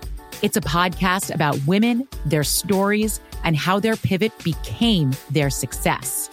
It's 0.41 0.57
a 0.57 0.61
podcast 0.61 1.31
about 1.31 1.55
women, 1.67 2.07
their 2.25 2.43
stories, 2.43 3.19
and 3.43 3.55
how 3.55 3.79
their 3.79 3.95
pivot 3.95 4.31
became 4.43 5.11
their 5.29 5.51
success. 5.51 6.31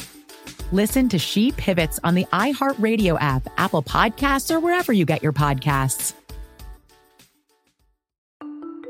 Listen 0.73 1.11
to 1.11 1.19
She 1.19 1.53
Pivots 1.53 2.01
on 2.05 2.15
the 2.15 2.25
iHeartRadio 2.33 3.19
app, 3.21 3.47
Apple 3.59 3.83
Podcasts, 3.83 4.51
or 4.51 4.61
wherever 4.61 4.95
you 4.95 5.05
get 5.05 5.23
your 5.23 5.35
podcasts. 5.35 6.15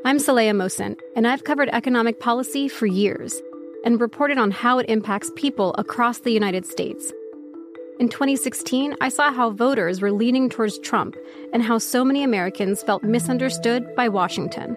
I'm 0.05 0.19
Saleha 0.19 0.53
Mohsin, 0.53 0.97
and 1.17 1.27
I've 1.27 1.43
covered 1.43 1.69
economic 1.71 2.21
policy 2.21 2.69
for 2.69 2.87
years 2.87 3.43
and 3.85 4.01
reported 4.01 4.39
on 4.39 4.53
how 4.53 4.79
it 4.79 4.89
impacts 4.89 5.33
people 5.35 5.75
across 5.79 6.21
the 6.21 6.31
United 6.31 6.65
States. 6.65 7.13
In 7.99 8.09
2016, 8.09 8.95
I 9.01 9.09
saw 9.09 9.33
how 9.33 9.51
voters 9.51 10.01
were 10.01 10.13
leaning 10.13 10.49
towards 10.49 10.79
Trump 10.79 11.17
and 11.53 11.61
how 11.61 11.79
so 11.79 12.05
many 12.05 12.23
Americans 12.23 12.85
felt 12.85 13.03
misunderstood 13.03 13.97
by 13.97 14.09
Washington. 14.09 14.77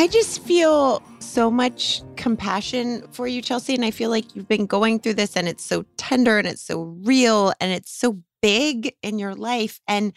I 0.00 0.06
just 0.06 0.42
feel 0.42 1.02
so 1.18 1.50
much 1.50 2.00
compassion 2.16 3.06
for 3.10 3.26
you, 3.26 3.42
Chelsea. 3.42 3.74
And 3.74 3.84
I 3.84 3.90
feel 3.90 4.08
like 4.08 4.34
you've 4.34 4.48
been 4.48 4.64
going 4.64 4.98
through 4.98 5.12
this 5.12 5.36
and 5.36 5.46
it's 5.46 5.62
so 5.62 5.84
tender 5.98 6.38
and 6.38 6.48
it's 6.48 6.62
so 6.62 6.96
real 7.04 7.52
and 7.60 7.70
it's 7.70 7.92
so 7.92 8.22
big 8.40 8.94
in 9.02 9.18
your 9.18 9.34
life. 9.34 9.78
And 9.86 10.14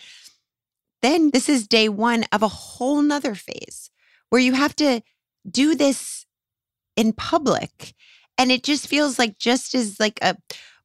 then 1.01 1.31
this 1.31 1.49
is 1.49 1.67
day 1.67 1.89
one 1.89 2.23
of 2.31 2.41
a 2.41 2.47
whole 2.47 3.01
nother 3.01 3.35
phase 3.35 3.91
where 4.29 4.39
you 4.39 4.53
have 4.53 4.73
to 4.77 5.01
do 5.51 5.75
this 5.75 6.25
in 6.95 7.11
public. 7.11 7.93
And 8.37 8.53
it 8.53 8.63
just 8.63 8.87
feels 8.87 9.19
like 9.19 9.37
just 9.37 9.75
as 9.75 9.99
like 9.99 10.17
a 10.21 10.37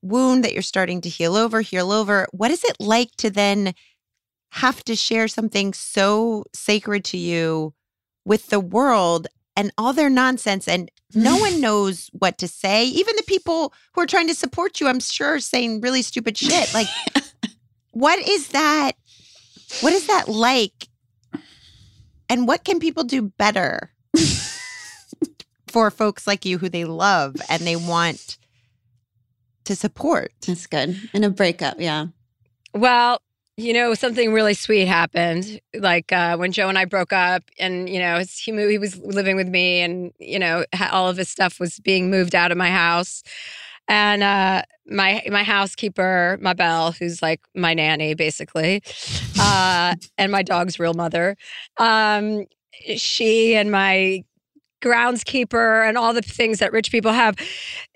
wound 0.03 0.43
that 0.43 0.55
you're 0.55 0.61
starting 0.61 1.01
to 1.03 1.09
heal 1.09 1.37
over, 1.37 1.61
heal 1.61 1.93
over. 1.93 2.27
What 2.33 2.51
is 2.51 2.65
it 2.65 2.75
like 2.81 3.13
to 3.19 3.31
then 3.31 3.75
have 4.51 4.83
to 4.87 4.97
share 4.97 5.29
something 5.29 5.73
so 5.73 6.47
sacred 6.53 7.05
to 7.05 7.17
you 7.17 7.75
with 8.25 8.49
the 8.49 8.61
world 8.61 9.27
and 9.57 9.73
all 9.77 9.93
their 9.93 10.11
nonsense 10.11 10.69
and 10.69 10.91
no 11.15 11.37
one 11.37 11.61
knows 11.61 12.11
what 12.13 12.39
to 12.39 12.49
say 12.49 12.87
even 12.87 13.17
the 13.17 13.23
people 13.25 13.73
who 13.95 14.01
are 14.01 14.07
trying 14.07 14.29
to 14.29 14.35
support 14.35 14.81
you 14.81 14.89
i'm 14.89 15.01
sure 15.01 15.35
are 15.35 15.41
saying 15.41 15.81
really 15.81 16.03
stupid 16.03 16.37
shit 16.37 16.73
like 16.75 16.89
what 17.93 18.19
is 18.29 18.49
that 18.49 18.93
what 19.81 19.93
is 19.93 20.07
that 20.07 20.29
like 20.29 20.89
and 22.29 22.47
what 22.47 22.65
can 22.65 22.79
people 22.79 23.05
do 23.05 23.23
better 23.23 23.93
for 25.67 25.91
folks 25.91 26.27
like 26.27 26.45
you 26.45 26.59
who 26.59 26.69
they 26.69 26.85
love 26.85 27.37
and 27.49 27.63
they 27.63 27.77
want 27.77 28.39
to 29.69 29.77
support 29.77 30.33
That's 30.47 30.67
good. 30.67 30.99
In 31.13 31.25
a 31.25 31.31
breakup, 31.31 31.77
yeah. 31.79 32.07
Well, 32.73 33.21
you 33.59 33.73
know, 33.73 33.93
something 33.93 34.33
really 34.33 34.55
sweet 34.55 34.87
happened. 34.87 35.61
Like 35.75 36.13
uh, 36.13 36.37
when 36.37 36.53
Jo 36.53 36.69
and 36.69 36.79
I 36.79 36.85
broke 36.85 37.13
up, 37.13 37.43
and 37.59 37.89
you 37.89 37.99
know, 37.99 38.23
he 38.39 38.53
moved, 38.53 38.71
he 38.71 38.79
was 38.79 38.97
living 39.01 39.35
with 39.35 39.49
me, 39.49 39.81
and 39.81 40.13
you 40.21 40.39
know, 40.39 40.65
all 40.93 41.09
of 41.09 41.17
his 41.17 41.29
stuff 41.29 41.59
was 41.59 41.81
being 41.81 42.09
moved 42.09 42.37
out 42.37 42.53
of 42.53 42.57
my 42.57 42.71
house. 42.71 43.25
And 43.89 44.23
uh, 44.23 44.63
my 44.87 45.25
my 45.29 45.43
housekeeper, 45.43 46.39
my 46.41 46.53
Belle, 46.53 46.93
who's 46.93 47.21
like 47.21 47.41
my 47.53 47.75
nanny, 47.75 48.15
basically, 48.15 48.81
uh, 49.41 49.97
and 50.19 50.31
my 50.31 50.43
dog's 50.43 50.79
real 50.79 50.95
mother. 50.95 51.37
Um, 51.79 52.47
she 52.97 53.57
and 53.57 53.73
my 53.73 54.23
groundskeeper 54.81 55.89
and 55.89 55.99
all 55.99 56.13
the 56.15 56.23
things 56.23 56.61
that 56.61 56.73
rich 56.73 56.93
people 56.93 57.11
have, 57.11 57.35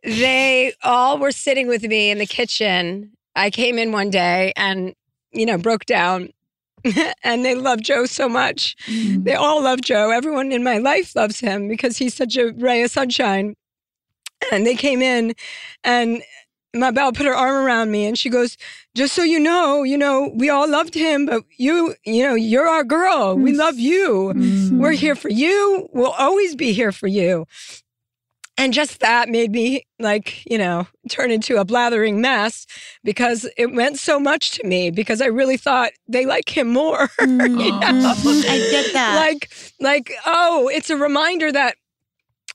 they 0.02 0.72
all 0.82 1.18
were 1.18 1.30
sitting 1.30 1.68
with 1.68 1.84
me 1.84 2.10
in 2.10 2.18
the 2.18 2.26
kitchen. 2.26 3.12
I 3.36 3.50
came 3.50 3.78
in 3.78 3.92
one 3.92 4.10
day 4.10 4.52
and 4.56 4.94
you 5.32 5.46
know, 5.46 5.58
broke 5.58 5.84
down. 5.84 6.30
and 7.22 7.44
they 7.44 7.54
love 7.54 7.80
Jo 7.80 8.06
so 8.06 8.28
much. 8.28 8.76
Mm-hmm. 8.86 9.22
They 9.22 9.34
all 9.34 9.62
love 9.62 9.82
Jo. 9.82 10.10
Everyone 10.10 10.50
in 10.50 10.64
my 10.64 10.78
life 10.78 11.14
loves 11.14 11.38
him 11.38 11.68
because 11.68 11.96
he's 11.96 12.14
such 12.14 12.36
a 12.36 12.52
ray 12.52 12.82
of 12.82 12.90
sunshine. 12.90 13.54
And 14.50 14.66
they 14.66 14.74
came 14.74 15.00
in 15.00 15.34
and 15.84 16.22
my 16.74 16.90
Belle 16.90 17.12
put 17.12 17.26
her 17.26 17.34
arm 17.34 17.64
around 17.64 17.90
me 17.90 18.06
and 18.06 18.18
she 18.18 18.30
goes, 18.30 18.56
just 18.94 19.14
so 19.14 19.22
you 19.22 19.38
know, 19.38 19.82
you 19.82 19.96
know, 19.96 20.32
we 20.34 20.48
all 20.48 20.68
loved 20.68 20.94
him, 20.94 21.26
but 21.26 21.44
you, 21.56 21.94
you 22.04 22.22
know, 22.22 22.34
you're 22.34 22.68
our 22.68 22.84
girl. 22.84 23.36
We 23.36 23.52
mm. 23.52 23.58
love 23.58 23.78
you. 23.78 24.32
Mm-hmm. 24.34 24.78
We're 24.78 24.92
here 24.92 25.14
for 25.14 25.28
you. 25.28 25.88
We'll 25.92 26.10
always 26.12 26.56
be 26.56 26.72
here 26.72 26.92
for 26.92 27.06
you. 27.06 27.46
And 28.62 28.72
just 28.72 29.00
that 29.00 29.28
made 29.28 29.50
me 29.50 29.84
like, 29.98 30.48
you 30.48 30.56
know, 30.56 30.86
turn 31.10 31.32
into 31.32 31.56
a 31.56 31.64
blathering 31.64 32.20
mess 32.20 32.64
because 33.02 33.44
it 33.56 33.72
meant 33.72 33.98
so 33.98 34.20
much 34.20 34.52
to 34.52 34.64
me 34.64 34.92
because 34.92 35.20
I 35.20 35.26
really 35.26 35.56
thought 35.56 35.90
they 36.06 36.26
like 36.26 36.56
him 36.56 36.68
more. 36.68 37.10
you 37.20 37.26
mm-hmm. 37.26 37.80
know? 37.80 38.14
Mm-hmm. 38.14 38.48
I 38.48 38.58
get 38.70 38.92
that. 38.92 39.16
Like, 39.16 39.50
like, 39.80 40.12
oh, 40.26 40.70
it's 40.72 40.90
a 40.90 40.96
reminder 40.96 41.50
that 41.50 41.74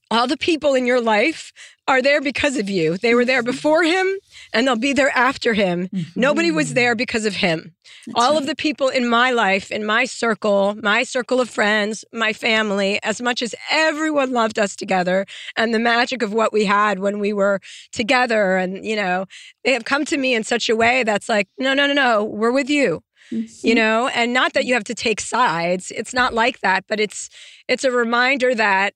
all 0.09 0.27
the 0.27 0.37
people 0.37 0.75
in 0.75 0.85
your 0.85 1.01
life 1.01 1.51
are 1.89 2.01
there 2.01 2.21
because 2.21 2.55
of 2.55 2.69
you. 2.69 2.97
They 2.97 3.13
were 3.13 3.25
there 3.25 3.41
mm-hmm. 3.41 3.51
before 3.51 3.83
him 3.83 4.07
and 4.53 4.67
they'll 4.67 4.75
be 4.75 4.93
there 4.93 5.15
after 5.15 5.53
him. 5.53 5.87
Mm-hmm. 5.87 6.19
Nobody 6.19 6.51
was 6.51 6.73
there 6.73 6.95
because 6.95 7.25
of 7.25 7.35
him. 7.35 7.75
all 8.15 8.37
of 8.37 8.45
the 8.45 8.55
people 8.55 8.89
in 8.89 9.07
my 9.07 9.31
life, 9.31 9.71
in 9.71 9.85
my 9.85 10.05
circle, 10.05 10.75
my 10.81 11.03
circle 11.03 11.41
of 11.41 11.49
friends, 11.49 12.05
my 12.13 12.33
family, 12.33 12.99
as 13.03 13.21
much 13.21 13.41
as 13.41 13.53
everyone 13.69 14.31
loved 14.31 14.57
us 14.57 14.75
together 14.75 15.25
and 15.55 15.73
the 15.73 15.79
magic 15.79 16.21
of 16.21 16.33
what 16.33 16.53
we 16.53 16.65
had 16.65 16.99
when 16.99 17.19
we 17.19 17.33
were 17.33 17.59
together. 17.91 18.57
And, 18.57 18.85
you 18.85 18.95
know, 18.95 19.25
they 19.63 19.73
have 19.73 19.85
come 19.85 20.05
to 20.05 20.17
me 20.17 20.33
in 20.33 20.43
such 20.43 20.69
a 20.69 20.75
way 20.75 21.03
that's 21.03 21.27
like, 21.27 21.47
no, 21.57 21.73
no, 21.73 21.87
no, 21.87 21.93
no, 21.93 22.23
we're 22.23 22.51
with 22.51 22.69
you 22.69 23.03
you 23.29 23.43
mm-hmm. 23.43 23.75
know 23.75 24.07
and 24.09 24.31
not 24.31 24.53
that 24.53 24.65
you 24.65 24.73
have 24.73 24.83
to 24.85 24.95
take 24.95 25.19
sides 25.19 25.91
it's 25.91 26.13
not 26.13 26.33
like 26.33 26.61
that 26.61 26.85
but 26.87 26.97
it's 26.97 27.29
it's 27.67 27.83
a 27.83 27.91
reminder 27.91 28.55
that 28.55 28.93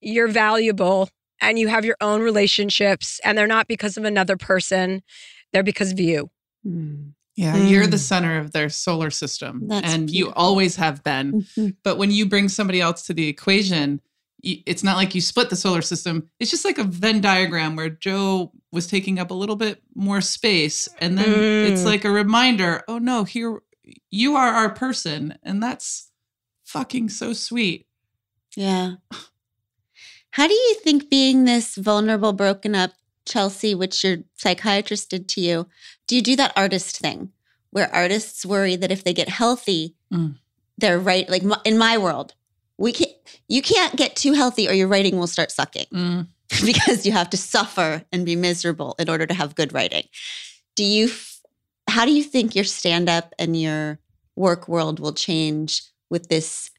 you're 0.00 0.28
valuable 0.28 1.08
and 1.44 1.58
you 1.58 1.68
have 1.68 1.84
your 1.84 1.96
own 2.00 2.20
relationships 2.20 3.20
and 3.24 3.36
they're 3.36 3.46
not 3.46 3.68
because 3.68 3.96
of 3.96 4.04
another 4.04 4.36
person 4.36 5.02
they're 5.52 5.62
because 5.62 5.92
of 5.92 6.00
you 6.00 6.30
mm. 6.66 7.12
Yeah, 7.36 7.56
you're 7.56 7.88
the 7.88 7.96
mm. 7.96 8.00
center 8.00 8.38
of 8.38 8.52
their 8.52 8.68
solar 8.68 9.10
system, 9.10 9.66
That's 9.66 9.92
and 9.92 10.08
you 10.08 10.32
always 10.34 10.76
have 10.76 11.02
been. 11.02 11.42
Mm-hmm. 11.42 11.68
But 11.82 11.98
when 11.98 12.12
you 12.12 12.26
bring 12.26 12.48
somebody 12.48 12.80
else 12.80 13.02
to 13.06 13.12
the 13.12 13.26
equation, 13.26 14.00
it's 14.44 14.84
not 14.84 14.96
like 14.96 15.14
you 15.14 15.20
split 15.20 15.50
the 15.50 15.56
solar 15.56 15.82
system. 15.82 16.30
It's 16.38 16.50
just 16.50 16.64
like 16.64 16.78
a 16.78 16.84
Venn 16.84 17.20
diagram 17.20 17.74
where 17.74 17.88
Jo 17.88 18.52
was 18.70 18.86
taking 18.86 19.18
up 19.18 19.30
a 19.30 19.34
little 19.34 19.56
bit 19.56 19.82
more 19.96 20.20
space, 20.20 20.88
and 20.98 21.18
then 21.18 21.72
it's 21.72 21.82
Mm. 21.82 21.86
like 21.86 22.04
a 22.04 22.10
reminder. 22.10 22.82
Oh 22.86 22.98
no, 22.98 23.24
here 23.24 23.62
you 24.10 24.36
are 24.36 24.52
our 24.52 24.70
person, 24.70 25.36
and 25.42 25.60
that's 25.60 26.10
fucking 26.64 27.08
so 27.08 27.32
sweet. 27.32 27.86
Yeah. 28.56 28.94
How 30.34 30.48
do 30.48 30.54
you 30.54 30.74
think 30.82 31.08
being 31.10 31.44
this 31.44 31.76
vulnerable, 31.76 32.32
broken 32.32 32.74
up 32.74 32.90
Chelsea, 33.24 33.72
which 33.72 34.02
your 34.02 34.16
psychiatrist 34.34 35.10
did 35.10 35.28
to 35.28 35.40
you, 35.40 35.68
do 36.08 36.16
you 36.16 36.22
do 36.22 36.34
that 36.34 36.52
artist 36.56 36.98
thing 36.98 37.30
where 37.70 37.88
artists 37.94 38.44
worry 38.44 38.74
that 38.74 38.90
if 38.90 39.04
they 39.04 39.14
get 39.14 39.28
healthy, 39.28 39.94
Mm. 40.12 40.34
they're 40.76 40.98
right? 40.98 41.28
Like 41.28 41.44
in 41.64 41.78
my 41.78 41.96
world, 41.98 42.34
we 42.78 42.90
can't, 42.92 43.12
you 43.46 43.62
can't 43.62 43.94
get 43.94 44.16
too 44.16 44.32
healthy 44.32 44.68
or 44.68 44.72
your 44.72 44.88
writing 44.88 45.18
will 45.18 45.28
start 45.28 45.52
sucking 45.52 45.86
Mm. 45.92 46.26
because 46.66 47.06
you 47.06 47.12
have 47.12 47.30
to 47.30 47.36
suffer 47.36 48.02
and 48.10 48.26
be 48.26 48.34
miserable 48.34 48.96
in 48.98 49.08
order 49.08 49.26
to 49.26 49.34
have 49.34 49.54
good 49.54 49.72
writing. 49.72 50.08
Do 50.74 50.82
you, 50.84 51.10
how 51.88 52.04
do 52.04 52.12
you 52.12 52.24
think 52.24 52.56
your 52.56 52.64
stand 52.64 53.08
up 53.08 53.34
and 53.38 53.54
your 53.60 54.00
work 54.34 54.66
world 54.66 54.98
will 54.98 55.12
change 55.14 55.82
with 56.10 56.28
this 56.28 56.72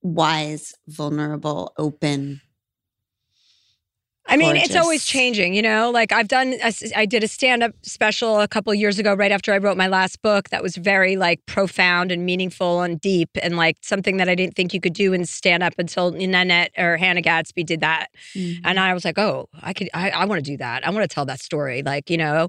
wise, 0.00 0.76
vulnerable, 0.86 1.72
open? 1.76 2.40
I 4.26 4.36
mean, 4.36 4.56
it's 4.56 4.76
always 4.76 5.04
changing, 5.04 5.52
you 5.52 5.62
know. 5.62 5.90
Like 5.90 6.12
I've 6.12 6.28
done, 6.28 6.54
a 6.62 6.72
I 6.96 7.04
did 7.06 7.22
a 7.22 7.28
stand-up 7.28 7.72
special 7.82 8.40
a 8.40 8.48
couple 8.48 8.72
years 8.72 8.98
ago, 8.98 9.14
right 9.14 9.32
after 9.32 9.52
I 9.52 9.58
wrote 9.58 9.76
my 9.76 9.88
last 9.88 10.22
book. 10.22 10.48
That 10.50 10.62
was 10.62 10.76
very 10.76 11.16
like 11.16 11.44
profound 11.46 12.12
and 12.12 12.24
meaningful 12.24 12.82
and 12.82 13.00
deep, 13.00 13.30
and 13.42 13.56
like 13.56 13.76
something 13.82 14.18
that 14.18 14.28
I 14.28 14.34
didn't 14.34 14.54
think 14.54 14.72
you 14.72 14.80
could 14.80 14.94
do 14.94 15.12
in 15.12 15.26
stand-up 15.26 15.74
until 15.76 16.12
Nanette 16.12 16.70
or 16.78 16.96
Hannah 16.96 17.20
Gadsby 17.20 17.64
did 17.64 17.80
that. 17.80 18.08
And 18.64 18.78
I 18.80 18.94
was 18.94 19.04
like, 19.04 19.18
oh, 19.18 19.48
I 19.60 19.72
could, 19.72 19.90
I, 19.92 20.10
I 20.10 20.24
want 20.24 20.42
to 20.42 20.50
do 20.50 20.56
that. 20.56 20.86
I 20.86 20.90
want 20.90 21.02
to 21.02 21.12
tell 21.12 21.26
that 21.26 21.40
story, 21.40 21.82
like 21.82 22.08
you 22.08 22.16
know. 22.16 22.48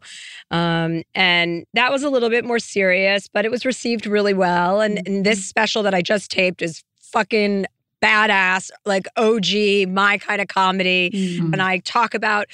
Um, 0.51 1.03
and 1.15 1.65
that 1.73 1.91
was 1.91 2.03
a 2.03 2.09
little 2.09 2.29
bit 2.29 2.45
more 2.45 2.59
serious, 2.59 3.27
but 3.27 3.45
it 3.45 3.51
was 3.51 3.65
received 3.65 4.05
really 4.05 4.33
well. 4.33 4.79
And, 4.79 5.01
and 5.07 5.25
this 5.25 5.43
special 5.43 5.83
that 5.83 5.93
I 5.93 6.01
just 6.01 6.31
taped 6.31 6.61
is 6.61 6.83
fucking 7.01 7.65
badass, 8.03 8.69
like 8.85 9.07
OG, 9.15 9.89
my 9.89 10.17
kind 10.17 10.41
of 10.41 10.47
comedy. 10.47 11.09
And 11.53 11.61
I 11.61 11.77
talk 11.79 12.13
about 12.13 12.47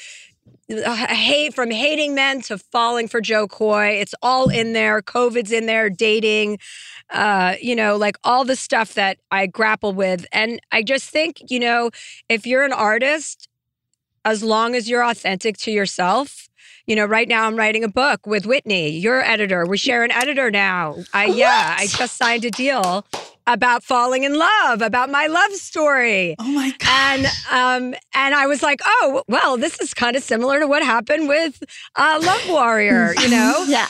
uh, 0.72 0.95
hate 1.08 1.54
from 1.54 1.72
hating 1.72 2.14
men 2.14 2.41
to 2.43 2.58
falling 2.58 3.08
for 3.08 3.22
Jo 3.22 3.47
Koy. 3.47 3.88
It's 3.88 4.14
all 4.22 4.50
in 4.50 4.74
there. 4.74 5.02
COVID's 5.02 5.52
in 5.52 5.66
there, 5.66 5.89
dating, 5.89 6.60
uh, 7.10 7.56
you 7.60 7.76
know, 7.76 7.97
like 7.97 8.18
all 8.24 8.45
the 8.45 8.56
stuff 8.56 8.93
that 8.93 9.18
I 9.32 9.47
grapple 9.47 9.93
with. 9.93 10.28
And 10.32 10.60
I 10.72 10.84
just 10.84 11.10
think, 11.10 11.41
you 11.50 11.60
know, 11.60 11.89
if 12.30 12.45
you're 12.45 12.64
an 12.64 12.74
artist, 12.74 13.47
as 14.26 14.43
long 14.43 14.76
as 14.76 14.89
you're 14.89 15.04
authentic 15.04 15.58
to 15.58 15.72
yourself, 15.72 16.50
you 16.86 16.95
know, 16.95 17.06
right 17.06 17.28
now 17.28 17.45
I'm 17.45 17.56
writing 17.56 17.84
a 17.84 17.88
book 17.88 18.26
with 18.26 18.45
Whitney, 18.45 18.89
your 18.89 19.22
editor. 19.24 19.66
We 19.66 19.78
share 19.78 20.04
an 20.04 20.12
editor 20.12 20.52
now. 20.52 20.97
I 21.14 21.26
yeah, 21.26 21.76
I 21.80 21.88
just 21.88 22.18
signed 22.18 22.45
a 22.45 22.52
deal. 22.52 23.06
About 23.50 23.84
falling 23.84 24.26
in 24.26 24.36
love, 24.38 24.84
about 24.84 25.10
my 25.10 25.26
love 25.26 25.52
story. 25.54 26.36
Oh 26.38 26.52
my 26.52 26.70
god! 26.78 26.88
And 26.91 27.26
um, 27.50 28.00
and 28.14 28.36
I 28.36 28.45
was 28.45 28.62
like, 28.62 28.80
oh 28.86 29.24
well, 29.28 29.58
this 29.58 29.80
is 29.80 29.91
kind 29.95 30.16
of 30.16 30.22
similar 30.22 30.60
to 30.60 30.68
what 30.68 30.84
happened 30.84 31.28
with 31.28 31.64
uh, 31.95 32.20
Love 32.22 32.47
Warrior. 32.47 33.16
You 33.20 33.30
know? 33.38 33.66
yeah. 33.68 33.88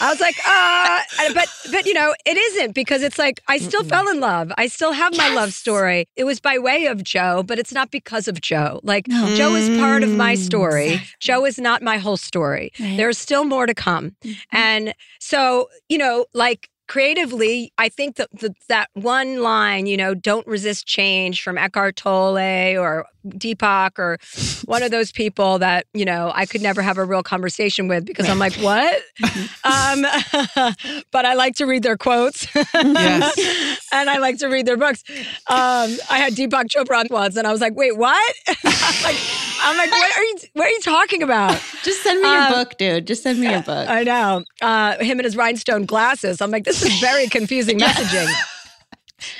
I 0.00 0.08
was 0.08 0.18
like, 0.18 0.34
uh, 0.48 1.34
but 1.34 1.46
but 1.70 1.84
you 1.84 1.92
know, 1.92 2.14
it 2.24 2.38
isn't 2.38 2.74
because 2.74 3.02
it's 3.02 3.18
like 3.18 3.42
I 3.48 3.58
still 3.58 3.84
fell 3.84 4.08
in 4.08 4.18
love. 4.18 4.50
I 4.56 4.66
still 4.66 4.92
have 4.92 5.14
my 5.14 5.28
love 5.34 5.52
story. 5.52 6.06
It 6.16 6.24
was 6.24 6.40
by 6.40 6.58
way 6.58 6.86
of 6.86 7.04
Jo, 7.04 7.42
but 7.42 7.58
it's 7.58 7.72
not 7.72 7.90
because 7.90 8.28
of 8.28 8.40
Jo. 8.40 8.80
Like 8.82 9.06
Jo 9.08 9.54
is 9.54 9.68
part 9.78 10.02
of 10.02 10.08
my 10.08 10.36
story. 10.36 11.02
Jo 11.20 11.44
is 11.44 11.58
not 11.58 11.82
my 11.82 11.98
whole 11.98 12.16
story. 12.16 12.72
There's 12.78 13.18
still 13.18 13.44
more 13.44 13.66
to 13.66 13.74
come. 13.74 14.16
And 14.50 14.94
so, 15.20 15.68
you 15.90 15.98
know, 15.98 16.24
like 16.32 16.70
creatively, 16.88 17.72
I 17.78 17.88
think 17.88 18.16
that 18.16 18.28
the, 18.32 18.54
that 18.68 18.88
one 18.94 19.42
line, 19.42 19.86
you 19.86 19.96
know, 19.96 20.14
don't 20.14 20.46
resist 20.46 20.86
change 20.86 21.42
from 21.42 21.56
Eckhart 21.56 21.96
Tolle 21.96 22.76
or 22.78 23.06
Deepak 23.26 23.98
or 23.98 24.18
one 24.64 24.82
of 24.82 24.90
those 24.90 25.12
people 25.12 25.58
that, 25.60 25.86
you 25.94 26.04
know, 26.04 26.32
I 26.34 26.46
could 26.46 26.60
never 26.60 26.82
have 26.82 26.98
a 26.98 27.04
real 27.04 27.22
conversation 27.22 27.88
with 27.88 28.04
because 28.04 28.28
I'm 28.28 28.38
like, 28.38 28.54
what? 28.56 29.02
um, 29.64 30.02
but 31.12 31.24
I 31.24 31.34
like 31.34 31.56
to 31.56 31.66
read 31.66 31.82
their 31.82 31.96
quotes. 31.96 32.46
Yes. 32.74 33.78
and 33.92 34.10
I 34.10 34.18
like 34.18 34.38
to 34.38 34.48
read 34.48 34.66
their 34.66 34.76
books. 34.76 35.04
Um, 35.46 35.96
I 36.10 36.18
had 36.18 36.34
Deepak 36.34 36.66
Chopra 36.66 37.00
on 37.00 37.06
once 37.10 37.36
and 37.36 37.46
I 37.46 37.52
was 37.52 37.60
like, 37.60 37.76
wait, 37.76 37.96
what? 37.96 38.34
Like, 38.64 39.16
I'm 39.64 39.76
like, 39.76 39.90
what 39.90 40.16
are 40.16 40.24
you 40.24 40.34
what 40.54 40.66
are 40.66 40.70
you 40.70 40.80
talking 40.80 41.22
about? 41.22 41.52
Just 41.84 42.02
send 42.02 42.20
me 42.22 42.28
your 42.28 42.42
Um, 42.42 42.52
book, 42.52 42.76
dude. 42.78 43.06
Just 43.06 43.22
send 43.22 43.38
me 43.40 43.50
your 43.50 43.62
book. 43.62 43.88
I 43.88 44.02
know. 44.02 44.44
Uh, 44.60 44.98
him 44.98 45.18
and 45.18 45.24
his 45.24 45.36
rhinestone 45.36 45.84
glasses. 45.86 46.40
I'm 46.40 46.50
like, 46.50 46.64
this 46.64 46.82
is 46.82 46.98
very 47.00 47.28
confusing 47.28 47.78
messaging. 47.86 48.28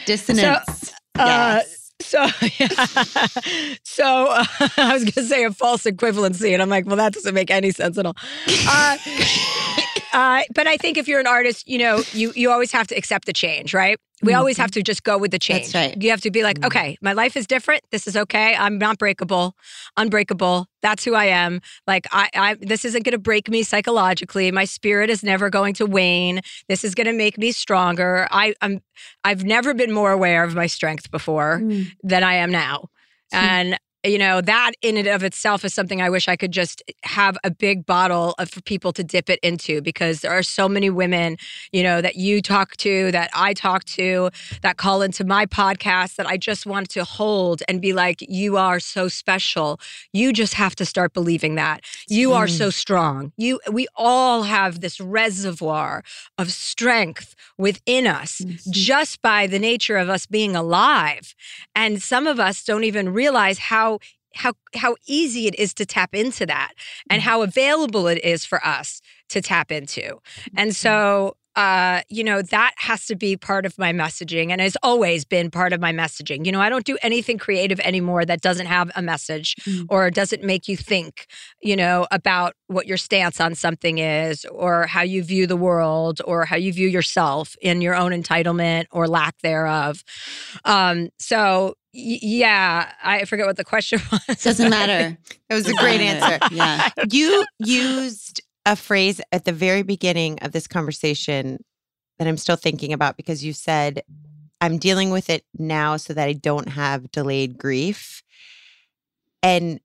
Dissonance. 0.07 0.93
Uh, 1.19 1.61
Yes. 1.65 1.79
So, 2.01 2.27
yeah. 2.59 2.69
so 3.85 4.27
uh, 4.29 4.45
I 4.77 4.93
was 4.93 5.05
going 5.05 5.13
to 5.13 5.23
say 5.23 5.45
a 5.45 5.53
false 5.53 5.85
equivalency, 5.85 6.53
and 6.53 6.61
I'm 6.61 6.69
like, 6.69 6.85
well, 6.85 6.97
that 6.97 7.13
doesn't 7.13 7.33
make 7.35 7.49
any 7.51 7.71
sense 7.71 7.97
at 7.97 8.07
all. 8.07 8.17
Uh, 8.67 8.97
uh, 10.13 10.43
but 10.55 10.67
I 10.67 10.77
think 10.77 10.97
if 10.97 11.09
you're 11.09 11.21
an 11.21 11.27
artist, 11.27 11.69
you 11.69 11.79
know, 11.79 12.03
you 12.13 12.33
you 12.35 12.51
always 12.51 12.73
have 12.73 12.87
to 12.89 12.95
accept 12.95 13.27
the 13.27 13.33
change, 13.33 13.75
right? 13.75 13.99
We 14.23 14.33
mm-hmm. 14.33 14.39
always 14.39 14.57
have 14.59 14.71
to 14.73 14.83
just 14.83 15.03
go 15.03 15.19
with 15.19 15.33
the 15.33 15.39
change. 15.39 15.73
That's 15.73 15.95
right. 15.95 16.03
You 16.03 16.11
have 16.11 16.21
to 16.21 16.31
be 16.31 16.45
like, 16.45 16.57
mm-hmm. 16.57 16.67
okay, 16.67 16.99
my 17.01 17.13
life 17.13 17.37
is 17.37 17.47
different. 17.47 17.83
This 17.91 18.07
is 18.07 18.17
okay. 18.17 18.55
I'm 18.55 18.79
not 18.79 18.99
breakable, 18.99 19.57
unbreakable. 19.97 20.67
That's 20.81 21.05
who 21.05 21.15
I 21.15 21.25
am. 21.25 21.61
Like, 21.87 22.07
I, 22.13 22.29
I 22.35 22.55
this 22.61 22.85
isn't 22.85 23.05
going 23.05 23.13
to 23.13 23.19
break 23.19 23.49
me 23.49 23.63
psychologically. 23.63 24.51
My 24.53 24.65
spirit 24.65 25.11
is 25.11 25.25
never 25.25 25.51
going 25.51 25.75
to 25.75 25.87
wane. 25.87 26.41
This 26.69 26.85
is 26.85 26.95
going 26.95 27.09
to 27.09 27.13
make 27.13 27.37
me 27.37 27.51
stronger. 27.51 28.29
I, 28.31 28.55
I'm, 28.63 28.81
I've 29.25 29.45
never 29.45 29.75
been 29.75 29.93
more 29.93 30.13
aware 30.13 30.45
of 30.45 30.55
my 30.55 30.67
strength 30.67 31.11
before 31.11 31.61
mm. 31.61 31.91
than 32.03 32.23
I 32.23 32.35
am 32.35 32.51
now, 32.51 32.91
and 33.33 33.79
you 34.05 34.19
know 34.19 34.41
that 34.41 34.73
in 34.83 34.97
and 34.97 35.07
of 35.07 35.23
itself 35.23 35.65
is 35.65 35.73
something 35.73 36.01
I 36.03 36.11
wish 36.11 36.29
I 36.29 36.37
could 36.37 36.53
just 36.53 36.83
have 37.05 37.39
a 37.45 37.51
big 37.51 37.87
bottle 37.87 38.35
of 38.39 38.51
for 38.51 38.61
people 38.61 38.93
to 38.93 39.05
dip 39.05 39.31
it 39.31 39.39
into 39.43 39.81
because 39.81 40.21
there 40.21 40.33
are 40.33 40.43
so 40.43 40.69
many 40.69 40.91
women, 40.91 41.37
you 41.73 41.83
know, 41.83 42.01
that 42.01 42.17
you 42.17 42.43
talk 42.43 42.77
to, 42.79 43.11
that 43.13 43.31
I 43.35 43.55
talk 43.55 43.85
to, 43.85 44.31
that 44.63 44.77
call 44.77 45.03
into 45.03 45.25
my 45.25 45.47
podcast 45.47 46.17
that 46.17 46.27
I 46.27 46.37
just 46.37 46.67
want 46.67 46.89
to 46.91 47.05
hold 47.05 47.63
and 47.69 47.81
be 47.81 47.93
like, 47.93 48.19
you 48.21 48.57
are 48.57 48.81
so 48.81 49.09
special. 49.09 49.81
You 50.13 50.33
just 50.33 50.55
have 50.55 50.75
to 50.77 50.85
start 50.85 51.13
believing 51.13 51.55
that. 51.57 51.83
You 52.09 52.33
are 52.33 52.49
so 52.49 52.69
mm. 52.69 52.73
strong. 52.73 53.33
You 53.37 53.61
we 53.71 53.87
all 53.97 54.43
have 54.43 54.81
this 54.81 55.01
reservoir 55.01 56.03
of 56.39 56.53
strength 56.53 57.35
within 57.59 58.07
us 58.07 58.41
mm, 58.41 58.63
hmm. 58.63 58.71
just 58.71 59.23
by 59.23 59.47
the 59.47 59.59
nature 59.59 59.97
of 59.97 60.09
us 60.09 60.27
being 60.27 60.57
alive. 60.57 61.35
And 61.75 62.03
some 62.03 62.27
of 62.27 62.41
us 62.41 62.65
don't 62.65 62.85
even 62.85 63.13
realize 63.13 63.59
how 63.59 63.92
how 64.35 64.55
how 64.75 64.97
easy 65.07 65.47
it 65.47 65.55
is 65.57 65.75
to 65.75 65.87
tap 65.87 66.15
into 66.15 66.47
that 66.47 66.73
and 67.11 67.21
mm-hmm. 67.21 67.29
how 67.29 67.43
available 67.43 68.07
it 68.07 68.23
is 68.25 68.45
for 68.45 68.65
us 68.67 69.01
to 69.29 69.41
tap 69.41 69.71
into. 69.73 70.19
And 70.57 70.71
mm-hmm. 70.71 70.71
so 70.71 71.37
uh, 71.57 72.01
you 72.09 72.25
know, 72.25 72.41
that 72.43 72.73
has 72.79 73.07
to 73.07 73.15
be 73.15 73.37
part 73.37 73.67
of 73.67 73.79
my 73.79 73.93
messaging 73.93 74.51
and 74.51 74.61
has 74.61 74.77
always 74.83 75.25
been 75.25 75.51
part 75.51 75.73
of 75.73 75.81
my 75.81 75.93
messaging. 75.93 76.47
You 76.47 76.53
know, 76.53 76.61
I 76.61 76.69
don't 76.69 76.85
do 76.85 76.97
anything 77.03 77.39
creative 77.39 77.79
anymore 77.81 78.25
that 78.25 78.41
doesn't 78.41 78.67
have 78.67 78.91
a 78.97 79.03
message 79.03 79.57
or 79.89 80.11
doesn't 80.11 80.43
make 80.43 80.67
you 80.67 80.77
think, 80.77 81.27
you 81.61 81.77
know, 81.77 82.07
about 82.11 82.55
what 82.69 82.87
your 82.87 82.97
stance 82.97 83.41
on 83.41 83.55
something 83.55 83.99
is 83.99 84.45
or 84.47 84.87
how 84.87 85.03
you 85.03 85.23
view 85.23 85.47
the 85.47 85.57
world 85.57 86.21
or 86.25 86.47
how 86.47 86.57
you 86.57 86.73
view 86.73 86.89
yourself 86.89 87.55
in 87.61 87.83
your 87.83 87.95
own 87.95 88.13
entitlement 88.13 88.87
or 88.91 89.07
lack 89.07 89.39
thereof. 89.43 90.03
Um, 90.65 91.11
so 91.19 91.75
yeah, 91.93 92.91
I 93.03 93.27
forget 93.27 93.47
what 93.47 93.57
the 93.57 93.65
question 93.65 94.01
was. 94.29 94.43
Doesn't 94.43 94.71
matter. 94.71 95.19
That 95.49 95.55
was 95.55 95.69
a 95.69 95.75
great 95.75 96.01
answer. 96.01 96.39
Yeah. 96.51 96.89
You 97.11 97.45
used 97.59 98.41
a 98.65 98.77
phrase 98.77 99.21
at 99.33 99.45
the 99.45 99.53
very 99.53 99.83
beginning 99.83 100.39
of 100.41 100.53
this 100.53 100.67
conversation 100.67 101.65
that 102.19 102.29
I'm 102.29 102.37
still 102.37 102.57
thinking 102.57 102.93
about 102.93 103.17
because 103.17 103.45
you 103.45 103.53
said, 103.53 104.03
I'm 104.61 104.79
dealing 104.79 105.11
with 105.11 105.29
it 105.29 105.45
now 105.59 105.97
so 105.97 106.15
that 106.15 106.29
I 106.29 106.35
don't 106.35 106.69
have 106.69 107.11
delayed 107.11 107.59
grief. 107.59 108.23
And 109.43 109.81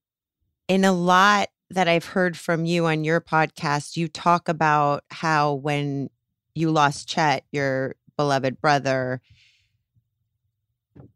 in 0.67 0.85
a 0.85 0.91
lot 0.91 1.49
that 1.71 1.87
I've 1.87 2.05
heard 2.05 2.37
from 2.37 2.65
you 2.65 2.85
on 2.85 3.03
your 3.03 3.19
podcast, 3.19 3.97
you 3.97 4.07
talk 4.07 4.47
about 4.47 5.03
how 5.09 5.53
when 5.53 6.09
you 6.53 6.69
lost 6.69 7.07
Chet, 7.07 7.43
your 7.51 7.95
beloved 8.17 8.61
brother, 8.61 9.21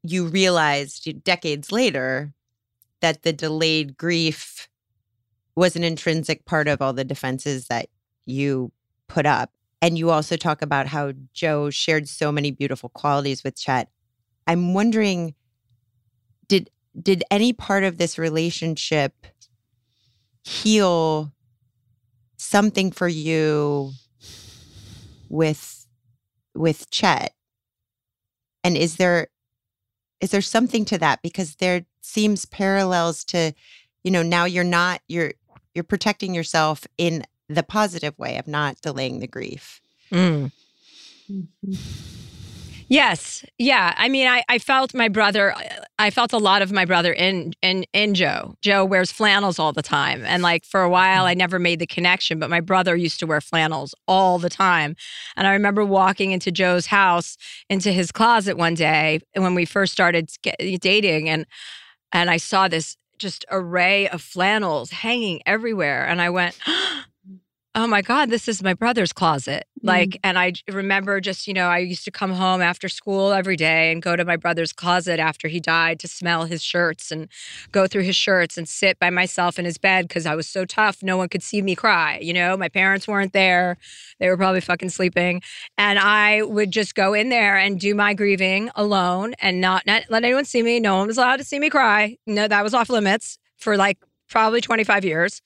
you 0.04 0.26
realized 0.26 1.24
decades 1.24 1.72
later 1.72 2.34
that 3.02 3.24
the 3.24 3.34
delayed 3.34 3.98
grief 3.98 4.70
was 5.56 5.76
an 5.76 5.84
intrinsic 5.84 6.46
part 6.46 6.68
of 6.68 6.82
all 6.82 6.94
the 6.94 7.04
defenses 7.04 7.68
that 7.68 7.88
you 8.26 8.72
put 9.08 9.26
up. 9.26 9.52
And 9.82 9.98
you 9.98 10.12
also 10.12 10.38
talk 10.38 10.62
about 10.62 10.88
how 10.88 11.14
Jo 11.34 11.70
shared 11.70 12.08
so 12.08 12.32
many 12.32 12.52
beautiful 12.52 12.90
qualities 12.90 13.44
with 13.44 13.58
Chet. 13.58 13.90
I'm 14.48 14.74
wondering 14.74 15.36
did 16.48 16.70
did 17.02 17.24
any 17.32 17.54
part 17.54 17.84
of 17.84 17.98
this 17.98 18.18
relationship 18.18 19.26
heal 20.44 21.32
something 22.38 22.92
for 22.92 23.08
you 23.08 23.92
with 25.30 25.88
with 26.54 26.90
Chet? 26.92 27.34
And 28.64 28.78
is 28.78 28.98
there 28.98 29.28
is 30.20 30.32
there 30.32 30.42
something 30.42 30.86
to 30.86 30.98
that 31.00 31.22
because 31.22 31.56
there 31.56 31.86
seems 32.02 32.46
parallels 32.46 33.24
to 33.26 33.54
you 34.04 34.12
know 34.12 34.24
now 34.24 34.46
you're 34.46 34.64
not 34.64 35.02
you're 35.08 35.34
you're 35.74 35.84
protecting 35.84 36.34
yourself 36.34 36.86
in 36.98 37.24
the 37.48 37.64
positive 37.64 38.18
way 38.18 38.38
of 38.38 38.48
not 38.48 38.80
delaying 38.82 39.20
the 39.20 39.28
grief 39.28 39.82
Mm. 40.12 40.52
Yes. 42.90 43.46
Yeah. 43.58 43.94
I 43.96 44.10
mean, 44.10 44.28
I, 44.28 44.44
I 44.50 44.58
felt 44.60 44.94
my 44.94 45.08
brother, 45.08 45.56
I 45.98 46.10
felt 46.10 46.34
a 46.34 46.38
lot 46.38 46.62
of 46.62 46.74
my 46.74 46.84
brother 46.84 47.14
in, 47.14 47.54
in, 47.62 47.86
in 47.94 48.16
Jo. 48.16 48.56
Jo 48.62 48.84
wears 48.84 49.14
flannels 49.14 49.60
all 49.60 49.72
the 49.72 49.82
time. 49.82 50.26
And 50.26 50.44
like 50.44 50.66
for 50.66 50.82
a 50.82 50.90
while, 50.90 51.24
I 51.24 51.34
never 51.34 51.58
made 51.58 51.80
the 51.80 51.88
connection, 51.88 52.38
but 52.38 52.50
my 52.50 52.60
brother 52.60 52.98
used 52.98 53.18
to 53.22 53.26
wear 53.28 53.40
flannels 53.40 53.96
all 54.10 54.40
the 54.40 54.50
time. 54.50 54.98
And 55.38 55.48
I 55.48 55.54
remember 55.54 55.86
walking 55.86 56.34
into 56.34 56.52
Jo's 56.52 56.88
house, 56.88 57.38
into 57.70 57.94
his 57.94 58.12
closet 58.12 58.58
one 58.58 58.74
day 58.74 59.22
when 59.36 59.56
we 59.56 59.64
first 59.64 59.94
started 59.94 60.30
dating. 60.82 61.30
And, 61.30 61.46
and 62.12 62.30
I 62.30 62.36
saw 62.36 62.68
this 62.68 62.98
just 63.22 63.46
array 63.50 64.10
of 64.10 64.22
flannels 64.22 64.90
hanging 64.92 65.42
everywhere. 65.46 66.06
And 66.06 66.22
I 66.22 66.30
went, 66.30 66.58
oh 66.68 67.04
Oh 67.74 67.88
my 67.88 68.02
god 68.02 68.30
this 68.30 68.48
is 68.48 68.62
my 68.62 68.74
brother's 68.74 69.14
closet. 69.14 69.66
Mm. 69.84 69.88
Like 69.88 70.20
and 70.24 70.38
I 70.38 70.54
remember 70.70 71.20
just 71.22 71.48
you 71.48 71.54
know 71.54 71.68
i 71.68 71.78
used 71.80 72.06
to 72.06 72.12
come 72.12 72.32
home 72.32 72.62
after 72.62 72.90
school 72.90 73.32
every 73.32 73.56
day 73.56 73.92
and 73.92 74.02
go 74.02 74.16
to 74.16 74.26
my 74.26 74.38
brother's 74.38 74.74
closet 74.74 75.20
after 75.20 75.48
he 75.48 75.60
died 75.60 76.00
to 76.00 76.08
smell 76.08 76.46
his 76.46 76.64
shirts 76.64 77.12
and 77.12 77.28
go 77.72 77.88
through 77.88 78.04
his 78.04 78.16
shirts 78.16 78.58
and 78.58 78.68
sit 78.68 79.00
by 79.00 79.10
myself 79.10 79.58
in 79.58 79.66
his 79.66 79.78
bed 79.78 80.08
because 80.08 80.26
i 80.26 80.36
was 80.36 80.48
so 80.48 80.66
tough 80.66 81.02
no 81.02 81.18
one 81.18 81.30
could 81.30 81.44
see 81.44 81.62
me 81.62 81.76
cry 81.76 82.20
you 82.22 82.34
know? 82.34 82.56
My 82.56 82.70
parents 82.70 83.08
weren't 83.08 83.34
there. 83.34 83.78
They 84.20 84.30
were 84.30 84.38
probably 84.38 84.62
fucking 84.62 84.90
sleeping. 84.90 85.42
And 85.78 86.00
i 86.00 86.42
would 86.44 86.72
just 86.72 86.96
go 86.96 87.14
in 87.14 87.30
there 87.30 87.58
and 87.58 87.80
do 87.80 87.96
my 87.96 88.14
grieving 88.14 88.70
alone 88.76 89.34
and 89.42 89.60
not, 89.62 89.86
not 89.86 90.04
let 90.10 90.24
anyone 90.24 90.46
see 90.46 90.64
me. 90.64 90.80
No 90.80 90.98
one 90.98 91.08
was 91.08 91.18
allowed 91.18 91.38
to 91.38 91.44
see 91.44 91.60
me 91.60 91.70
cry. 91.70 92.18
No 92.28 92.48
that 92.48 92.64
was 92.64 92.74
off 92.74 92.90
limits 92.90 93.38
for 93.58 93.78
like 93.78 93.98
probably 94.32 94.62
25 94.62 95.06
years 95.06 95.42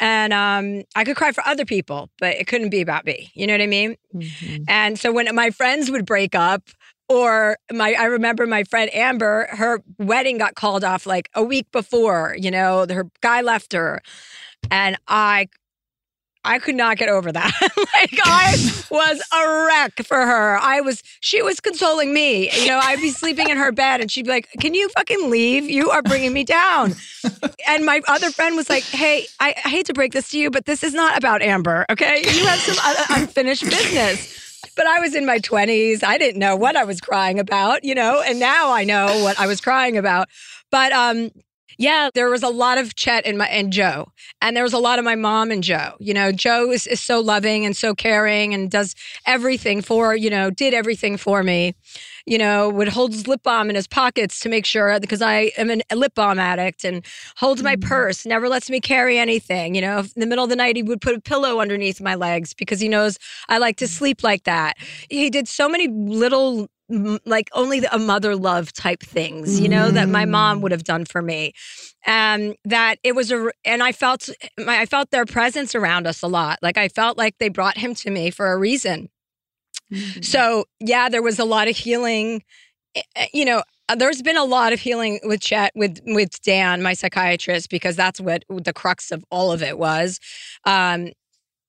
and 0.00 0.32
um, 0.32 0.84
I 0.96 1.04
could 1.04 1.16
cry 1.16 1.32
for 1.32 1.44
other 1.46 1.64
people, 1.66 2.08
but 2.18 2.36
it 2.36 2.46
couldn't 2.46 2.70
be 2.70 2.80
about 2.80 3.04
me. 3.04 3.30
You 3.34 3.46
know 3.46 3.52
what 3.54 3.60
I 3.60 3.66
mean? 3.66 3.96
And 4.68 4.98
so 4.98 5.12
when 5.12 5.34
my 5.34 5.50
friends 5.50 5.90
would 5.90 6.06
break 6.06 6.34
up, 6.34 6.62
or 7.08 7.58
my, 7.70 7.92
I 7.98 8.04
remember 8.04 8.46
my 8.46 8.64
friend 8.64 8.88
Amber, 8.94 9.46
her 9.50 9.82
wedding 9.98 10.38
got 10.38 10.54
called 10.54 10.84
off 10.84 11.04
like 11.04 11.28
a 11.34 11.42
week 11.44 11.66
before. 11.70 12.34
You 12.38 12.50
know, 12.50 12.86
her 12.88 13.06
guy 13.20 13.42
left 13.42 13.74
her, 13.74 14.00
and 14.70 14.96
I, 15.06 15.48
I 16.44 16.58
could 16.58 16.74
not 16.74 16.98
get 16.98 17.08
over 17.08 17.32
that. 17.32 17.52
like 17.60 18.18
I 18.24 18.54
was 18.90 19.22
a 19.32 19.66
wreck 19.66 20.06
for 20.06 20.18
her. 20.18 20.58
I 20.58 20.80
was 20.80 21.02
she 21.20 21.42
was 21.42 21.60
consoling 21.60 22.12
me. 22.12 22.50
You 22.60 22.68
know, 22.68 22.80
I'd 22.82 23.00
be 23.00 23.10
sleeping 23.10 23.48
in 23.48 23.56
her 23.56 23.72
bed 23.72 24.00
and 24.00 24.10
she'd 24.10 24.26
be 24.26 24.30
like, 24.30 24.48
"Can 24.60 24.74
you 24.74 24.88
fucking 24.90 25.30
leave? 25.30 25.68
You 25.68 25.90
are 25.90 26.02
bringing 26.02 26.32
me 26.32 26.44
down." 26.44 26.94
and 27.68 27.84
my 27.84 28.00
other 28.08 28.30
friend 28.30 28.56
was 28.56 28.68
like, 28.68 28.84
"Hey, 28.84 29.26
I, 29.40 29.54
I 29.64 29.68
hate 29.68 29.86
to 29.86 29.94
break 29.94 30.12
this 30.12 30.30
to 30.30 30.38
you, 30.38 30.50
but 30.50 30.66
this 30.66 30.84
is 30.84 30.94
not 30.94 31.16
about 31.16 31.42
Amber, 31.42 31.86
okay? 31.90 32.18
You 32.18 32.46
have 32.46 32.60
some 32.60 32.76
unfinished 33.10 33.64
business." 33.64 34.42
But 34.76 34.86
I 34.86 34.98
was 34.98 35.14
in 35.14 35.24
my 35.24 35.38
20s. 35.38 36.02
I 36.02 36.18
didn't 36.18 36.40
know 36.40 36.56
what 36.56 36.74
I 36.74 36.82
was 36.82 37.00
crying 37.00 37.38
about, 37.38 37.84
you 37.84 37.94
know, 37.94 38.22
and 38.22 38.40
now 38.40 38.72
I 38.72 38.82
know 38.82 39.22
what 39.22 39.38
I 39.38 39.46
was 39.46 39.60
crying 39.60 39.96
about. 39.96 40.28
But 40.70 40.92
um 40.92 41.30
yeah, 41.78 42.10
there 42.14 42.30
was 42.30 42.42
a 42.42 42.48
lot 42.48 42.78
of 42.78 42.94
Chet 42.94 43.26
and 43.26 43.38
my 43.38 43.46
and 43.48 43.72
Jo, 43.72 44.12
and 44.40 44.56
there 44.56 44.62
was 44.62 44.72
a 44.72 44.78
lot 44.78 44.98
of 44.98 45.04
my 45.04 45.14
mom 45.14 45.50
and 45.50 45.62
Jo. 45.62 45.94
You 45.98 46.14
know, 46.14 46.32
Jo 46.32 46.70
is, 46.70 46.86
is 46.86 47.00
so 47.00 47.20
loving 47.20 47.64
and 47.64 47.76
so 47.76 47.94
caring 47.94 48.54
and 48.54 48.70
does 48.70 48.94
everything 49.26 49.82
for 49.82 50.14
you 50.14 50.30
know 50.30 50.50
did 50.50 50.74
everything 50.74 51.16
for 51.16 51.42
me. 51.42 51.74
You 52.26 52.38
know, 52.38 52.70
would 52.70 52.88
hold 52.88 53.12
his 53.12 53.28
lip 53.28 53.42
balm 53.42 53.68
in 53.68 53.76
his 53.76 53.86
pockets 53.86 54.40
to 54.40 54.48
make 54.48 54.64
sure 54.64 54.98
because 54.98 55.20
I 55.20 55.52
am 55.58 55.68
an, 55.68 55.82
a 55.90 55.96
lip 55.96 56.14
balm 56.14 56.38
addict 56.38 56.84
and 56.84 57.04
holds 57.36 57.62
my 57.62 57.76
mm-hmm. 57.76 57.86
purse, 57.86 58.24
never 58.24 58.48
lets 58.48 58.70
me 58.70 58.80
carry 58.80 59.18
anything. 59.18 59.74
You 59.74 59.82
know, 59.82 59.98
in 59.98 60.20
the 60.20 60.26
middle 60.26 60.44
of 60.44 60.50
the 60.50 60.56
night, 60.56 60.76
he 60.76 60.82
would 60.82 61.02
put 61.02 61.14
a 61.14 61.20
pillow 61.20 61.60
underneath 61.60 62.00
my 62.00 62.14
legs 62.14 62.54
because 62.54 62.80
he 62.80 62.88
knows 62.88 63.18
I 63.48 63.58
like 63.58 63.76
to 63.78 63.84
mm-hmm. 63.84 63.92
sleep 63.92 64.22
like 64.22 64.44
that. 64.44 64.78
He 65.10 65.28
did 65.28 65.48
so 65.48 65.68
many 65.68 65.88
little 65.88 66.68
like 66.88 67.48
only 67.52 67.82
a 67.90 67.98
mother 67.98 68.36
love 68.36 68.72
type 68.72 69.00
things, 69.00 69.58
you 69.60 69.68
know, 69.68 69.90
that 69.90 70.08
my 70.08 70.24
mom 70.26 70.60
would 70.60 70.72
have 70.72 70.84
done 70.84 71.04
for 71.04 71.22
me. 71.22 71.52
Um, 72.06 72.54
that 72.64 72.98
it 73.02 73.14
was 73.14 73.32
a, 73.32 73.50
and 73.64 73.82
I 73.82 73.92
felt, 73.92 74.28
my, 74.58 74.80
I 74.80 74.86
felt 74.86 75.10
their 75.10 75.24
presence 75.24 75.74
around 75.74 76.06
us 76.06 76.22
a 76.22 76.26
lot. 76.26 76.58
Like 76.60 76.76
I 76.76 76.88
felt 76.88 77.16
like 77.16 77.38
they 77.38 77.48
brought 77.48 77.78
him 77.78 77.94
to 77.96 78.10
me 78.10 78.30
for 78.30 78.52
a 78.52 78.58
reason. 78.58 79.08
So 80.22 80.64
yeah, 80.80 81.08
there 81.08 81.22
was 81.22 81.38
a 81.38 81.44
lot 81.44 81.68
of 81.68 81.76
healing. 81.76 82.42
Eh, 82.94 83.02
eh, 83.16 83.26
You 83.32 83.44
know, 83.44 83.62
uh, 83.88 83.94
there's 83.94 84.22
been 84.22 84.36
a 84.36 84.44
lot 84.44 84.72
of 84.72 84.80
healing 84.80 85.20
with 85.24 85.40
Chet 85.40 85.72
with 85.74 86.00
with 86.06 86.40
Dan, 86.42 86.82
my 86.82 86.94
psychiatrist, 86.94 87.70
because 87.70 87.96
that's 87.96 88.20
what 88.20 88.44
the 88.48 88.72
crux 88.72 89.10
of 89.12 89.24
all 89.30 89.52
of 89.52 89.62
it 89.62 89.78
was. 89.78 90.20
Um, 90.64 91.12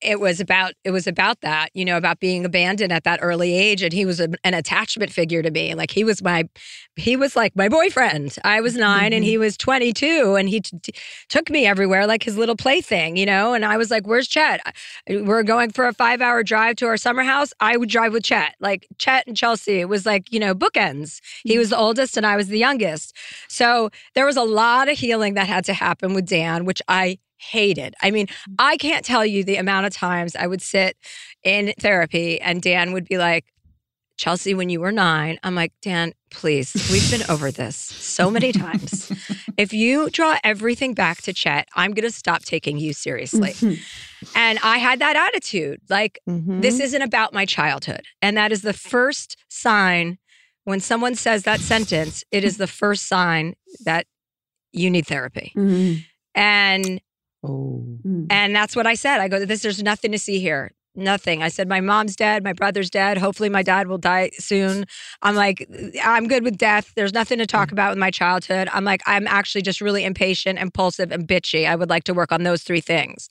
it 0.05 0.19
was 0.19 0.39
about 0.39 0.73
it 0.83 0.91
was 0.91 1.07
about 1.07 1.41
that 1.41 1.69
you 1.73 1.83
know 1.83 1.97
about 1.97 2.19
being 2.19 2.45
abandoned 2.45 2.91
at 2.91 3.03
that 3.03 3.19
early 3.21 3.53
age. 3.53 3.81
And 3.81 3.91
he 3.91 4.05
was 4.05 4.19
a, 4.19 4.29
an 4.43 4.53
attachment 4.53 5.11
figure 5.11 5.41
to 5.41 5.51
me. 5.51 5.73
Like 5.75 5.91
he 5.91 6.03
was 6.03 6.23
my 6.23 6.47
he 6.95 7.15
was 7.15 7.35
like 7.35 7.55
my 7.55 7.67
boyfriend. 7.67 8.35
I 8.43 8.61
was 8.61 8.75
9 8.75 9.11
and 9.11 9.23
he 9.23 9.33
mm-hmm. 9.33 9.41
was 9.41 9.57
22 9.57 10.35
and 10.35 10.47
he 10.47 10.61
t- 10.61 10.77
t- 10.81 10.93
took 11.29 11.49
me 11.49 11.65
everywhere 11.65 12.07
like 12.07 12.23
his 12.23 12.37
little 12.37 12.55
plaything 12.55 13.17
you 13.17 13.25
know? 13.25 13.53
And 13.53 13.65
i 13.65 13.77
was 13.77 13.91
like 13.91 14.05
where's 14.07 14.27
chet? 14.27 14.61
We're 15.09 15.43
going 15.43 15.71
for 15.71 15.87
a 15.87 15.93
five 15.93 16.21
hour 16.21 16.43
drive 16.43 16.75
to 16.77 16.85
our 16.85 16.97
summer 16.97 17.23
house. 17.23 17.53
I 17.59 17.77
would 17.77 17.89
drive 17.89 18.13
with 18.13 18.23
chet 18.23 18.55
like 18.59 18.87
chet 18.97 19.27
and 19.27 19.35
chelsea. 19.35 19.79
It 19.79 19.89
was 19.89 20.05
like 20.05 20.31
you 20.31 20.39
know 20.39 20.53
bookends. 20.53 21.19
He 21.43 21.57
was 21.57 21.69
the 21.69 21.77
oldest 21.77 22.17
and 22.17 22.25
i 22.25 22.35
was 22.35 22.47
the 22.47 22.59
youngest. 22.59 23.15
So 23.49 23.89
there 24.13 24.25
was 24.25 24.37
a 24.37 24.43
lot 24.43 24.87
of 24.89 24.97
healing 24.97 25.33
that 25.33 25.47
had 25.47 25.65
to 25.65 25.73
happen 25.73 26.13
with 26.13 26.27
dan 26.27 26.65
which 26.65 26.81
i 26.87 27.17
hated. 27.37 27.95
I 28.01 28.11
mean, 28.11 28.27
mm. 28.27 28.55
I 28.59 28.77
can't 28.77 29.05
tell 29.05 29.25
you 29.25 29.43
the 29.43 29.57
amount 29.57 29.85
of 29.85 29.93
times 29.93 30.35
I 30.35 30.47
would 30.47 30.61
sit 30.61 30.97
in 31.43 31.73
therapy 31.79 32.39
and 32.41 32.61
Dan 32.61 32.93
would 32.93 33.05
be 33.05 33.17
like, 33.17 33.45
Chelsea, 34.17 34.53
when 34.53 34.69
you 34.69 34.79
were 34.79 34.93
nine, 34.93 35.37
I'm 35.43 35.55
like, 35.55 35.73
Dan, 35.81 36.13
please, 36.31 36.73
we've 36.89 37.11
been 37.11 37.29
over 37.29 37.51
this 37.51 37.75
so 37.75 38.31
many 38.31 38.51
times. 38.51 39.11
If 39.57 39.71
you 39.71 40.09
draw 40.09 40.37
everything 40.43 40.93
back 40.93 41.21
to 41.21 41.31
Chet, 41.31 41.69
I'm 41.75 41.93
going 41.93 42.03
to 42.03 42.11
stop 42.11 42.41
taking 42.41 42.77
you 42.77 42.91
seriously. 42.91 43.51
Mm-hmm. 43.51 44.27
And 44.35 44.59
I 44.61 44.79
had 44.79 44.99
that 44.99 45.15
attitude 45.15 45.79
like, 45.89 46.19
this 46.27 46.35
mm-hmm. 46.35 46.81
isn't 46.81 47.01
about 47.01 47.33
my 47.33 47.45
childhood. 47.45 48.01
And 48.21 48.35
that 48.35 48.51
is 48.51 48.63
the 48.63 48.73
first 48.73 49.37
sign 49.47 50.17
when 50.65 50.81
someone 50.81 51.15
says 51.15 51.43
that 51.43 51.61
sentence, 51.61 52.23
it 52.31 52.43
is 52.43 52.57
the 52.57 52.67
first 52.67 53.07
sign 53.07 53.55
that 53.85 54.07
you 54.73 54.89
need 54.89 55.07
therapy. 55.07 55.53
Mm-hmm. 55.55 56.01
And 56.35 57.01
and 58.29 58.55
that's 58.55 58.75
what 58.75 58.87
I 58.87 58.95
said. 58.95 59.19
I 59.21 59.27
go, 59.27 59.43
this 59.45 59.61
there's 59.61 59.81
nothing 59.83 60.11
to 60.11 60.19
see 60.19 60.39
here. 60.39 60.71
Nothing. 60.97 61.43
I 61.43 61.49
said, 61.49 61.67
my 61.67 61.81
mom's 61.81 62.15
dead, 62.15 62.41
my 62.43 62.53
brother's 62.53 62.89
dead. 62.89 63.17
Hopefully 63.17 63.49
my 63.49 63.63
dad 63.63 63.87
will 63.87 63.97
die 63.97 64.29
soon. 64.35 64.85
I'm 65.21 65.35
like, 65.35 65.67
I'm 66.01 66.27
good 66.29 66.43
with 66.43 66.57
death. 66.57 66.93
There's 66.95 67.13
nothing 67.13 67.37
to 67.39 67.45
talk 67.45 67.73
about 67.73 67.89
with 67.89 67.97
my 67.97 68.11
childhood. 68.11 68.69
I'm 68.71 68.85
like, 68.85 69.01
I'm 69.05 69.27
actually 69.27 69.61
just 69.61 69.81
really 69.81 70.05
impatient, 70.05 70.57
impulsive, 70.57 71.11
and 71.11 71.27
bitchy. 71.27 71.67
I 71.67 71.75
would 71.75 71.89
like 71.89 72.05
to 72.05 72.13
work 72.13 72.31
on 72.31 72.43
those 72.43 72.63
three 72.63 72.79
things. 72.79 73.27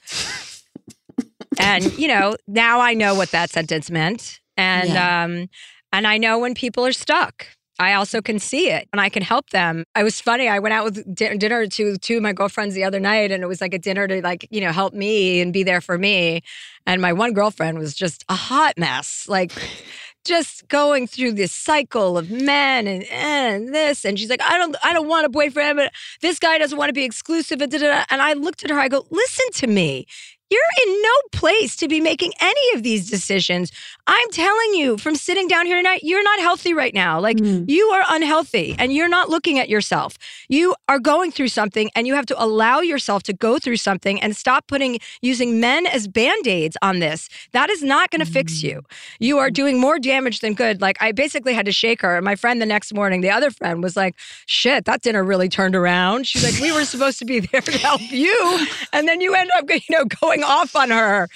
and 1.59 1.85
you 1.99 2.09
know, 2.09 2.37
now 2.47 2.81
I 2.81 2.93
know 2.93 3.15
what 3.15 3.31
that 3.31 3.49
sentence 3.51 3.91
meant. 3.91 4.41
And 4.59 4.91
Yeah. 4.91 5.25
um, 5.25 5.49
and 5.93 6.07
I 6.07 6.19
know 6.19 6.39
when 6.41 6.55
people 6.55 6.85
are 6.85 6.93
stuck. 6.93 7.47
I 7.79 7.95
also 7.95 8.23
can 8.23 8.39
see 8.39 8.71
it 8.71 8.89
and 8.93 9.01
I 9.01 9.09
can 9.09 9.23
help 9.23 9.51
them. 9.51 9.85
I 9.95 10.05
was 10.05 10.21
funny. 10.21 10.49
I 10.49 10.61
went 10.61 10.75
out 10.75 10.85
with 10.85 11.15
di- 11.15 11.37
dinner 11.37 11.67
to 11.67 11.97
two 11.97 12.17
of 12.17 12.23
my 12.23 12.33
girlfriends 12.33 12.75
the 12.75 12.85
other 12.85 13.01
night 13.01 13.33
and 13.33 13.43
it 13.43 13.47
was 13.47 13.61
like 13.61 13.75
a 13.75 13.79
dinner 13.79 14.07
to 14.07 14.23
like, 14.23 14.47
you 14.51 14.61
know, 14.61 14.71
help 14.71 14.95
me 14.95 15.41
and 15.41 15.53
be 15.53 15.65
there 15.65 15.81
for 15.81 15.99
me. 15.99 16.43
And 16.87 17.03
my 17.03 17.13
one 17.13 17.33
girlfriend 17.33 17.79
was 17.79 17.95
just 17.95 18.25
a 18.29 18.35
hot 18.35 18.75
mess. 18.79 19.27
Like 19.29 19.53
just 20.25 20.69
going 20.69 21.07
through 21.07 21.33
this 21.33 21.53
cycle 21.53 22.17
of 22.17 22.31
men 22.31 22.87
and, 22.87 23.05
and 23.05 23.75
this 23.75 24.07
and 24.07 24.19
she's 24.19 24.31
like 24.31 24.41
I 24.41 24.57
don't 24.57 24.75
I 24.83 24.95
don't 24.95 25.07
want 25.07 25.27
a 25.27 25.29
boyfriend 25.29 25.77
but 25.77 25.93
this 26.23 26.39
guy 26.39 26.57
doesn't 26.57 26.79
want 26.79 26.89
to 26.89 26.95
be 26.95 27.05
exclusive 27.05 27.61
and, 27.61 27.75
and 27.75 28.23
I 28.23 28.33
looked 28.33 28.65
at 28.65 28.71
her 28.71 28.79
I 28.81 28.89
go 28.89 29.07
listen 29.11 29.47
to 29.57 29.67
me 29.67 30.07
you're 30.51 30.87
in 30.87 31.03
no 31.03 31.11
place 31.33 31.75
to 31.77 31.89
be 31.89 32.01
making 32.01 32.33
any 32.41 32.77
of 32.77 32.83
these 32.83 33.11
decisions. 33.11 33.73
I'm 34.07 34.31
telling 34.31 34.75
you 34.75 34.99
from 34.99 35.15
sitting 35.15 35.49
down 35.49 35.65
here 35.65 35.77
tonight, 35.77 36.01
you're 36.03 36.23
not 36.23 36.39
healthy 36.39 36.75
right 36.75 36.93
now. 36.93 37.21
Like 37.21 37.39
hmm. 37.39 37.65
you 37.67 37.87
are 37.87 38.05
unhealthy 38.11 38.77
and 38.79 38.93
you're 38.93 39.09
not 39.09 39.31
looking 39.31 39.59
at 39.59 39.71
yourself. 39.71 40.19
You 40.49 40.75
are 40.89 40.99
going 40.99 41.33
through 41.33 41.49
something 41.49 41.91
and 41.95 42.07
you 42.07 42.15
have 42.15 42.27
to 42.27 42.43
allow 42.43 42.81
yourself 42.81 43.23
to 43.25 43.33
go 43.33 43.59
through 43.59 43.79
something 43.79 44.21
and 44.21 44.37
stop 44.37 44.67
putting 44.67 44.99
using 45.23 45.59
men 45.59 45.87
as 45.87 46.07
band-aids 46.07 46.77
on 46.83 46.99
this. 46.99 47.31
That 47.53 47.71
is 47.71 47.83
not 47.83 48.11
going 48.11 48.21
to 48.21 48.31
fix 48.31 48.61
hmm. 48.61 48.67
you. 48.67 48.83
You 49.21 49.39
are 49.39 49.51
doing 49.51 49.81
more 49.81 49.99
damage 49.99 50.41
than 50.41 50.53
good. 50.53 50.83
Like 50.83 50.99
I 51.01 51.13
basically 51.13 51.55
had 51.55 51.65
to 51.65 51.73
shake 51.73 52.03
her. 52.03 52.17
And 52.17 52.25
my 52.25 52.37
friend 52.37 52.61
the 52.61 52.67
next 52.67 52.93
morning, 52.93 53.23
the 53.23 53.31
other 53.31 53.51
friend 53.51 53.83
was 53.83 53.97
like, 53.97 54.17
shit, 54.45 54.85
that 54.85 55.01
dinner 55.01 55.25
really 55.25 55.49
turned 55.49 55.75
around. 55.75 56.27
She's 56.27 56.45
like, 56.45 56.61
we 56.61 56.73
were 56.73 56.85
supposed 56.85 57.19
to 57.21 57.25
be 57.25 57.41
there 57.53 57.63
to 57.63 57.79
help 57.79 58.03
you. 58.13 58.67
And 58.93 59.09
then 59.09 59.23
you 59.23 59.35
end 59.35 59.51
up, 59.57 59.65
you 59.71 59.81
know, 59.89 60.05
going 60.21 60.43
off 60.43 60.77
on 60.77 60.91
her. 60.91 61.29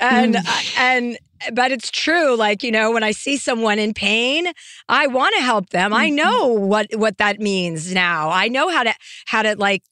And, 0.00 0.36
hmm. 0.36 0.78
and, 0.78 1.18
Eh, 1.42 1.50
but 1.52 1.72
it's 1.72 1.90
true. 1.90 2.36
Like, 2.36 2.62
you 2.62 2.70
know, 2.70 2.90
when 2.90 3.02
I 3.02 3.12
see 3.12 3.36
someone 3.36 3.78
in 3.78 3.94
pain, 3.94 4.48
I 4.88 5.06
want 5.06 5.34
to 5.36 5.42
help 5.42 5.70
them. 5.70 5.92
I 5.92 6.06
mm-hmm. 6.06 6.16
know 6.16 6.46
what, 6.46 6.88
what 6.94 7.18
that 7.18 7.40
means 7.40 7.92
now. 7.92 8.30
I 8.30 8.48
know 8.48 8.68
how 8.68 8.82
to, 8.84 8.94
how 9.26 9.42
to 9.42 9.56
like, 9.56 9.82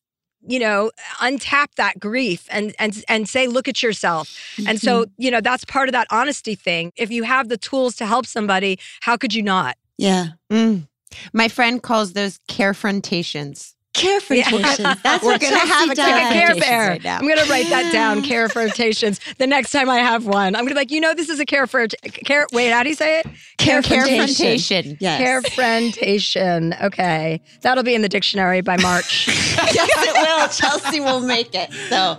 you 0.49 0.61
know 0.61 0.93
untap 1.19 1.75
that 1.77 1.99
grief 1.99 2.47
and 2.53 2.73
and 2.79 3.03
and 3.09 3.29
say 3.29 3.49
look 3.49 3.67
at 3.67 3.83
yourself 3.83 4.33
and 4.69 4.81
so 4.81 5.03
mm-hmm. 5.03 5.11
you 5.17 5.29
know 5.29 5.41
that's 5.41 5.65
part 5.65 5.89
of 5.89 5.93
that 5.93 6.07
honesty 6.13 6.55
thing 6.55 6.93
if 6.95 7.11
you 7.11 7.25
have 7.25 7.49
the 7.49 7.57
tools 7.57 7.97
to 7.97 8.07
help 8.07 8.27
somebody 8.27 8.79
how 9.01 9.17
could 9.17 9.35
you 9.35 9.43
not 9.43 9.77
Yeah. 9.99 10.29
Mm. 10.51 10.89
My 11.33 11.49
friend 11.49 11.83
calls 11.83 12.13
those 12.13 12.39
carefrontations. 12.49 13.75
Carefrontations. 13.97 15.03
That's 15.03 15.25
We're 15.25 15.33
what 15.33 15.41
gonna 15.41 15.57
Chelsea 15.57 15.73
have 15.73 15.91
a 15.91 15.95
does. 15.95 16.33
care 16.33 16.55
bear. 16.57 16.89
right. 16.91 17.07
I'm 17.07 17.27
gonna 17.27 17.45
write 17.51 17.69
that 17.71 17.91
down. 17.93 18.23
Care 18.27 18.49
rotations. 18.55 19.21
The 19.39 19.47
next 19.47 19.71
time 19.71 19.89
I 19.89 19.99
have 19.99 20.27
one, 20.27 20.55
I'm 20.55 20.63
gonna 20.65 20.71
be 20.71 20.75
like, 20.75 20.91
you 20.91 21.01
know, 21.01 21.15
this 21.15 21.29
is 21.29 21.39
a 21.41 21.47
care 21.47 21.67
for 21.67 21.87
care. 21.89 22.47
Wait, 22.53 22.71
how 22.71 22.83
do 22.83 22.89
you 22.89 22.95
say 22.95 23.21
it? 23.21 23.27
Carefrontation. 23.59 24.97
Yes. 25.01 25.21
Carefrontation. 25.21 26.81
Okay, 26.83 27.41
that'll 27.63 27.85
be 27.85 27.95
in 27.95 28.03
the 28.03 28.09
dictionary 28.09 28.61
by 28.61 28.77
March. 28.79 29.27
yes, 29.29 29.89
it 29.97 30.13
will. 30.15 30.49
Chelsea 30.49 31.01
will 31.01 31.21
make 31.21 31.55
it. 31.55 31.73
So 31.89 32.19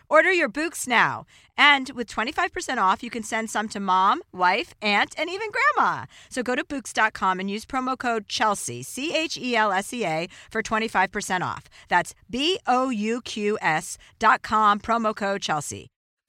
Order 0.11 0.29
your 0.33 0.49
Bouqs 0.49 0.89
now. 0.89 1.23
And 1.57 1.89
with 1.91 2.05
25% 2.09 2.79
off, 2.79 3.01
you 3.01 3.09
can 3.09 3.23
send 3.23 3.49
some 3.49 3.69
to 3.69 3.79
mom, 3.79 4.21
wife, 4.33 4.73
aunt, 4.81 5.15
and 5.17 5.29
even 5.29 5.49
grandma. 5.55 6.03
So 6.29 6.43
go 6.43 6.53
to 6.53 6.65
Bouqs.com 6.65 7.39
and 7.39 7.49
use 7.49 7.65
promo 7.65 7.97
code 7.97 8.27
Chelsea, 8.27 8.83
C 8.83 9.15
H 9.15 9.37
E 9.37 9.55
L 9.55 9.71
S 9.71 9.93
E 9.93 10.03
A, 10.03 10.27
for 10.51 10.61
25% 10.61 11.41
off. 11.41 11.69
That's 11.87 12.13
B 12.29 12.59
O 12.67 12.89
U 12.89 13.21
Q 13.21 13.57
S 13.61 13.97
dot 14.19 14.41
com, 14.41 14.81
promo 14.81 15.15
code 15.15 15.41
Chelsea. 15.41 15.87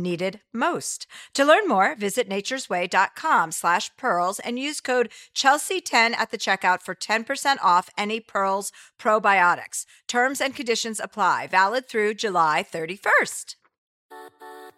needed 0.00 0.40
most. 0.52 1.06
To 1.34 1.44
learn 1.44 1.68
more, 1.68 1.94
visit 1.94 2.28
naturesway.com 2.28 3.52
slash 3.52 3.94
pearls 3.96 4.40
and 4.40 4.58
use 4.58 4.80
code 4.80 5.10
Chelsea10 5.34 6.14
at 6.14 6.30
the 6.30 6.38
checkout 6.38 6.80
for 6.80 6.94
10% 6.94 7.58
off 7.62 7.90
any 7.96 8.20
Pearls 8.20 8.72
probiotics. 8.98 9.84
Terms 10.08 10.40
and 10.40 10.54
conditions 10.54 11.00
apply. 11.00 11.46
Valid 11.46 11.88
through 11.88 12.14
July 12.14 12.64
31st. 12.68 13.56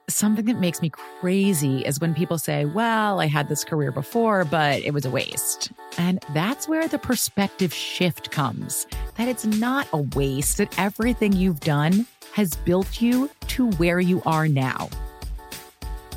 Something 0.09 0.47
that 0.47 0.59
makes 0.59 0.83
me 0.83 0.91
crazy 0.91 1.81
is 1.81 2.01
when 2.01 2.13
people 2.13 2.37
say, 2.37 2.65
Well, 2.65 3.21
I 3.21 3.27
had 3.27 3.49
this 3.49 3.65
career 3.65 3.93
before, 3.93 4.45
but 4.45 4.83
it 4.83 4.93
was 4.93 5.05
a 5.05 5.11
waste. 5.11 5.73
And 5.97 6.23
that's 6.35 6.69
where 6.69 6.89
the 6.89 6.99
perspective 6.99 7.73
shift 7.73 8.31
comes 8.31 8.87
that 9.17 9.29
it's 9.29 9.47
not 9.47 9.87
a 9.93 9.99
waste, 10.17 10.59
that 10.59 10.77
everything 10.79 11.33
you've 11.33 11.61
done 11.61 12.07
has 12.33 12.57
built 12.57 13.01
you 13.01 13.31
to 13.49 13.71
where 13.73 14.01
you 14.01 14.23
are 14.27 14.49
now. 14.49 14.89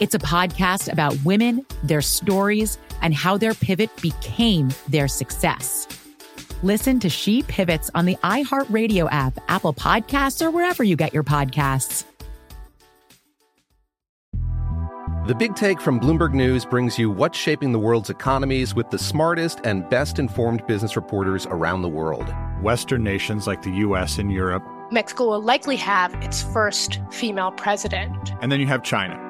It's 0.00 0.14
a 0.14 0.18
podcast 0.18 0.90
about 0.90 1.14
women, 1.26 1.66
their 1.82 2.00
stories, 2.00 2.78
and 3.02 3.12
how 3.12 3.36
their 3.36 3.52
pivot 3.52 3.90
became 4.00 4.70
their 4.88 5.06
success. 5.08 5.86
Listen 6.62 6.98
to 7.00 7.10
She 7.10 7.42
Pivots 7.42 7.90
on 7.94 8.06
the 8.06 8.16
iHeartRadio 8.24 9.08
app, 9.12 9.38
Apple 9.48 9.74
Podcasts, 9.74 10.40
or 10.40 10.50
wherever 10.50 10.82
you 10.82 10.96
get 10.96 11.12
your 11.12 11.22
podcasts. 11.22 12.04
The 15.26 15.34
Big 15.34 15.54
Take 15.54 15.82
from 15.82 16.00
Bloomberg 16.00 16.32
News 16.32 16.64
brings 16.64 16.98
you 16.98 17.10
what's 17.10 17.36
shaping 17.36 17.72
the 17.72 17.78
world's 17.78 18.08
economies 18.08 18.74
with 18.74 18.88
the 18.88 18.98
smartest 18.98 19.60
and 19.64 19.86
best 19.90 20.18
informed 20.18 20.66
business 20.66 20.96
reporters 20.96 21.46
around 21.46 21.82
the 21.82 21.90
world. 21.90 22.34
Western 22.62 23.04
nations 23.04 23.46
like 23.46 23.60
the 23.62 23.70
US 23.70 24.16
and 24.16 24.32
Europe. 24.32 24.62
Mexico 24.90 25.26
will 25.26 25.42
likely 25.42 25.76
have 25.76 26.14
its 26.24 26.42
first 26.42 27.00
female 27.10 27.52
president. 27.52 28.32
And 28.40 28.50
then 28.50 28.60
you 28.60 28.66
have 28.66 28.82
China. 28.82 29.29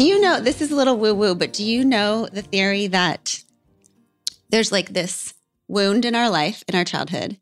Do 0.00 0.06
you 0.06 0.18
know 0.18 0.40
this 0.40 0.62
is 0.62 0.70
a 0.70 0.74
little 0.74 0.96
woo 0.96 1.12
woo, 1.12 1.34
but 1.34 1.52
do 1.52 1.62
you 1.62 1.84
know 1.84 2.26
the 2.32 2.40
theory 2.40 2.86
that 2.86 3.44
there's 4.48 4.72
like 4.72 4.94
this 4.94 5.34
wound 5.68 6.06
in 6.06 6.14
our 6.14 6.30
life, 6.30 6.64
in 6.66 6.74
our 6.74 6.86
childhood? 6.86 7.36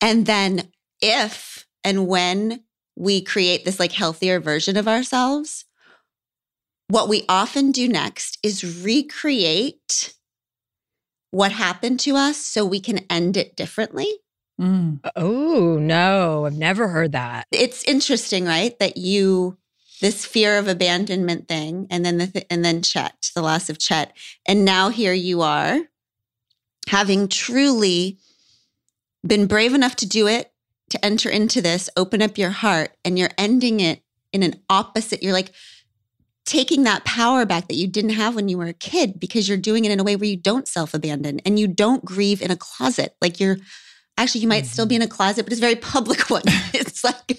And 0.00 0.26
then 0.26 0.72
if 1.00 1.64
and 1.84 2.08
when 2.08 2.64
we 2.96 3.22
create 3.22 3.64
this 3.64 3.78
like 3.78 3.92
healthier 3.92 4.40
version 4.40 4.76
of 4.76 4.88
ourselves, 4.88 5.64
what 6.88 7.08
we 7.08 7.24
often 7.28 7.70
do 7.70 7.86
next 7.86 8.40
is 8.42 8.84
recreate 8.84 10.14
what 11.30 11.52
happened 11.52 12.00
to 12.00 12.16
us 12.16 12.38
so 12.38 12.64
we 12.64 12.80
can 12.80 13.06
end 13.08 13.36
it 13.36 13.54
differently. 13.54 14.08
Mm. 14.60 14.98
Oh, 15.14 15.78
no, 15.78 16.44
I've 16.44 16.58
never 16.58 16.88
heard 16.88 17.12
that. 17.12 17.46
It's 17.52 17.84
interesting, 17.84 18.46
right? 18.46 18.76
That 18.80 18.96
you 18.96 19.58
this 20.02 20.26
fear 20.26 20.58
of 20.58 20.66
abandonment 20.66 21.46
thing 21.46 21.86
and 21.88 22.04
then 22.04 22.18
the 22.18 22.26
th- 22.26 22.46
and 22.50 22.64
then 22.64 22.82
Chet, 22.82 23.30
the 23.36 23.40
loss 23.40 23.70
of 23.70 23.78
Chet. 23.78 24.14
And 24.44 24.64
now 24.64 24.88
here 24.88 25.12
you 25.12 25.42
are 25.42 25.78
having 26.88 27.28
truly 27.28 28.18
been 29.24 29.46
brave 29.46 29.72
enough 29.72 29.94
to 29.96 30.06
do 30.06 30.26
it, 30.26 30.52
to 30.90 31.02
enter 31.04 31.30
into 31.30 31.62
this, 31.62 31.88
open 31.96 32.20
up 32.20 32.36
your 32.36 32.50
heart 32.50 32.96
and 33.04 33.16
you're 33.16 33.30
ending 33.38 33.78
it 33.78 34.02
in 34.32 34.42
an 34.42 34.60
opposite. 34.68 35.22
You're 35.22 35.32
like 35.32 35.52
taking 36.44 36.82
that 36.82 37.04
power 37.04 37.46
back 37.46 37.68
that 37.68 37.76
you 37.76 37.86
didn't 37.86 38.10
have 38.10 38.34
when 38.34 38.48
you 38.48 38.58
were 38.58 38.66
a 38.66 38.72
kid 38.72 39.20
because 39.20 39.48
you're 39.48 39.56
doing 39.56 39.84
it 39.84 39.92
in 39.92 40.00
a 40.00 40.04
way 40.04 40.16
where 40.16 40.28
you 40.28 40.36
don't 40.36 40.66
self-abandon 40.66 41.38
and 41.46 41.60
you 41.60 41.68
don't 41.68 42.04
grieve 42.04 42.42
in 42.42 42.50
a 42.50 42.56
closet. 42.56 43.14
Like 43.22 43.38
you're 43.38 43.58
actually 44.18 44.40
you 44.40 44.48
might 44.48 44.66
still 44.66 44.84
be 44.84 44.96
mm-hmm. 44.96 45.02
in 45.02 45.08
a 45.08 45.10
closet, 45.10 45.44
but 45.44 45.52
it's 45.52 45.60
a 45.60 45.62
very 45.62 45.76
public 45.92 46.28
one. 46.28 46.42
it's 46.74 47.04
like 47.04 47.38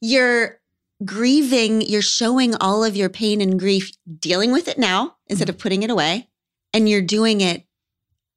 you're 0.00 0.58
grieving, 1.04 1.82
you're 1.82 2.02
showing 2.02 2.54
all 2.56 2.84
of 2.84 2.96
your 2.96 3.08
pain 3.08 3.40
and 3.40 3.58
grief, 3.58 3.92
dealing 4.18 4.52
with 4.52 4.68
it 4.68 4.78
now 4.78 5.16
instead 5.28 5.48
of 5.48 5.56
mm-hmm. 5.56 5.62
putting 5.62 5.82
it 5.82 5.90
away. 5.90 6.28
And 6.72 6.88
you're 6.88 7.02
doing 7.02 7.40
it 7.40 7.64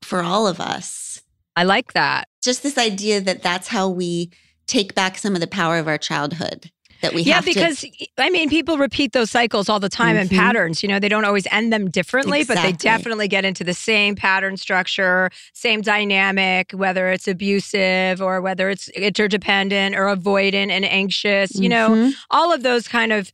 for 0.02 0.22
all 0.22 0.48
of 0.48 0.60
us. 0.60 1.22
I 1.56 1.64
like 1.64 1.94
that. 1.94 2.28
Just 2.44 2.62
this 2.64 2.78
idea 2.78 3.20
that 3.22 3.42
that's 3.42 3.68
how 3.68 3.90
we 3.90 4.32
take 4.68 4.94
back 4.94 5.18
some 5.18 5.34
of 5.34 5.42
the 5.42 5.48
power 5.48 5.78
of 5.78 5.88
our 5.88 5.98
childhood. 5.98 6.72
That 7.02 7.14
we 7.14 7.22
yeah, 7.22 7.36
have 7.36 7.46
to- 7.46 7.54
because 7.54 7.86
I 8.18 8.30
mean, 8.30 8.50
people 8.50 8.78
repeat 8.78 9.14
those 9.14 9.30
cycles 9.30 9.70
all 9.70 9.80
the 9.80 9.90
time 9.90 10.18
and 10.18 10.30
Mhm. 10.30 10.36
patterns. 10.38 10.82
You 10.82 10.90
know, 10.90 11.00
they 11.00 11.10
don't 11.10 11.26
always 11.26 11.46
end 11.52 11.72
them 11.72 11.90
differently, 11.90 12.44
but 12.44 12.62
they 12.62 12.72
definitely 12.72 13.28
get 13.28 13.46
into 13.46 13.64
the 13.64 13.74
same 13.74 14.16
pattern 14.16 14.58
structure, 14.58 15.30
same 15.54 15.82
dynamic, 15.82 16.72
whether 16.72 17.10
it's 17.12 17.28
abusive 17.28 18.22
or 18.22 18.42
whether 18.42 18.70
it's 18.70 18.90
interdependent 18.90 19.96
or 19.96 20.06
avoidant 20.16 20.72
and 20.72 20.86
anxious. 20.86 21.54
You 21.56 21.70
know, 21.70 21.90
Mhm. 21.90 22.14
all 22.32 22.52
of 22.52 22.64
those 22.64 22.88
kind 22.88 23.14
of 23.14 23.32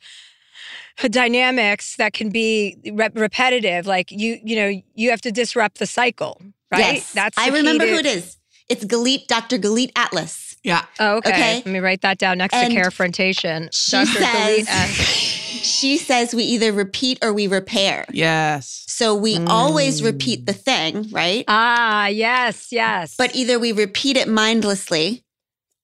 dynamics 1.09 1.95
that 1.97 2.13
can 2.13 2.29
be 2.29 2.77
re- 2.91 3.09
repetitive. 3.13 3.87
Like 3.87 4.11
you, 4.11 4.39
you 4.43 4.55
know, 4.55 4.81
you 4.95 5.09
have 5.09 5.21
to 5.21 5.31
disrupt 5.31 5.79
the 5.79 5.87
cycle, 5.87 6.41
right? 6.71 6.95
Yes. 6.95 7.11
That's 7.13 7.37
I 7.37 7.49
remember 7.49 7.85
to- 7.85 7.91
who 7.91 7.97
it 7.99 8.05
is. 8.05 8.37
It's 8.69 8.85
Galit, 8.85 9.27
Dr. 9.27 9.57
Galit 9.57 9.91
Atlas. 9.95 10.42
Yeah. 10.63 10.85
Oh, 10.99 11.17
okay. 11.17 11.29
Okay. 11.29 11.55
Let 11.57 11.65
me 11.65 11.79
write 11.79 12.01
that 12.01 12.17
down 12.17 12.37
next 12.37 12.53
And 12.55 12.73
to 12.73 12.79
carefrontation. 12.79 13.69
She 13.73 13.97
Dr. 13.97 14.21
Says, 14.21 14.69
she 15.63 15.97
says 15.97 16.33
we 16.33 16.43
either 16.43 16.71
repeat 16.71 17.19
or 17.21 17.33
we 17.33 17.47
repair. 17.47 18.05
Yes. 18.11 18.83
So 18.87 19.13
we 19.15 19.37
always 19.47 20.01
repeat 20.01 20.45
the 20.45 20.53
thing, 20.53 21.09
right? 21.11 21.43
Ah, 21.47 22.07
yes, 22.07 22.71
yes. 22.71 23.15
But 23.17 23.35
either 23.35 23.59
we 23.59 23.71
repeat 23.71 24.15
it 24.17 24.27
mindlessly 24.29 25.23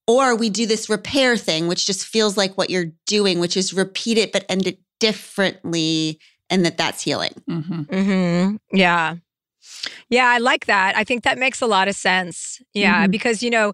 or 0.08 0.36
we 0.36 0.50
do 0.50 0.66
this 0.66 0.90
repair 0.90 1.36
thing, 1.38 1.68
which 1.68 1.86
just 1.86 2.06
feels 2.06 2.38
like 2.38 2.58
what 2.58 2.70
you're 2.70 2.92
doing, 3.06 3.40
which 3.40 3.58
is 3.58 3.74
repeat 3.74 4.18
it 4.18 4.32
but 4.32 4.46
end 4.48 4.66
it 4.68 4.80
differently 5.00 6.20
and 6.50 6.66
that 6.66 6.78
that's 6.78 7.04
healing. 7.04 7.34
Mm-hmm. 7.50 7.82
hmm 7.84 8.56
Yeah. 8.72 9.16
Yeah, 10.10 10.28
I 10.28 10.40
like 10.40 10.66
that. 10.66 10.96
I 10.98 11.04
think 11.04 11.24
that 11.24 11.38
makes 11.38 11.62
a 11.62 11.68
lot 11.68 11.88
of 11.88 11.96
sense. 11.96 12.60
Yeah, 12.74 13.08
Mhm. 13.08 13.12
because, 13.12 13.44
you 13.44 13.50
know, 13.50 13.74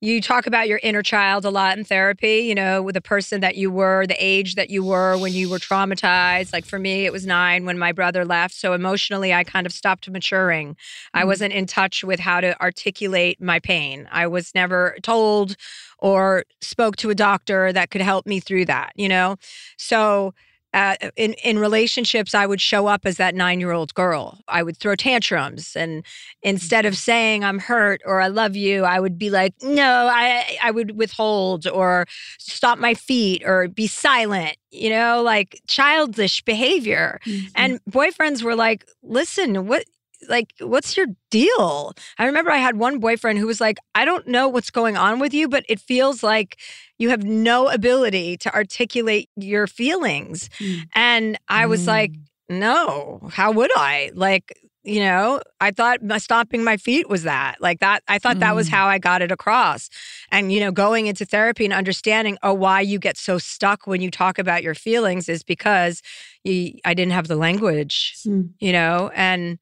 you 0.00 0.20
talk 0.20 0.46
about 0.46 0.68
your 0.68 0.78
inner 0.82 1.02
child 1.02 1.44
a 1.44 1.50
lot 1.50 1.76
in 1.76 1.84
therapy, 1.84 2.38
you 2.38 2.54
know, 2.54 2.82
with 2.82 2.94
the 2.94 3.00
person 3.00 3.40
that 3.40 3.56
you 3.56 3.70
were, 3.70 4.06
the 4.06 4.16
age 4.24 4.54
that 4.54 4.70
you 4.70 4.84
were 4.84 5.18
when 5.18 5.32
you 5.32 5.50
were 5.50 5.58
traumatized. 5.58 6.52
Like 6.52 6.64
for 6.64 6.78
me, 6.78 7.04
it 7.04 7.12
was 7.12 7.26
nine 7.26 7.64
when 7.64 7.78
my 7.78 7.90
brother 7.90 8.24
left. 8.24 8.54
So 8.54 8.74
emotionally, 8.74 9.34
I 9.34 9.42
kind 9.42 9.66
of 9.66 9.72
stopped 9.72 10.08
maturing. 10.08 10.76
I 11.12 11.20
mm-hmm. 11.20 11.28
wasn't 11.28 11.52
in 11.52 11.66
touch 11.66 12.04
with 12.04 12.20
how 12.20 12.40
to 12.40 12.60
articulate 12.60 13.40
my 13.40 13.58
pain. 13.58 14.08
I 14.12 14.28
was 14.28 14.54
never 14.54 14.96
told 15.02 15.56
or 15.98 16.44
spoke 16.60 16.94
to 16.96 17.10
a 17.10 17.14
doctor 17.14 17.72
that 17.72 17.90
could 17.90 18.00
help 18.00 18.24
me 18.24 18.38
through 18.38 18.66
that, 18.66 18.92
you 18.94 19.08
know? 19.08 19.36
So, 19.76 20.32
uh, 20.74 20.96
in 21.16 21.32
in 21.44 21.58
relationships, 21.58 22.34
I 22.34 22.46
would 22.46 22.60
show 22.60 22.86
up 22.86 23.06
as 23.06 23.16
that 23.16 23.34
nine 23.34 23.58
year 23.58 23.72
old 23.72 23.94
girl. 23.94 24.38
I 24.48 24.62
would 24.62 24.76
throw 24.76 24.94
tantrums, 24.96 25.74
and 25.74 26.04
instead 26.42 26.84
of 26.84 26.96
saying 26.96 27.42
I'm 27.42 27.58
hurt 27.58 28.02
or 28.04 28.20
I 28.20 28.28
love 28.28 28.54
you, 28.54 28.84
I 28.84 29.00
would 29.00 29.18
be 29.18 29.30
like, 29.30 29.54
no, 29.62 30.08
I 30.12 30.58
I 30.62 30.70
would 30.70 30.96
withhold 30.96 31.66
or 31.66 32.06
stop 32.38 32.78
my 32.78 32.94
feet 32.94 33.42
or 33.46 33.68
be 33.68 33.86
silent. 33.86 34.56
You 34.70 34.90
know, 34.90 35.22
like 35.22 35.62
childish 35.66 36.42
behavior. 36.42 37.18
And 37.54 37.80
boyfriends 37.90 38.42
were 38.42 38.54
like, 38.54 38.84
listen, 39.02 39.66
what 39.66 39.84
like 40.28 40.52
what's 40.60 40.96
your 40.96 41.06
deal? 41.30 41.92
I 42.18 42.26
remember 42.26 42.50
i 42.50 42.56
had 42.56 42.76
one 42.76 42.98
boyfriend 42.98 43.38
who 43.38 43.46
was 43.46 43.60
like 43.60 43.78
i 43.94 44.04
don't 44.04 44.26
know 44.26 44.48
what's 44.48 44.70
going 44.70 44.96
on 44.96 45.18
with 45.18 45.34
you 45.34 45.48
but 45.48 45.64
it 45.68 45.80
feels 45.80 46.22
like 46.22 46.58
you 46.98 47.10
have 47.10 47.22
no 47.22 47.68
ability 47.68 48.36
to 48.38 48.52
articulate 48.54 49.28
your 49.36 49.66
feelings. 49.66 50.48
Mm. 50.58 50.88
And 50.94 51.38
i 51.48 51.66
was 51.66 51.86
like 51.86 52.12
mm. 52.12 52.20
no 52.48 53.28
how 53.32 53.52
would 53.52 53.70
i? 53.76 54.10
Like 54.14 54.58
you 54.84 55.00
know 55.00 55.40
i 55.60 55.70
thought 55.70 56.02
my 56.02 56.18
stomping 56.18 56.64
my 56.64 56.76
feet 56.76 57.08
was 57.08 57.22
that. 57.24 57.60
Like 57.60 57.80
that 57.80 58.02
i 58.08 58.18
thought 58.18 58.40
that 58.40 58.54
was 58.54 58.68
mm. 58.68 58.72
how 58.72 58.86
i 58.86 58.98
got 58.98 59.22
it 59.22 59.30
across. 59.30 59.88
And 60.32 60.50
you 60.52 60.60
know 60.60 60.72
going 60.72 61.06
into 61.06 61.24
therapy 61.24 61.64
and 61.64 61.74
understanding 61.74 62.38
oh 62.42 62.54
why 62.54 62.80
you 62.80 62.98
get 62.98 63.16
so 63.16 63.38
stuck 63.38 63.86
when 63.86 64.00
you 64.00 64.10
talk 64.10 64.38
about 64.38 64.62
your 64.62 64.74
feelings 64.74 65.28
is 65.28 65.42
because 65.44 66.02
you, 66.42 66.74
i 66.84 66.94
didn't 66.94 67.12
have 67.12 67.28
the 67.28 67.36
language 67.36 68.16
hmm. 68.24 68.42
you 68.58 68.72
know? 68.72 69.10
And 69.14 69.58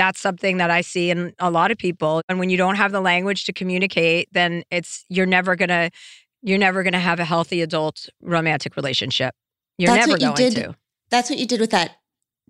that's 0.00 0.18
something 0.18 0.56
that 0.56 0.70
I 0.70 0.80
see 0.80 1.10
in 1.10 1.34
a 1.38 1.50
lot 1.50 1.70
of 1.70 1.76
people. 1.76 2.22
And 2.28 2.38
when 2.38 2.48
you 2.48 2.56
don't 2.56 2.76
have 2.76 2.90
the 2.90 3.02
language 3.02 3.44
to 3.44 3.52
communicate, 3.52 4.28
then 4.32 4.62
it's 4.70 5.04
you're 5.10 5.26
never 5.26 5.56
gonna 5.56 5.90
you're 6.42 6.58
never 6.58 6.82
gonna 6.82 6.98
have 6.98 7.20
a 7.20 7.24
healthy 7.24 7.60
adult 7.60 8.08
romantic 8.22 8.76
relationship. 8.76 9.34
You're 9.76 9.88
That's 9.88 10.06
never 10.06 10.12
what 10.12 10.20
you 10.22 10.26
going 10.28 10.54
did. 10.54 10.64
to. 10.64 10.76
That's 11.10 11.28
what 11.28 11.38
you 11.38 11.46
did 11.46 11.60
with 11.60 11.70
that 11.72 11.96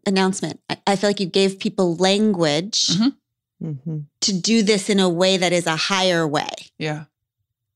announcement. 0.06 0.60
I, 0.70 0.78
I 0.86 0.96
feel 0.96 1.10
like 1.10 1.18
you 1.18 1.26
gave 1.26 1.58
people 1.58 1.96
language 1.96 2.86
mm-hmm. 2.86 3.68
Mm-hmm. 3.68 3.98
to 4.20 4.32
do 4.32 4.62
this 4.62 4.88
in 4.88 5.00
a 5.00 5.08
way 5.08 5.36
that 5.36 5.52
is 5.52 5.66
a 5.66 5.76
higher 5.76 6.28
way. 6.28 6.50
Yeah. 6.78 7.04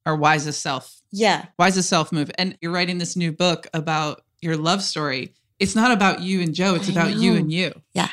Our 0.07 0.15
wisest 0.15 0.63
self. 0.63 1.01
Yeah. 1.11 1.47
Wisest 1.59 1.89
self 1.89 2.13
move. 2.13 2.31
And 2.39 2.57
you're 2.61 2.73
writing 2.73 2.99
this 2.99 3.17
new 3.17 3.33
book 3.33 3.67
about 3.75 4.23
your 4.41 4.57
love 4.57 4.83
story. 4.83 5.35
It's 5.59 5.75
not 5.75 5.91
about 5.91 6.21
you 6.21 6.43
and 6.43 6.55
Jo, 6.55 6.77
it's 6.77 6.89
I 6.89 6.93
about 6.93 7.17
you 7.17 7.35
and 7.35 7.53
you. 7.53 7.73
Yeah. 7.93 8.11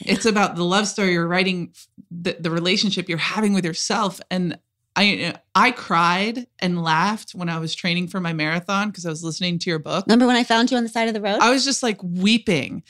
It's 0.00 0.26
about 0.26 0.56
the 0.56 0.64
love 0.64 0.86
story 0.86 1.12
you're 1.12 1.26
writing, 1.26 1.74
the, 2.10 2.36
the 2.38 2.50
relationship 2.50 3.08
you're 3.08 3.18
having 3.18 3.54
with 3.54 3.64
yourself. 3.64 4.20
And 4.30 4.58
I 4.96 5.34
I 5.54 5.70
cried 5.72 6.46
and 6.60 6.82
laughed 6.82 7.32
when 7.32 7.48
I 7.48 7.58
was 7.58 7.74
training 7.74 8.08
for 8.08 8.20
my 8.20 8.32
marathon 8.32 8.90
because 8.90 9.06
I 9.06 9.10
was 9.10 9.24
listening 9.24 9.58
to 9.60 9.70
your 9.70 9.78
book. 9.78 10.06
Remember 10.06 10.26
when 10.26 10.36
I 10.36 10.44
found 10.44 10.70
you 10.70 10.76
on 10.76 10.82
the 10.82 10.88
side 10.88 11.08
of 11.08 11.14
the 11.14 11.20
road? 11.20 11.38
I 11.40 11.50
was 11.50 11.64
just 11.64 11.82
like 11.82 11.98
weeping. 12.02 12.82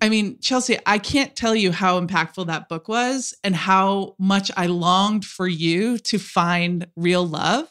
I 0.00 0.08
mean, 0.08 0.40
Chelsea, 0.40 0.78
I 0.84 0.98
can't 0.98 1.36
tell 1.36 1.54
you 1.54 1.70
how 1.70 2.00
impactful 2.00 2.46
that 2.48 2.68
book 2.68 2.88
was 2.88 3.34
and 3.44 3.54
how 3.54 4.16
much 4.18 4.50
I 4.56 4.66
longed 4.66 5.24
for 5.24 5.46
you 5.46 5.96
to 5.98 6.18
find 6.18 6.88
real 6.96 7.24
love. 7.24 7.68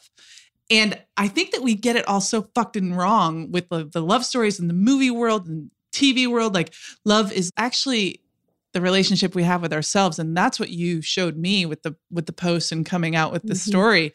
And 0.70 0.98
I 1.18 1.28
think 1.28 1.50
that 1.50 1.62
we 1.62 1.74
get 1.74 1.96
it 1.96 2.08
all 2.08 2.22
so 2.22 2.48
fucked 2.54 2.76
and 2.76 2.96
wrong 2.96 3.50
with 3.50 3.68
the, 3.68 3.84
the 3.84 4.00
love 4.00 4.24
stories 4.24 4.58
in 4.58 4.68
the 4.68 4.74
movie 4.74 5.10
world 5.10 5.46
and 5.46 5.70
TV 5.92 6.26
world. 6.26 6.54
Like, 6.54 6.72
love 7.04 7.30
is 7.32 7.50
actually 7.58 8.21
the 8.72 8.80
relationship 8.80 9.34
we 9.34 9.42
have 9.42 9.62
with 9.62 9.72
ourselves. 9.72 10.18
And 10.18 10.36
that's 10.36 10.58
what 10.58 10.70
you 10.70 11.02
showed 11.02 11.36
me 11.36 11.66
with 11.66 11.82
the 11.82 11.94
with 12.10 12.26
the 12.26 12.32
post 12.32 12.72
and 12.72 12.84
coming 12.86 13.14
out 13.14 13.32
with 13.32 13.42
the 13.42 13.54
Mhm. 13.54 13.68
story 13.68 14.12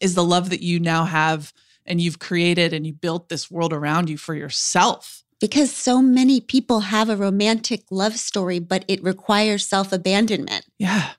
is 0.00 0.14
the 0.14 0.24
love 0.24 0.50
that 0.50 0.62
you 0.62 0.78
now 0.80 1.04
have 1.04 1.52
and 1.84 2.00
you've 2.00 2.18
created 2.18 2.72
and 2.72 2.86
you 2.86 2.92
built 2.92 3.28
this 3.28 3.50
world 3.50 3.72
around 3.72 4.08
you 4.08 4.16
for 4.16 4.34
yourself. 4.34 5.24
Because 5.40 5.74
so 5.74 6.00
many 6.00 6.40
people 6.40 6.80
have 6.80 7.08
a 7.08 7.16
romantic 7.16 7.82
love 7.90 8.16
story, 8.16 8.60
but 8.60 8.84
it 8.86 9.02
requires 9.02 9.66
self 9.66 9.92
abandonment. 9.92 10.64
Yeah. 10.78 11.10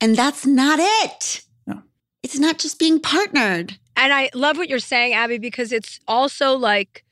And 0.00 0.14
that's 0.14 0.44
not 0.44 0.78
it. 0.80 1.42
No. 1.66 1.82
It's 2.22 2.38
not 2.38 2.58
just 2.58 2.78
being 2.78 3.00
partnered. 3.00 3.78
And 3.96 4.12
I 4.12 4.28
love 4.34 4.58
what 4.58 4.68
you're 4.68 4.78
saying, 4.80 5.14
Abby, 5.14 5.38
because 5.38 5.72
it's 5.72 6.00
also 6.06 6.54
like, 6.56 7.04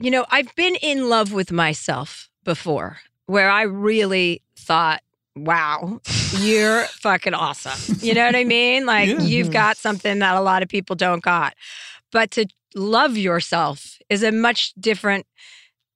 you 0.00 0.10
know, 0.10 0.26
I've 0.30 0.54
been 0.56 0.74
in 0.82 1.08
love 1.08 1.32
with 1.32 1.50
myself 1.52 2.28
before 2.44 2.98
where 3.32 3.50
I 3.50 3.62
really 3.62 4.42
thought, 4.58 5.00
wow, 5.34 6.00
you're 6.40 6.82
fucking 7.00 7.32
awesome. 7.32 7.96
You 8.02 8.12
know 8.12 8.26
what 8.26 8.36
I 8.36 8.44
mean? 8.44 8.84
Like, 8.84 9.08
Yeah. 9.08 9.22
you've 9.22 9.48
Mhm. 9.48 9.52
got 9.52 9.76
something 9.78 10.18
that 10.18 10.34
a 10.36 10.40
lot 10.42 10.62
of 10.62 10.68
people 10.68 10.96
don't 10.96 11.22
got. 11.22 11.54
But 12.10 12.30
to 12.32 12.44
love 12.74 13.16
yourself 13.16 13.98
is 14.10 14.22
a 14.22 14.30
much 14.32 14.74
different 14.78 15.26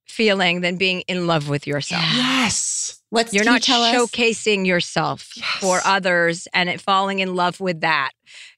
feeling 0.06 0.62
than 0.62 0.76
being 0.78 1.02
in 1.02 1.26
love 1.26 1.50
with 1.50 1.66
yourself. 1.66 2.04
Yes. 2.14 3.02
What's 3.10 3.34
You're 3.34 3.44
can 3.44 3.52
you 3.52 3.56
not 3.56 3.62
tell 3.62 3.82
us? 3.82 3.94
showcasing 3.94 4.66
yourself 4.66 5.20
for 5.60 5.82
others 5.84 6.48
and 6.54 6.70
it 6.70 6.80
falling 6.80 7.18
in 7.18 7.34
love 7.34 7.60
with 7.60 7.82
that. 7.82 8.12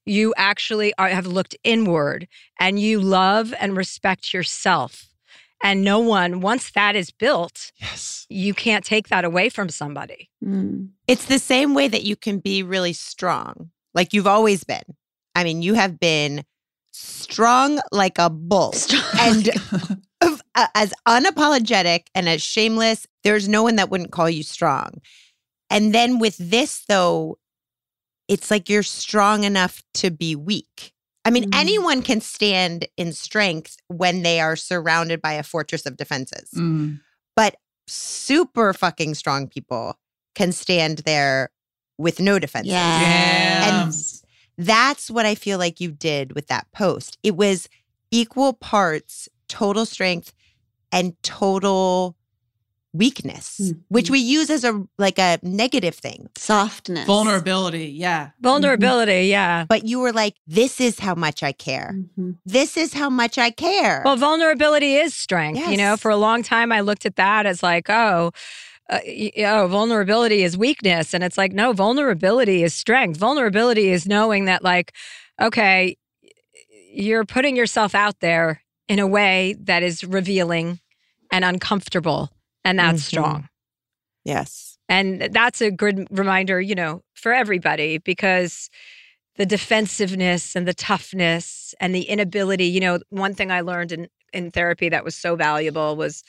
You 0.07 0.35
actually 0.37 0.95
are, 0.99 1.09
have 1.09 1.26
looked 1.26 1.57
inward 1.64 2.29
and 2.61 2.79
you 2.79 3.01
love 3.01 3.53
and 3.59 3.77
respect 3.77 4.32
yourself. 4.32 5.07
And 5.62 5.82
no 5.82 5.98
one, 5.98 6.40
once 6.40 6.70
that 6.72 6.94
is 6.94 7.10
built, 7.10 7.72
yes, 7.80 8.26
you 8.28 8.55
can't 8.55 8.85
take 8.85 9.09
that 9.09 9.24
away 9.24 9.48
from 9.48 9.68
somebody. 9.68 10.30
It's 11.09 11.24
the 11.24 11.39
same 11.39 11.74
way 11.74 11.89
that 11.89 12.05
you 12.05 12.14
can 12.16 12.39
be 12.39 12.62
really 12.62 12.93
strong, 12.93 13.70
like 13.94 14.12
you've 14.12 14.26
always 14.26 14.62
been. 14.64 14.82
I 15.35 15.44
mean, 15.44 15.62
you 15.62 15.74
have 15.74 15.98
been 15.98 16.44
strong 16.93 17.80
like 17.93 18.18
a 18.18 18.30
bull 18.30 18.74
and 19.20 19.51
uh, 20.20 20.66
as 20.74 20.94
unapologetic 21.06 22.06
and 22.14 22.28
as 22.28 22.43
shameless. 22.43 23.06
There's 23.24 23.48
no 23.48 23.62
one 23.62 23.76
that 23.76 23.90
wouldn't 23.90 24.12
call 24.12 24.30
you 24.30 24.43
strong. 24.43 25.01
And 25.70 25.94
then 25.94 26.18
with 26.18 26.36
this, 26.39 26.85
though, 26.89 27.39
it's 28.26 28.51
like 28.51 28.68
you're 28.68 28.82
strong 28.82 29.44
enough 29.44 29.82
to 29.94 30.10
be 30.10 30.36
weak. 30.36 30.93
I 31.29 31.31
mean, 31.31 31.51
Mm. 31.51 31.59
anyone 31.61 32.03
can 32.03 32.21
stand 32.21 32.89
in 32.97 33.13
strength 33.13 33.77
when 33.89 34.23
they 34.23 34.41
are 34.41 34.57
surrounded 34.57 35.21
by 35.21 35.35
a 35.35 35.43
fortress 35.43 35.85
of 35.85 35.97
defenses. 35.97 36.51
Mm. 36.55 37.01
But 37.37 37.57
super 37.87 38.73
fucking 38.73 39.15
strong 39.15 39.47
people 39.47 39.99
can 40.35 40.53
stand 40.53 40.99
there 41.05 41.51
with 41.99 42.19
no 42.19 42.39
defenses. 42.39 42.73
And 42.73 43.93
that's 44.57 45.11
what 45.11 45.27
I 45.27 45.35
feel 45.35 45.59
like 45.59 45.81
you 45.81 45.91
did 45.93 46.35
with 46.35 46.47
that 46.47 46.67
post. 46.73 47.19
It 47.23 47.37
was 47.37 47.69
equal 48.11 48.55
parts 48.55 49.29
total 49.49 49.85
strength 49.87 50.33
and 50.91 51.15
total 51.23 52.17
weakness, 52.93 53.73
which 53.89 54.10
we 54.10 54.19
use 54.19 54.51
as 54.51 54.65
a 54.65 54.82
like 54.98 55.19
a 55.19 55.39
negative 55.43 55.94
thing. 55.94 56.28
Softness. 56.36 57.06
Vulnerability. 57.06 57.86
Yeah. 57.86 58.31
Vulnerability. 58.40 59.27
Yeah. 59.28 59.66
But 59.69 59.85
you 59.85 60.01
were 60.01 60.12
like, 60.12 60.35
this 60.47 60.81
is 60.81 60.98
how 60.98 61.15
much 61.15 61.43
I 61.43 61.52
care. 61.52 61.94
Mm-hmm. 61.94 62.31
This 62.47 62.77
is 62.77 62.94
how 62.94 63.10
much 63.10 63.39
I 63.39 63.51
care. 63.51 64.02
Well, 64.05 64.16
vulnerability 64.16 64.94
is 64.94 65.15
strength. 65.15 65.69
You 65.69 65.77
know, 65.77 65.97
for 65.97 66.10
a 66.10 66.16
long 66.16 66.43
time, 66.43 66.73
I 66.73 66.81
looked 66.81 67.05
at 67.06 67.16
that 67.16 67.47
as 67.47 67.62
like, 67.62 67.90
oh, 67.90 68.32
uh, 68.90 69.01
y- 69.06 69.32
oh, 69.39 69.66
vulnerability 69.69 70.43
is 70.43 70.56
weakness. 70.56 71.12
And 71.12 71.23
it's 71.23 71.36
like, 71.36 71.52
no, 71.52 71.73
vulnerability 71.73 72.62
is 72.62 72.73
strength. 72.74 73.19
Vulnerability 73.19 73.90
is 73.90 74.06
knowing 74.06 74.47
that, 74.47 74.65
like, 74.65 74.94
okay, 75.40 75.97
you're 76.90 77.24
putting 77.24 77.55
yourself 77.55 77.94
out 77.94 78.20
there 78.20 78.62
in 78.89 78.98
a 78.98 79.06
way 79.06 79.55
that 79.60 79.82
is 79.82 80.05
revealing 80.05 80.81
and 81.31 81.44
uncomfortable. 81.44 82.31
And 82.69 82.78
that's 82.78 83.03
Mhm. 83.03 83.07
strong. 83.07 83.49
Yes. 84.24 84.78
And 84.89 85.23
that's 85.32 85.61
a 85.61 85.70
good 85.70 86.07
reminder, 86.11 86.61
you 86.61 86.74
know, 86.74 87.03
for 87.15 87.32
everybody 87.32 87.99
because 87.99 88.69
the 89.36 89.47
defensiveness 89.47 90.55
and 90.57 90.66
the 90.69 90.74
toughness 90.74 91.74
and 91.81 91.95
the 91.95 92.03
inability, 92.03 92.66
you 92.66 92.81
know, 92.81 92.99
one 93.11 93.35
thing 93.35 93.51
I 93.51 93.61
learned 93.62 93.93
in 93.93 94.09
in 94.35 94.51
therapy 94.51 94.90
that 94.90 95.05
was 95.05 95.15
so 95.15 95.36
valuable 95.36 95.97
was 95.97 96.23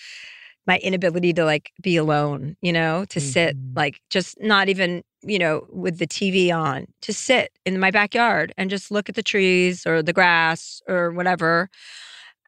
my 0.66 0.78
inability 0.80 1.34
to 1.34 1.44
like 1.44 1.72
be 1.82 1.98
alone, 1.98 2.56
you 2.61 2.72
know, 2.72 3.03
to 3.06 3.20
sit 3.20 3.57
like 3.76 3.99
just 4.10 4.40
not 4.40 4.70
even, 4.70 5.03
you 5.22 5.40
know, 5.40 5.66
with 5.70 5.98
the 5.99 6.07
TV 6.07 6.52
on, 6.56 6.86
to 7.02 7.11
sit 7.14 7.52
in 7.66 7.80
my 7.80 7.91
backyard 7.91 8.53
and 8.57 8.70
just 8.70 8.91
look 8.91 9.10
at 9.10 9.16
the 9.16 9.24
trees 9.24 9.86
or 9.86 10.02
the 10.02 10.14
grass 10.14 10.82
or 10.88 11.11
whatever. 11.11 11.70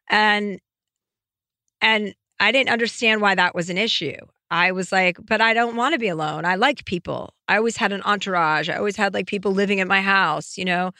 And 0.08 0.58
and 1.82 2.14
I 2.42 2.50
didn't 2.50 2.70
understand 2.70 3.20
why 3.20 3.36
that 3.36 3.54
was 3.54 3.70
an 3.70 3.78
issue. 3.78 4.16
I 4.50 4.72
was 4.72 4.90
like, 4.90 5.16
but 5.24 5.40
I 5.40 5.54
don't 5.54 5.76
want 5.76 5.94
to 5.94 5.98
be 5.98 6.08
alone. 6.08 6.44
I 6.44 6.56
like 6.56 6.84
people. 6.84 7.34
I 7.46 7.56
always 7.56 7.76
had 7.76 7.92
an 7.92 8.02
entourage. 8.02 8.68
I 8.68 8.76
always 8.76 8.96
had 8.96 9.14
like 9.14 9.28
people 9.28 9.52
living 9.52 9.80
at 9.80 9.86
my 9.86 10.02
house, 10.02 10.58
you 10.58 10.64
know? 10.64 10.90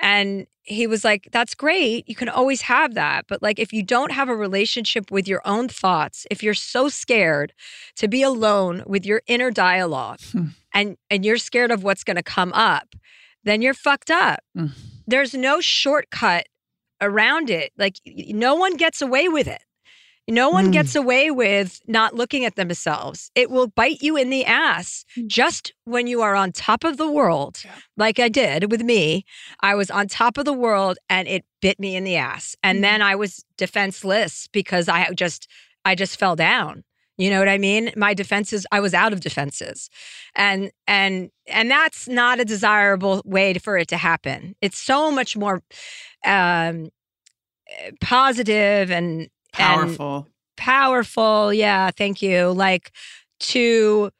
And 0.00 0.46
he 0.62 0.86
was 0.86 1.04
like, 1.04 1.28
that's 1.32 1.56
great. 1.56 2.08
You 2.08 2.14
can 2.14 2.28
always 2.28 2.62
have 2.62 2.94
that. 2.94 3.26
But 3.26 3.42
like, 3.42 3.58
if 3.58 3.72
you 3.72 3.82
don't 3.82 4.12
have 4.12 4.28
a 4.28 4.36
relationship 4.36 5.10
with 5.10 5.26
your 5.26 5.42
own 5.44 5.68
thoughts, 5.68 6.24
if 6.30 6.40
you're 6.40 6.54
so 6.54 6.88
scared 6.88 7.52
to 7.96 8.06
be 8.06 8.22
alone 8.22 8.84
with 8.86 9.04
your 9.04 9.22
inner 9.26 9.50
dialogue 9.50 10.20
hmm. 10.30 10.46
and, 10.72 10.96
and 11.10 11.24
you're 11.24 11.36
scared 11.36 11.72
of 11.72 11.82
what's 11.82 12.04
going 12.04 12.16
to 12.16 12.22
come 12.22 12.52
up, 12.52 12.94
then 13.42 13.60
you're 13.60 13.74
fucked 13.74 14.10
up. 14.10 14.40
Mm. 14.56 14.70
There's 15.06 15.34
no 15.34 15.60
shortcut 15.60 16.46
around 17.00 17.50
it. 17.50 17.72
Like, 17.76 17.96
no 18.04 18.54
one 18.54 18.76
gets 18.76 19.02
away 19.02 19.28
with 19.28 19.46
it. 19.46 19.62
No 20.28 20.50
one 20.50 20.70
gets 20.72 20.96
away 20.96 21.30
with 21.30 21.80
not 21.86 22.14
looking 22.14 22.44
at 22.44 22.56
themselves. 22.56 23.30
It 23.36 23.48
will 23.48 23.68
bite 23.68 24.02
you 24.02 24.16
in 24.16 24.30
the 24.30 24.44
ass 24.44 25.04
just 25.26 25.72
when 25.84 26.08
you 26.08 26.20
are 26.22 26.34
on 26.34 26.50
top 26.50 26.82
of 26.82 26.96
the 26.96 27.08
world, 27.10 27.62
like 27.96 28.18
I 28.18 28.28
did 28.28 28.70
with 28.72 28.82
me. 28.82 29.24
I 29.60 29.76
was 29.76 29.88
on 29.90 30.08
top 30.08 30.36
of 30.36 30.44
the 30.44 30.52
world 30.52 30.98
and 31.08 31.28
it 31.28 31.44
bit 31.62 31.78
me 31.78 31.94
in 31.94 32.02
the 32.04 32.16
ass. 32.16 32.56
And 32.62 32.82
then 32.82 33.02
I 33.02 33.14
was 33.14 33.44
defenseless 33.56 34.48
because 34.52 34.88
I 34.88 35.12
just 35.12 35.48
I 35.84 35.94
just 35.94 36.18
fell 36.18 36.34
down. 36.34 36.82
You 37.18 37.30
know 37.30 37.38
what 37.38 37.48
I 37.48 37.56
mean? 37.56 37.92
My 37.96 38.12
defenses, 38.12 38.66
I 38.72 38.80
was 38.80 38.92
out 38.92 39.12
of 39.12 39.20
defenses. 39.20 39.88
And 40.34 40.70
and 40.86 41.30
and 41.46 41.70
that's 41.70 42.08
not 42.08 42.40
a 42.40 42.44
desirable 42.44 43.22
way 43.24 43.54
for 43.54 43.78
it 43.78 43.88
to 43.88 43.96
happen. 43.96 44.56
It's 44.60 44.78
so 44.78 45.10
much 45.10 45.36
more 45.36 45.62
um 46.24 46.90
eh, 47.68 47.92
positive 48.00 48.90
and 48.90 49.28
Powerful. 49.56 50.28
powerful 50.56 51.52
yeah 51.52 51.90
thank 51.90 52.22
you 52.22 52.50
like 52.50 52.92
to 53.40 54.10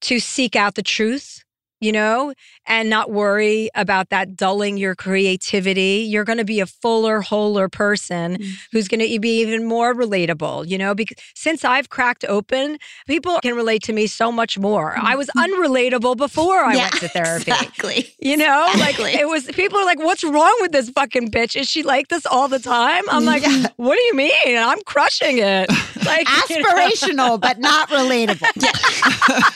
to 0.00 0.18
seek 0.18 0.56
out 0.56 0.74
the 0.74 0.82
truth 0.82 1.44
you 1.80 1.92
know 1.92 2.32
and 2.70 2.88
not 2.88 3.10
worry 3.10 3.68
about 3.74 4.08
that 4.08 4.36
dulling 4.36 4.78
your 4.78 4.94
creativity. 4.94 6.06
You're 6.08 6.24
going 6.24 6.38
to 6.38 6.44
be 6.44 6.60
a 6.60 6.66
fuller 6.66 7.20
wholer 7.20 7.68
person 7.68 8.38
mm. 8.38 8.52
who's 8.72 8.88
going 8.88 9.00
to 9.00 9.20
be 9.20 9.40
even 9.40 9.64
more 9.64 9.94
relatable 9.94 10.66
you 10.66 10.78
know 10.78 10.94
because 10.94 11.16
since 11.34 11.64
i've 11.64 11.88
cracked 11.90 12.24
open 12.28 12.78
people 13.06 13.38
can 13.42 13.54
relate 13.54 13.82
to 13.82 13.92
me 13.92 14.06
so 14.06 14.30
much 14.30 14.58
more. 14.58 14.94
I 14.96 15.16
was 15.16 15.28
mm-hmm. 15.28 15.62
unrelatable 15.62 16.16
before 16.16 16.64
i 16.64 16.74
Yeah, 16.74 16.82
went 16.82 16.92
to 16.94 17.08
therapy 17.18 17.50
exactly. 17.50 18.14
you 18.20 18.36
know? 18.36 18.70
Like 18.78 18.98
it 19.00 19.28
was 19.28 19.46
people 19.46 19.78
are 19.78 19.84
like 19.84 19.98
what's 19.98 20.22
wrong 20.22 20.56
with 20.60 20.72
this 20.72 20.90
fucking 20.90 21.30
bitch? 21.30 21.58
Is 21.60 21.68
she 21.68 21.82
like 21.82 22.08
this 22.08 22.24
all 22.26 22.48
the 22.48 22.58
time? 22.58 23.02
I'm 23.10 23.24
like 23.24 23.42
what 23.76 23.96
do 23.96 24.02
you 24.02 24.14
mean? 24.14 24.56
I'm 24.56 24.80
crushing 24.82 25.38
it. 25.38 25.70
Like 26.00 26.26
you 26.48 26.62
know? 26.62 26.68
Aspirational, 26.70 27.40
but 27.40 27.58
not 27.58 27.90
relatable. 27.90 28.48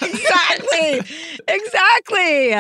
exactly. 0.03 1.01
Exactly 1.49 2.53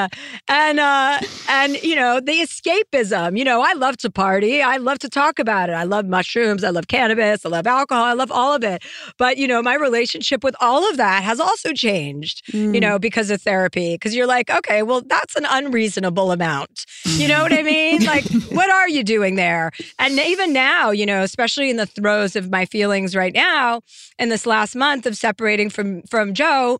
and 0.48 0.78
uh 0.78 1.18
and 1.48 1.82
you 1.82 1.96
know 1.96 2.20
the 2.20 2.40
escapism 2.40 3.38
you 3.38 3.44
know 3.44 3.62
i 3.62 3.72
love 3.74 3.96
to 3.98 4.10
party. 4.10 4.62
I 4.62 4.76
love 4.76 4.98
to 5.00 5.08
talk 5.08 5.38
about 5.38 5.68
it. 5.68 5.72
I 5.72 5.84
love 5.84 6.06
mushrooms. 6.06 6.64
I 6.64 6.70
love 6.70 6.88
cannabis. 6.88 7.44
I 7.44 7.48
love 7.48 7.66
alcohol. 7.66 8.04
I 8.04 8.12
love 8.12 8.30
all 8.30 8.54
of 8.54 8.62
it. 8.62 8.82
But 9.18 9.36
you 9.36 9.46
know 9.46 9.62
my 9.62 9.74
relationship 9.74 10.44
with 10.44 10.54
all 10.60 10.88
of 10.88 10.96
that 10.96 11.22
has 11.22 11.40
also 11.40 11.72
changed 11.72 12.42
you 12.74 12.80
know 12.80 12.98
because 12.98 13.30
of 13.30 13.42
therapy 13.42 13.94
because 13.94 14.14
you're 14.14 14.26
like 14.26 14.50
okay 14.50 14.82
well 14.82 15.02
that's 15.02 15.36
an 15.36 15.46
unreasonable 15.48 16.32
amount. 16.32 16.86
You 17.04 17.28
know 17.28 17.42
what 17.42 17.52
i 17.52 17.62
mean? 17.62 18.04
Like 18.04 18.24
what 18.50 18.70
are 18.70 18.88
you 18.88 19.02
doing 19.04 19.34
there? 19.34 19.70
And 19.98 20.18
even 20.18 20.52
now 20.52 20.90
you 20.90 21.06
know 21.06 21.22
especially 21.22 21.70
in 21.70 21.76
the 21.76 21.86
throes 21.86 22.36
of 22.36 22.50
my 22.50 22.64
feelings 22.64 23.16
right 23.16 23.34
now 23.34 23.80
in 24.18 24.28
this 24.28 24.46
last 24.46 24.74
month 24.76 25.06
of 25.06 25.16
separating 25.16 25.70
from 25.70 26.02
from 26.02 26.34
Jo 26.34 26.78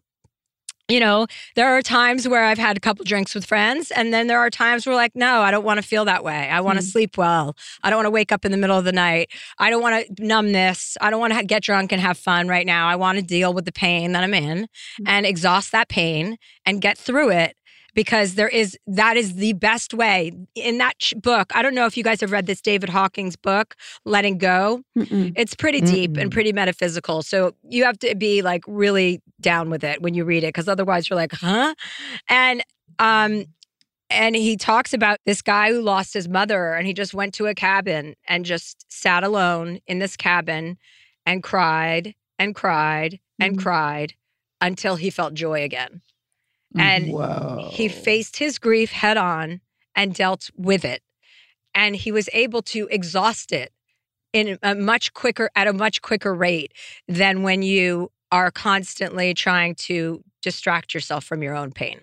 you 0.88 1.00
know, 1.00 1.26
there 1.56 1.68
are 1.68 1.80
times 1.80 2.28
where 2.28 2.44
I've 2.44 2.58
had 2.58 2.76
a 2.76 2.80
couple 2.80 3.04
drinks 3.04 3.34
with 3.34 3.46
friends, 3.46 3.90
and 3.90 4.12
then 4.12 4.26
there 4.26 4.38
are 4.38 4.50
times 4.50 4.86
where, 4.86 4.94
like, 4.94 5.12
no, 5.14 5.40
I 5.40 5.50
don't 5.50 5.64
want 5.64 5.80
to 5.80 5.86
feel 5.86 6.04
that 6.04 6.22
way. 6.22 6.50
I 6.50 6.60
want 6.60 6.78
to 6.78 6.84
mm-hmm. 6.84 6.90
sleep 6.90 7.16
well. 7.16 7.56
I 7.82 7.88
don't 7.88 7.96
want 7.96 8.06
to 8.06 8.10
wake 8.10 8.32
up 8.32 8.44
in 8.44 8.52
the 8.52 8.58
middle 8.58 8.76
of 8.76 8.84
the 8.84 8.92
night. 8.92 9.30
I 9.58 9.70
don't 9.70 9.80
want 9.80 10.06
to 10.06 10.24
numb 10.24 10.52
this. 10.52 10.96
I 11.00 11.10
don't 11.10 11.20
want 11.20 11.32
to 11.32 11.44
get 11.44 11.62
drunk 11.62 11.90
and 11.92 12.02
have 12.02 12.18
fun 12.18 12.48
right 12.48 12.66
now. 12.66 12.86
I 12.86 12.96
want 12.96 13.18
to 13.18 13.24
deal 13.24 13.54
with 13.54 13.64
the 13.64 13.72
pain 13.72 14.12
that 14.12 14.22
I'm 14.22 14.34
in 14.34 14.64
mm. 14.64 15.04
and 15.06 15.24
exhaust 15.24 15.72
that 15.72 15.88
pain 15.88 16.36
and 16.66 16.82
get 16.82 16.98
through 16.98 17.30
it 17.30 17.56
because 17.94 18.34
there 18.34 18.48
is 18.48 18.76
that 18.86 19.16
is 19.16 19.34
the 19.34 19.52
best 19.54 19.94
way. 19.94 20.32
In 20.54 20.78
that 20.78 20.94
book 21.16 21.50
i 21.54 21.62
don't 21.62 21.74
know 21.74 21.86
if 21.86 21.96
you 21.96 22.04
guys 22.04 22.20
have 22.20 22.32
read 22.32 22.46
this 22.46 22.60
David 22.60 22.88
Hawkins' 22.88 23.36
book 23.36 23.74
letting 24.04 24.38
go. 24.38 24.82
It's 25.36 25.54
pretty 25.54 25.80
deep 25.80 26.16
and 26.16 26.30
pretty 26.30 26.52
metaphysical. 26.52 27.22
So 27.22 27.54
you 27.68 27.84
have 27.84 27.98
to 28.00 28.14
be 28.14 28.42
like 28.42 28.62
really 28.66 29.20
down 29.40 29.70
with 29.70 29.84
it 29.84 30.02
when 30.02 30.14
you 30.14 30.24
read 30.24 30.44
it 30.44 30.48
because 30.48 30.68
otherwise 30.68 31.08
you're 31.08 31.16
like 31.16 31.32
huh? 31.32 31.74
And 32.28 32.62
um 32.98 33.44
and 34.10 34.36
he 34.36 34.56
talks 34.56 34.92
about 34.92 35.18
this 35.26 35.42
guy 35.42 35.72
who 35.72 35.80
lost 35.80 36.14
his 36.14 36.28
mother 36.28 36.74
and 36.74 36.86
he 36.86 36.92
just 36.92 37.14
went 37.14 37.34
to 37.34 37.46
a 37.46 37.54
cabin 37.54 38.14
and 38.28 38.44
just 38.44 38.84
sat 38.92 39.24
alone 39.24 39.80
in 39.86 39.98
this 39.98 40.16
cabin 40.16 40.78
and 41.26 41.42
cried 41.42 42.14
and 42.38 42.54
cried 42.54 43.18
and 43.40 43.58
cried 43.58 44.14
until 44.60 44.96
he 44.96 45.10
felt 45.10 45.34
joy 45.34 45.62
again 45.62 46.02
and 46.76 47.06
he 47.70 47.88
faced 47.88 48.36
his 48.38 48.58
grief 48.58 48.90
head 48.92 49.16
on 49.16 49.60
and 49.94 50.14
dealt 50.14 50.50
with 50.56 50.84
it 50.84 51.02
and 51.74 51.96
he 51.96 52.10
was 52.12 52.28
able 52.32 52.62
to 52.62 52.88
exhaust 52.90 53.52
it 53.52 53.72
in 54.32 54.58
a 54.62 54.74
much 54.74 55.12
quicker 55.14 55.50
at 55.54 55.66
a 55.66 55.72
much 55.72 56.02
quicker 56.02 56.34
rate 56.34 56.72
than 57.06 57.42
when 57.42 57.62
you 57.62 58.10
are 58.32 58.50
constantly 58.50 59.32
trying 59.34 59.74
to 59.74 60.22
distract 60.42 60.92
yourself 60.94 61.24
from 61.24 61.42
your 61.42 61.54
own 61.54 61.70
pain 61.72 62.00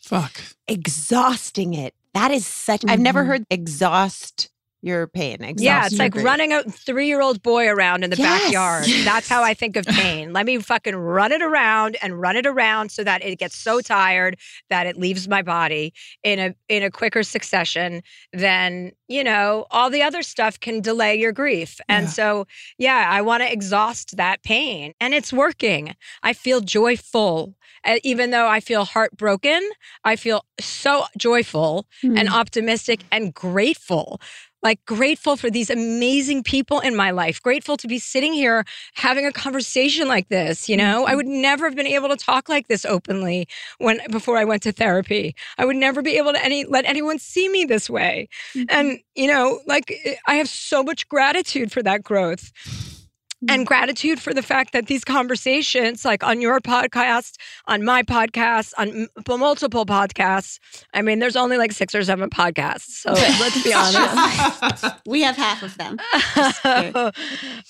Fuck. 0.00 0.40
Exhausting 0.66 1.74
it. 1.74 1.94
That 2.14 2.30
is 2.30 2.46
such, 2.46 2.82
I've 2.88 2.98
never 3.00 3.20
Mm-hmm. 3.20 3.28
heard 3.30 3.44
exhaust 3.50 4.50
your 4.82 5.06
pain. 5.08 5.42
Exhaust 5.42 5.64
Yeah, 5.64 5.86
it's 5.86 5.98
like 5.98 6.12
grief. 6.12 6.24
running 6.24 6.52
a 6.52 6.62
three 6.64 7.06
year 7.06 7.20
old 7.20 7.42
boy 7.42 7.68
around 7.68 8.04
in 8.04 8.10
the 8.10 8.16
Yes. 8.16 8.42
backyard. 8.42 9.04
That's 9.04 9.28
how 9.28 9.42
I 9.42 9.54
think 9.54 9.76
of 9.76 9.86
pain. 9.86 10.32
Let 10.32 10.46
me 10.46 10.58
fucking 10.58 10.94
run 10.94 11.32
it 11.32 11.42
around 11.42 11.96
and 12.02 12.20
run 12.20 12.36
it 12.36 12.46
around 12.46 12.90
so 12.90 13.02
that 13.04 13.24
it 13.24 13.38
gets 13.38 13.56
so 13.56 13.80
tired 13.80 14.38
that 14.70 14.86
it 14.86 14.96
leaves 14.96 15.28
my 15.28 15.42
body 15.42 15.92
in 16.22 16.38
a 16.38 16.54
in 16.68 16.82
a 16.82 16.90
quicker 16.90 17.22
succession 17.22 18.02
than, 18.32 18.92
you 19.08 19.24
know, 19.24 19.66
all 19.70 19.90
the 19.90 20.02
other 20.02 20.22
stuff 20.22 20.60
can 20.60 20.80
delay 20.80 21.14
your 21.16 21.32
grief. 21.32 21.80
And 21.88 22.04
Yeah. 22.06 22.10
so, 22.12 22.46
yeah, 22.78 23.08
I 23.10 23.20
want 23.22 23.42
to 23.42 23.52
exhaust 23.52 24.16
that 24.16 24.42
pain. 24.42 24.94
And 25.00 25.12
it's 25.14 25.32
working. 25.32 25.94
I 26.22 26.32
feel 26.32 26.60
joyful. 26.60 27.54
Even 28.02 28.30
though 28.32 28.48
I 28.48 28.60
feel 28.60 28.84
heartbroken, 28.84 29.62
I 30.04 30.16
feel 30.16 30.44
so 30.60 31.04
joyful 31.16 31.86
and 32.02 32.28
Hmm. 32.28 32.34
optimistic 32.34 33.04
and 33.10 33.32
grateful 33.32 34.20
like 34.62 34.84
grateful 34.86 35.36
for 35.36 35.50
these 35.50 35.70
amazing 35.70 36.42
people 36.42 36.80
in 36.80 36.94
my 36.96 37.10
life 37.10 37.40
grateful 37.42 37.76
to 37.76 37.88
be 37.88 37.98
sitting 37.98 38.32
here 38.32 38.64
having 38.94 39.26
a 39.26 39.32
conversation 39.32 40.08
like 40.08 40.28
this 40.28 40.68
you 40.68 40.76
know? 40.76 41.06
I 41.06 41.14
would 41.14 41.26
never 41.26 41.66
have 41.66 41.76
been 41.76 41.86
able 41.86 42.08
to 42.08 42.16
talk 42.16 42.48
like 42.48 42.68
this 42.68 42.84
openly 42.84 43.46
when 43.78 44.00
before 44.10 44.36
i 44.36 44.44
went 44.44 44.62
to 44.62 44.72
therapy. 44.72 45.34
I 45.58 45.64
would 45.64 45.76
never 45.76 46.02
be 46.02 46.16
able 46.16 46.32
to 46.32 46.44
any 46.44 46.64
let 46.64 46.84
anyone 46.84 47.18
see 47.18 47.48
me 47.48 47.64
this 47.64 47.88
way. 47.88 48.28
And 48.68 48.98
you 49.14 49.26
know 49.26 49.60
like 49.66 49.92
eh, 50.04 50.14
i 50.26 50.34
have 50.34 50.48
so 50.48 50.82
much 50.82 51.08
gratitude 51.08 51.72
for 51.72 51.82
that 51.82 52.02
growth 52.02 52.52
and 53.48 53.66
gratitude 53.66 54.20
for 54.20 54.34
the 54.34 54.42
fact 54.42 54.72
that 54.72 54.86
these 54.88 55.04
conversations, 55.04 56.04
like 56.04 56.24
on 56.24 56.40
your 56.40 56.58
podcast, 56.60 57.36
on 57.66 57.84
my 57.84 58.02
podcast, 58.02 58.72
on 58.78 58.88
m- 58.88 59.38
multiple 59.38 59.86
podcasts, 59.86 60.58
I 60.92 61.02
mean, 61.02 61.20
there's 61.20 61.36
only 61.36 61.56
like 61.56 61.70
six 61.72 61.94
or 61.94 62.02
seven 62.02 62.30
podcasts. 62.30 62.86
So 63.02 63.12
let's 63.12 63.62
be 63.62 63.72
honest. 63.72 64.96
we 65.06 65.22
have 65.22 65.36
half 65.36 65.62
of 65.62 65.76
them. 65.78 65.98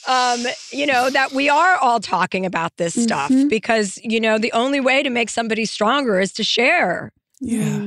um, 0.09 0.47
you 0.73 0.87
know, 0.87 1.11
that 1.11 1.33
we 1.33 1.49
are 1.49 1.77
all 1.77 2.01
talking 2.01 2.47
about 2.47 2.77
this 2.77 2.95
stuff 2.95 3.31
Mm-hmm. 3.31 3.49
because, 3.49 3.99
you 4.03 4.21
know, 4.21 4.39
the 4.39 4.53
only 4.53 4.81
way 4.81 5.03
to 5.03 5.11
make 5.11 5.29
somebody 5.29 5.65
stronger 5.67 6.21
is 6.21 6.33
to 6.35 6.45
share. 6.45 7.13
Yeah. 7.41 7.87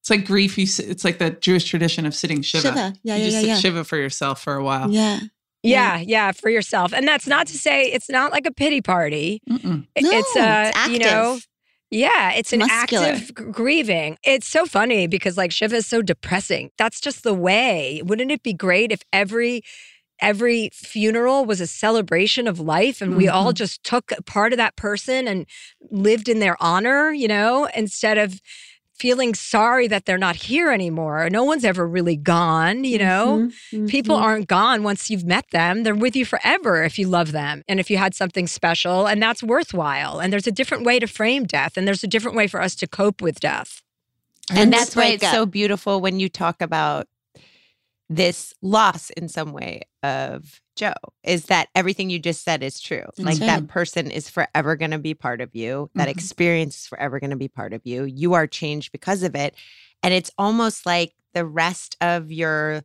It's 0.00 0.10
like 0.10 0.24
grief. 0.26 0.56
You. 0.58 0.66
sit- 0.66 0.88
It's 0.88 1.04
like 1.04 1.18
that 1.18 1.40
Jewish 1.40 1.64
tradition 1.64 2.06
of 2.06 2.14
sitting 2.14 2.40
shiva. 2.42 2.68
Shiva. 2.68 2.92
Yeah, 3.02 3.16
you 3.16 3.24
yeah, 3.24 3.26
just 3.30 3.34
yeah, 3.34 3.40
sit 3.40 3.48
yeah. 3.48 3.56
shiva 3.58 3.84
for 3.84 3.96
yourself 3.96 4.42
for 4.42 4.54
a 4.54 4.62
while. 4.64 4.90
Yeah. 4.90 5.20
Yeah, 5.64 5.98
yeah, 5.98 6.32
for 6.32 6.50
yourself. 6.50 6.92
And 6.92 7.06
that's 7.08 7.26
not 7.26 7.46
to 7.48 7.58
say 7.58 7.84
it's 7.86 8.08
not 8.10 8.32
like 8.32 8.46
a 8.46 8.52
pity 8.52 8.80
party. 8.80 9.40
I- 9.50 9.84
it's 9.96 10.34
No, 10.34 10.40
uh, 10.42 10.72
it's 10.74 10.88
you 10.88 10.98
know, 10.98 11.32
active. 11.34 11.48
yeah, 11.90 12.32
it's 12.32 12.52
an 12.52 12.58
Muscular. 12.60 13.06
active 13.06 13.28
g- 13.36 13.44
grieving. 13.50 14.18
It's 14.24 14.46
so 14.46 14.66
funny 14.66 15.06
because 15.06 15.36
like 15.36 15.52
Shiva 15.52 15.76
is 15.76 15.86
so 15.86 16.02
depressing. 16.02 16.70
That's 16.78 17.00
just 17.00 17.22
the 17.22 17.34
way. 17.34 18.02
Wouldn't 18.04 18.30
it 18.30 18.42
be 18.42 18.52
great 18.52 18.92
if 18.92 19.02
every 19.12 19.62
every 20.20 20.70
funeral 20.72 21.44
was 21.44 21.60
a 21.60 21.66
celebration 21.66 22.46
of 22.46 22.60
life 22.60 23.02
and 23.02 23.16
we 23.16 23.26
all 23.28 23.52
just 23.52 23.82
took 23.82 24.12
a 24.16 24.22
part 24.22 24.52
of 24.52 24.56
that 24.58 24.76
person 24.76 25.26
and 25.26 25.44
lived 25.90 26.28
in 26.28 26.38
their 26.38 26.56
honor, 26.62 27.10
you 27.12 27.26
know, 27.26 27.68
instead 27.74 28.16
of 28.16 28.40
feeling 28.94 29.34
sorry 29.34 29.88
that 29.88 30.06
they're 30.06 30.18
not 30.18 30.36
here 30.36 30.70
anymore. 30.70 31.28
No 31.30 31.44
one's 31.44 31.64
ever 31.64 31.86
really 31.86 32.16
gone, 32.16 32.84
you 32.84 32.98
know. 32.98 33.50
Mhm, 33.72 33.88
People 33.88 34.16
mhm. 34.16 34.22
aren't 34.22 34.48
gone 34.48 34.82
once 34.82 35.10
you've 35.10 35.24
met 35.24 35.46
them. 35.50 35.82
They're 35.82 35.94
with 35.94 36.14
you 36.14 36.24
forever 36.24 36.82
if 36.84 36.98
you 36.98 37.08
love 37.08 37.32
them 37.32 37.62
and 37.68 37.80
if 37.80 37.90
you 37.90 37.96
had 37.98 38.14
something 38.14 38.46
special 38.46 39.06
and 39.06 39.20
that's 39.22 39.42
worthwhile. 39.42 40.20
And 40.20 40.32
there's 40.32 40.46
a 40.46 40.52
different 40.52 40.84
way 40.84 40.98
to 41.00 41.06
frame 41.06 41.44
death 41.44 41.76
and 41.76 41.86
there's 41.86 42.04
a 42.04 42.08
different 42.08 42.36
way 42.36 42.46
for 42.46 42.62
us 42.62 42.74
to 42.76 42.86
cope 42.86 43.20
with 43.20 43.40
death. 43.40 43.82
And 44.50 44.72
that's 44.72 44.94
why 44.94 45.06
it's 45.06 45.30
so 45.30 45.46
beautiful 45.46 46.00
when 46.00 46.20
you 46.20 46.28
talk 46.28 46.60
about 46.62 47.08
this 48.08 48.52
loss 48.62 49.10
in 49.10 49.28
some 49.28 49.52
way 49.52 49.82
of 50.02 50.60
Jo 50.76 50.92
is 51.22 51.46
that 51.46 51.68
everything 51.74 52.10
you 52.10 52.18
just 52.18 52.42
said 52.44 52.62
is 52.62 52.80
true. 52.80 53.04
That's 53.16 53.18
like 53.20 53.40
right. 53.40 53.46
that 53.46 53.68
person 53.68 54.10
is 54.10 54.28
forever 54.28 54.76
going 54.76 54.90
to 54.90 54.98
be 54.98 55.14
part 55.14 55.40
of 55.40 55.54
you. 55.54 55.90
That 55.94 56.08
Mhm. 56.08 56.12
experience 56.12 56.76
is 56.76 56.86
forever 56.86 57.20
going 57.20 57.30
to 57.30 57.36
be 57.36 57.48
part 57.48 57.72
of 57.72 57.82
you. 57.84 58.04
You 58.04 58.34
are 58.34 58.46
changed 58.46 58.90
because 58.92 59.22
of 59.22 59.34
it. 59.34 59.54
And 60.02 60.12
it's 60.12 60.30
almost 60.36 60.84
like 60.84 61.14
the 61.32 61.44
rest 61.44 61.96
of 62.00 62.30
your 62.32 62.82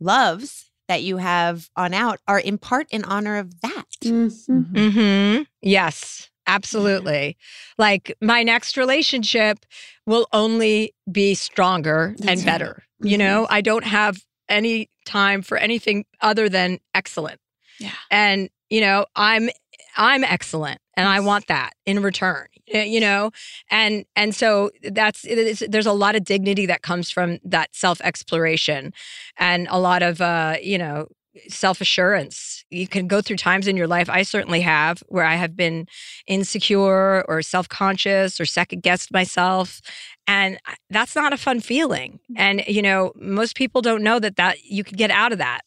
loves 0.00 0.70
that 0.88 1.02
you 1.02 1.18
have 1.18 1.70
on 1.76 1.94
out 1.94 2.18
are 2.26 2.40
in 2.40 2.58
part 2.58 2.88
in 2.90 3.04
honor 3.04 3.36
of 3.38 3.60
that. 3.60 3.86
Mm-hmm. 4.02 5.42
Yes, 5.62 6.30
absolutely. 6.46 7.36
Like 7.78 8.16
my 8.20 8.42
next 8.42 8.76
relationship 8.76 9.64
will 10.06 10.26
only 10.32 10.94
be 11.10 11.34
stronger 11.34 12.14
That's 12.18 12.28
and 12.28 12.38
right. 12.40 12.46
better. 12.46 12.82
You 13.02 13.18
know, 13.18 13.46
I 13.48 13.60
don't 13.60 13.84
have 13.84 14.18
any 14.48 14.90
time 15.10 15.42
for 15.42 15.58
anything 15.58 16.04
other 16.20 16.48
than 16.48 16.78
excellent. 16.94 17.40
Yeah. 17.78 17.90
And, 18.10 18.48
you 18.68 18.80
know, 18.80 19.06
I'm 19.16 19.50
I'm 19.96 20.24
excellent 20.24 20.80
and 20.96 21.08
I 21.08 21.20
want 21.20 21.46
that 21.48 21.72
in 21.86 22.02
return. 22.02 22.46
You 22.72 23.00
know, 23.00 23.32
and 23.68 24.04
and 24.14 24.32
so 24.32 24.70
that's 24.92 25.24
is, 25.24 25.64
there's 25.68 25.86
a 25.86 25.92
lot 25.92 26.14
of 26.14 26.22
dignity 26.22 26.66
that 26.66 26.82
comes 26.82 27.10
from 27.10 27.38
that 27.42 27.74
self 27.74 28.00
exploration, 28.02 28.92
and 29.38 29.66
a 29.70 29.80
lot 29.80 30.02
of 30.04 30.20
uh, 30.20 30.54
you 30.62 30.78
know 30.78 31.08
self 31.48 31.80
assurance. 31.80 32.64
You 32.70 32.86
can 32.86 33.08
go 33.08 33.20
through 33.20 33.38
times 33.38 33.66
in 33.66 33.76
your 33.76 33.88
life. 33.88 34.08
I 34.08 34.22
certainly 34.22 34.60
have 34.60 35.02
where 35.08 35.24
I 35.24 35.34
have 35.34 35.56
been 35.56 35.86
insecure 36.28 37.24
or 37.28 37.42
self 37.42 37.68
conscious 37.68 38.40
or 38.40 38.44
second 38.44 38.84
guessed 38.84 39.12
myself, 39.12 39.80
and 40.26 40.58
that's 40.90 41.14
not 41.14 41.32
a 41.32 41.36
fun 41.36 41.60
feeling. 41.60 42.20
Mm-hmm. 42.30 42.34
And 42.36 42.64
you 42.66 42.82
know, 42.82 43.12
most 43.16 43.56
people 43.56 43.82
don't 43.82 44.02
know 44.02 44.18
that 44.18 44.36
that 44.36 44.64
you 44.64 44.84
can 44.84 44.96
get 44.96 45.10
out 45.10 45.32
of 45.32 45.38
that. 45.38 45.62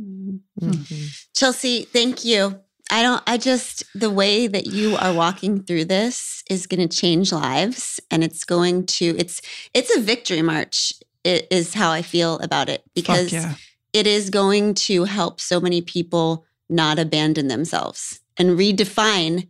Mm-hmm. 0.00 0.68
Mm-hmm. 0.70 1.06
Chelsea, 1.34 1.84
thank 1.84 2.24
you. 2.24 2.60
I 2.90 3.02
don't, 3.02 3.22
I 3.26 3.38
just, 3.38 3.84
the 3.94 4.10
way 4.10 4.46
that 4.46 4.66
you 4.66 4.96
are 4.96 5.14
walking 5.14 5.62
through 5.62 5.86
this 5.86 6.44
is 6.50 6.66
going 6.66 6.86
to 6.86 6.96
change 6.96 7.32
lives 7.32 7.98
and 8.10 8.22
it's 8.22 8.44
going 8.44 8.84
to, 8.86 9.16
it's, 9.18 9.40
it's 9.72 9.96
a 9.96 10.00
victory 10.00 10.42
march, 10.42 10.92
i- 11.24 11.46
is 11.50 11.72
how 11.72 11.90
I 11.90 12.02
feel 12.02 12.38
about 12.40 12.68
it 12.68 12.82
because 12.94 13.32
yeah. 13.32 13.54
it 13.94 14.06
is 14.06 14.28
going 14.28 14.74
to 14.74 15.04
help 15.04 15.40
so 15.40 15.60
many 15.60 15.80
people 15.80 16.44
not 16.68 16.98
abandon 16.98 17.48
themselves 17.48 18.20
and 18.36 18.50
redefine 18.50 19.48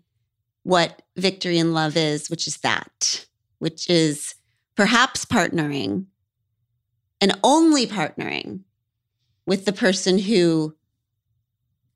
what 0.62 1.02
victory 1.16 1.58
and 1.58 1.74
love 1.74 1.96
is, 1.96 2.30
which 2.30 2.46
is 2.46 2.58
that, 2.58 3.26
which 3.58 3.90
is 3.90 4.36
perhaps 4.76 5.24
partnering 5.24 6.06
and 7.20 7.38
only 7.42 7.86
partnering 7.86 8.60
with 9.46 9.64
the 9.64 9.72
person 9.72 10.18
who 10.18 10.74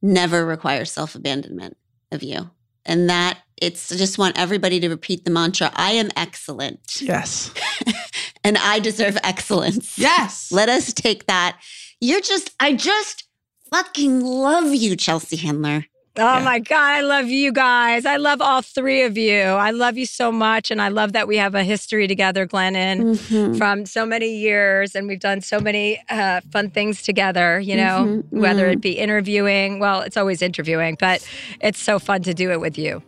never 0.00 0.46
requires 0.46 0.90
self 0.90 1.14
abandonment 1.14 1.76
of 2.12 2.22
you. 2.22 2.50
And 2.84 3.10
that 3.10 3.38
it's 3.60 3.92
I 3.92 3.96
just 3.96 4.18
want 4.18 4.38
everybody 4.38 4.80
to 4.80 4.88
repeat 4.88 5.24
the 5.24 5.30
mantra 5.30 5.70
I 5.74 5.92
am 5.92 6.10
excellent. 6.16 7.00
Yes. 7.00 7.52
and 8.44 8.56
I 8.58 8.78
deserve 8.78 9.18
excellence. 9.22 9.98
Yes. 9.98 10.50
Let 10.52 10.68
us 10.68 10.92
take 10.92 11.26
that. 11.26 11.60
You're 12.00 12.20
just, 12.20 12.50
I 12.60 12.74
just 12.74 13.24
fucking 13.70 14.20
love 14.20 14.72
you, 14.74 14.96
Chelsea 14.96 15.36
Handler. 15.36 15.84
Oh 16.20 16.40
my 16.40 16.58
God, 16.58 16.78
I 16.80 17.00
love 17.02 17.26
you 17.28 17.52
guys. 17.52 18.04
I 18.04 18.16
love 18.16 18.40
all 18.40 18.60
three 18.60 19.02
of 19.04 19.16
you. 19.16 19.40
I 19.40 19.70
love 19.70 19.96
you 19.96 20.04
so 20.04 20.32
much. 20.32 20.70
And 20.72 20.82
I 20.82 20.88
love 20.88 21.12
that 21.12 21.28
we 21.28 21.36
have 21.36 21.54
a 21.54 21.62
history 21.62 22.08
together, 22.08 22.44
Glennon, 22.44 23.16
Mhm. 23.16 23.56
from 23.56 23.86
so 23.86 24.04
many 24.04 24.36
years. 24.36 24.96
And 24.96 25.06
we've 25.06 25.20
done 25.20 25.40
so 25.40 25.60
many 25.60 26.02
uh, 26.10 26.40
fun 26.50 26.70
things 26.70 27.02
together, 27.02 27.60
you 27.60 27.76
know, 27.76 28.04
Mhm, 28.06 28.24
whether 28.30 28.66
mhm. 28.68 28.72
it 28.72 28.80
be 28.80 28.92
interviewing. 28.98 29.78
Well, 29.78 30.00
it's 30.00 30.16
always 30.16 30.42
interviewing, 30.42 30.96
but 30.98 31.24
it's 31.60 31.80
so 31.80 32.00
fun 32.00 32.22
to 32.22 32.34
do 32.34 32.50
it 32.50 32.60
with 32.60 32.76
you. 32.76 33.00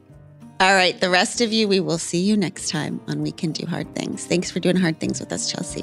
All 0.61 0.75
right, 0.75 1.01
the 1.01 1.11
rest 1.11 1.41
of 1.41 1.53
you, 1.53 1.67
we 1.67 1.81
will 1.81 1.99
see 1.99 2.19
you 2.19 2.37
next 2.37 2.69
time 2.69 3.01
on 3.09 3.23
We 3.23 3.33
Can 3.33 3.51
Do 3.51 3.67
Hard 3.67 3.93
Things. 3.97 4.25
Thanks 4.27 4.51
for 4.51 4.61
doing 4.61 4.77
hard 4.77 5.01
things 5.01 5.19
with 5.19 5.33
us, 5.33 5.51
Chelsea. 5.51 5.83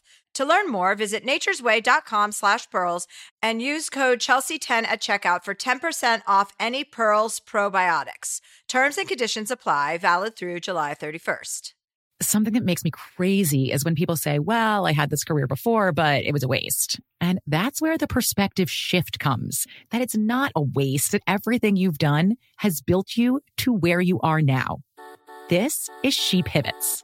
To 0.35 0.45
learn 0.45 0.71
more, 0.71 0.95
visit 0.95 1.25
naturesway.com 1.25 2.31
slash 2.31 2.69
pearls 2.69 3.07
and 3.41 3.61
use 3.61 3.89
code 3.89 4.19
CHELSEA10 4.19 4.83
at 4.85 5.01
checkout 5.01 5.43
for 5.43 5.53
10% 5.53 6.21
off 6.25 6.53
any 6.59 6.83
Pearls 6.83 7.39
probiotics. 7.41 8.39
Terms 8.67 8.97
and 8.97 9.07
conditions 9.07 9.51
apply, 9.51 9.97
valid 9.97 10.35
through 10.35 10.61
July 10.61 10.95
31st. 10.95 11.73
Something 12.21 12.53
that 12.53 12.63
makes 12.63 12.83
me 12.83 12.91
crazy 12.91 13.71
is 13.71 13.83
when 13.83 13.95
people 13.95 14.15
say, 14.15 14.37
well, 14.37 14.85
I 14.85 14.93
had 14.93 15.09
this 15.09 15.23
career 15.23 15.47
before, 15.47 15.91
but 15.91 16.23
it 16.23 16.31
was 16.31 16.43
a 16.43 16.47
waste. 16.47 16.99
And 17.19 17.39
that's 17.47 17.81
where 17.81 17.97
the 17.97 18.07
perspective 18.07 18.69
shift 18.69 19.19
comes 19.19 19.65
that 19.89 20.01
it's 20.01 20.15
not 20.15 20.51
a 20.55 20.61
waste, 20.61 21.13
that 21.13 21.23
everything 21.25 21.75
you've 21.75 21.97
done 21.97 22.35
has 22.57 22.79
built 22.79 23.17
you 23.17 23.41
to 23.57 23.73
where 23.73 24.01
you 24.01 24.19
are 24.21 24.41
now. 24.41 24.77
This 25.49 25.89
is 26.03 26.13
She 26.13 26.43
Pivots, 26.43 27.03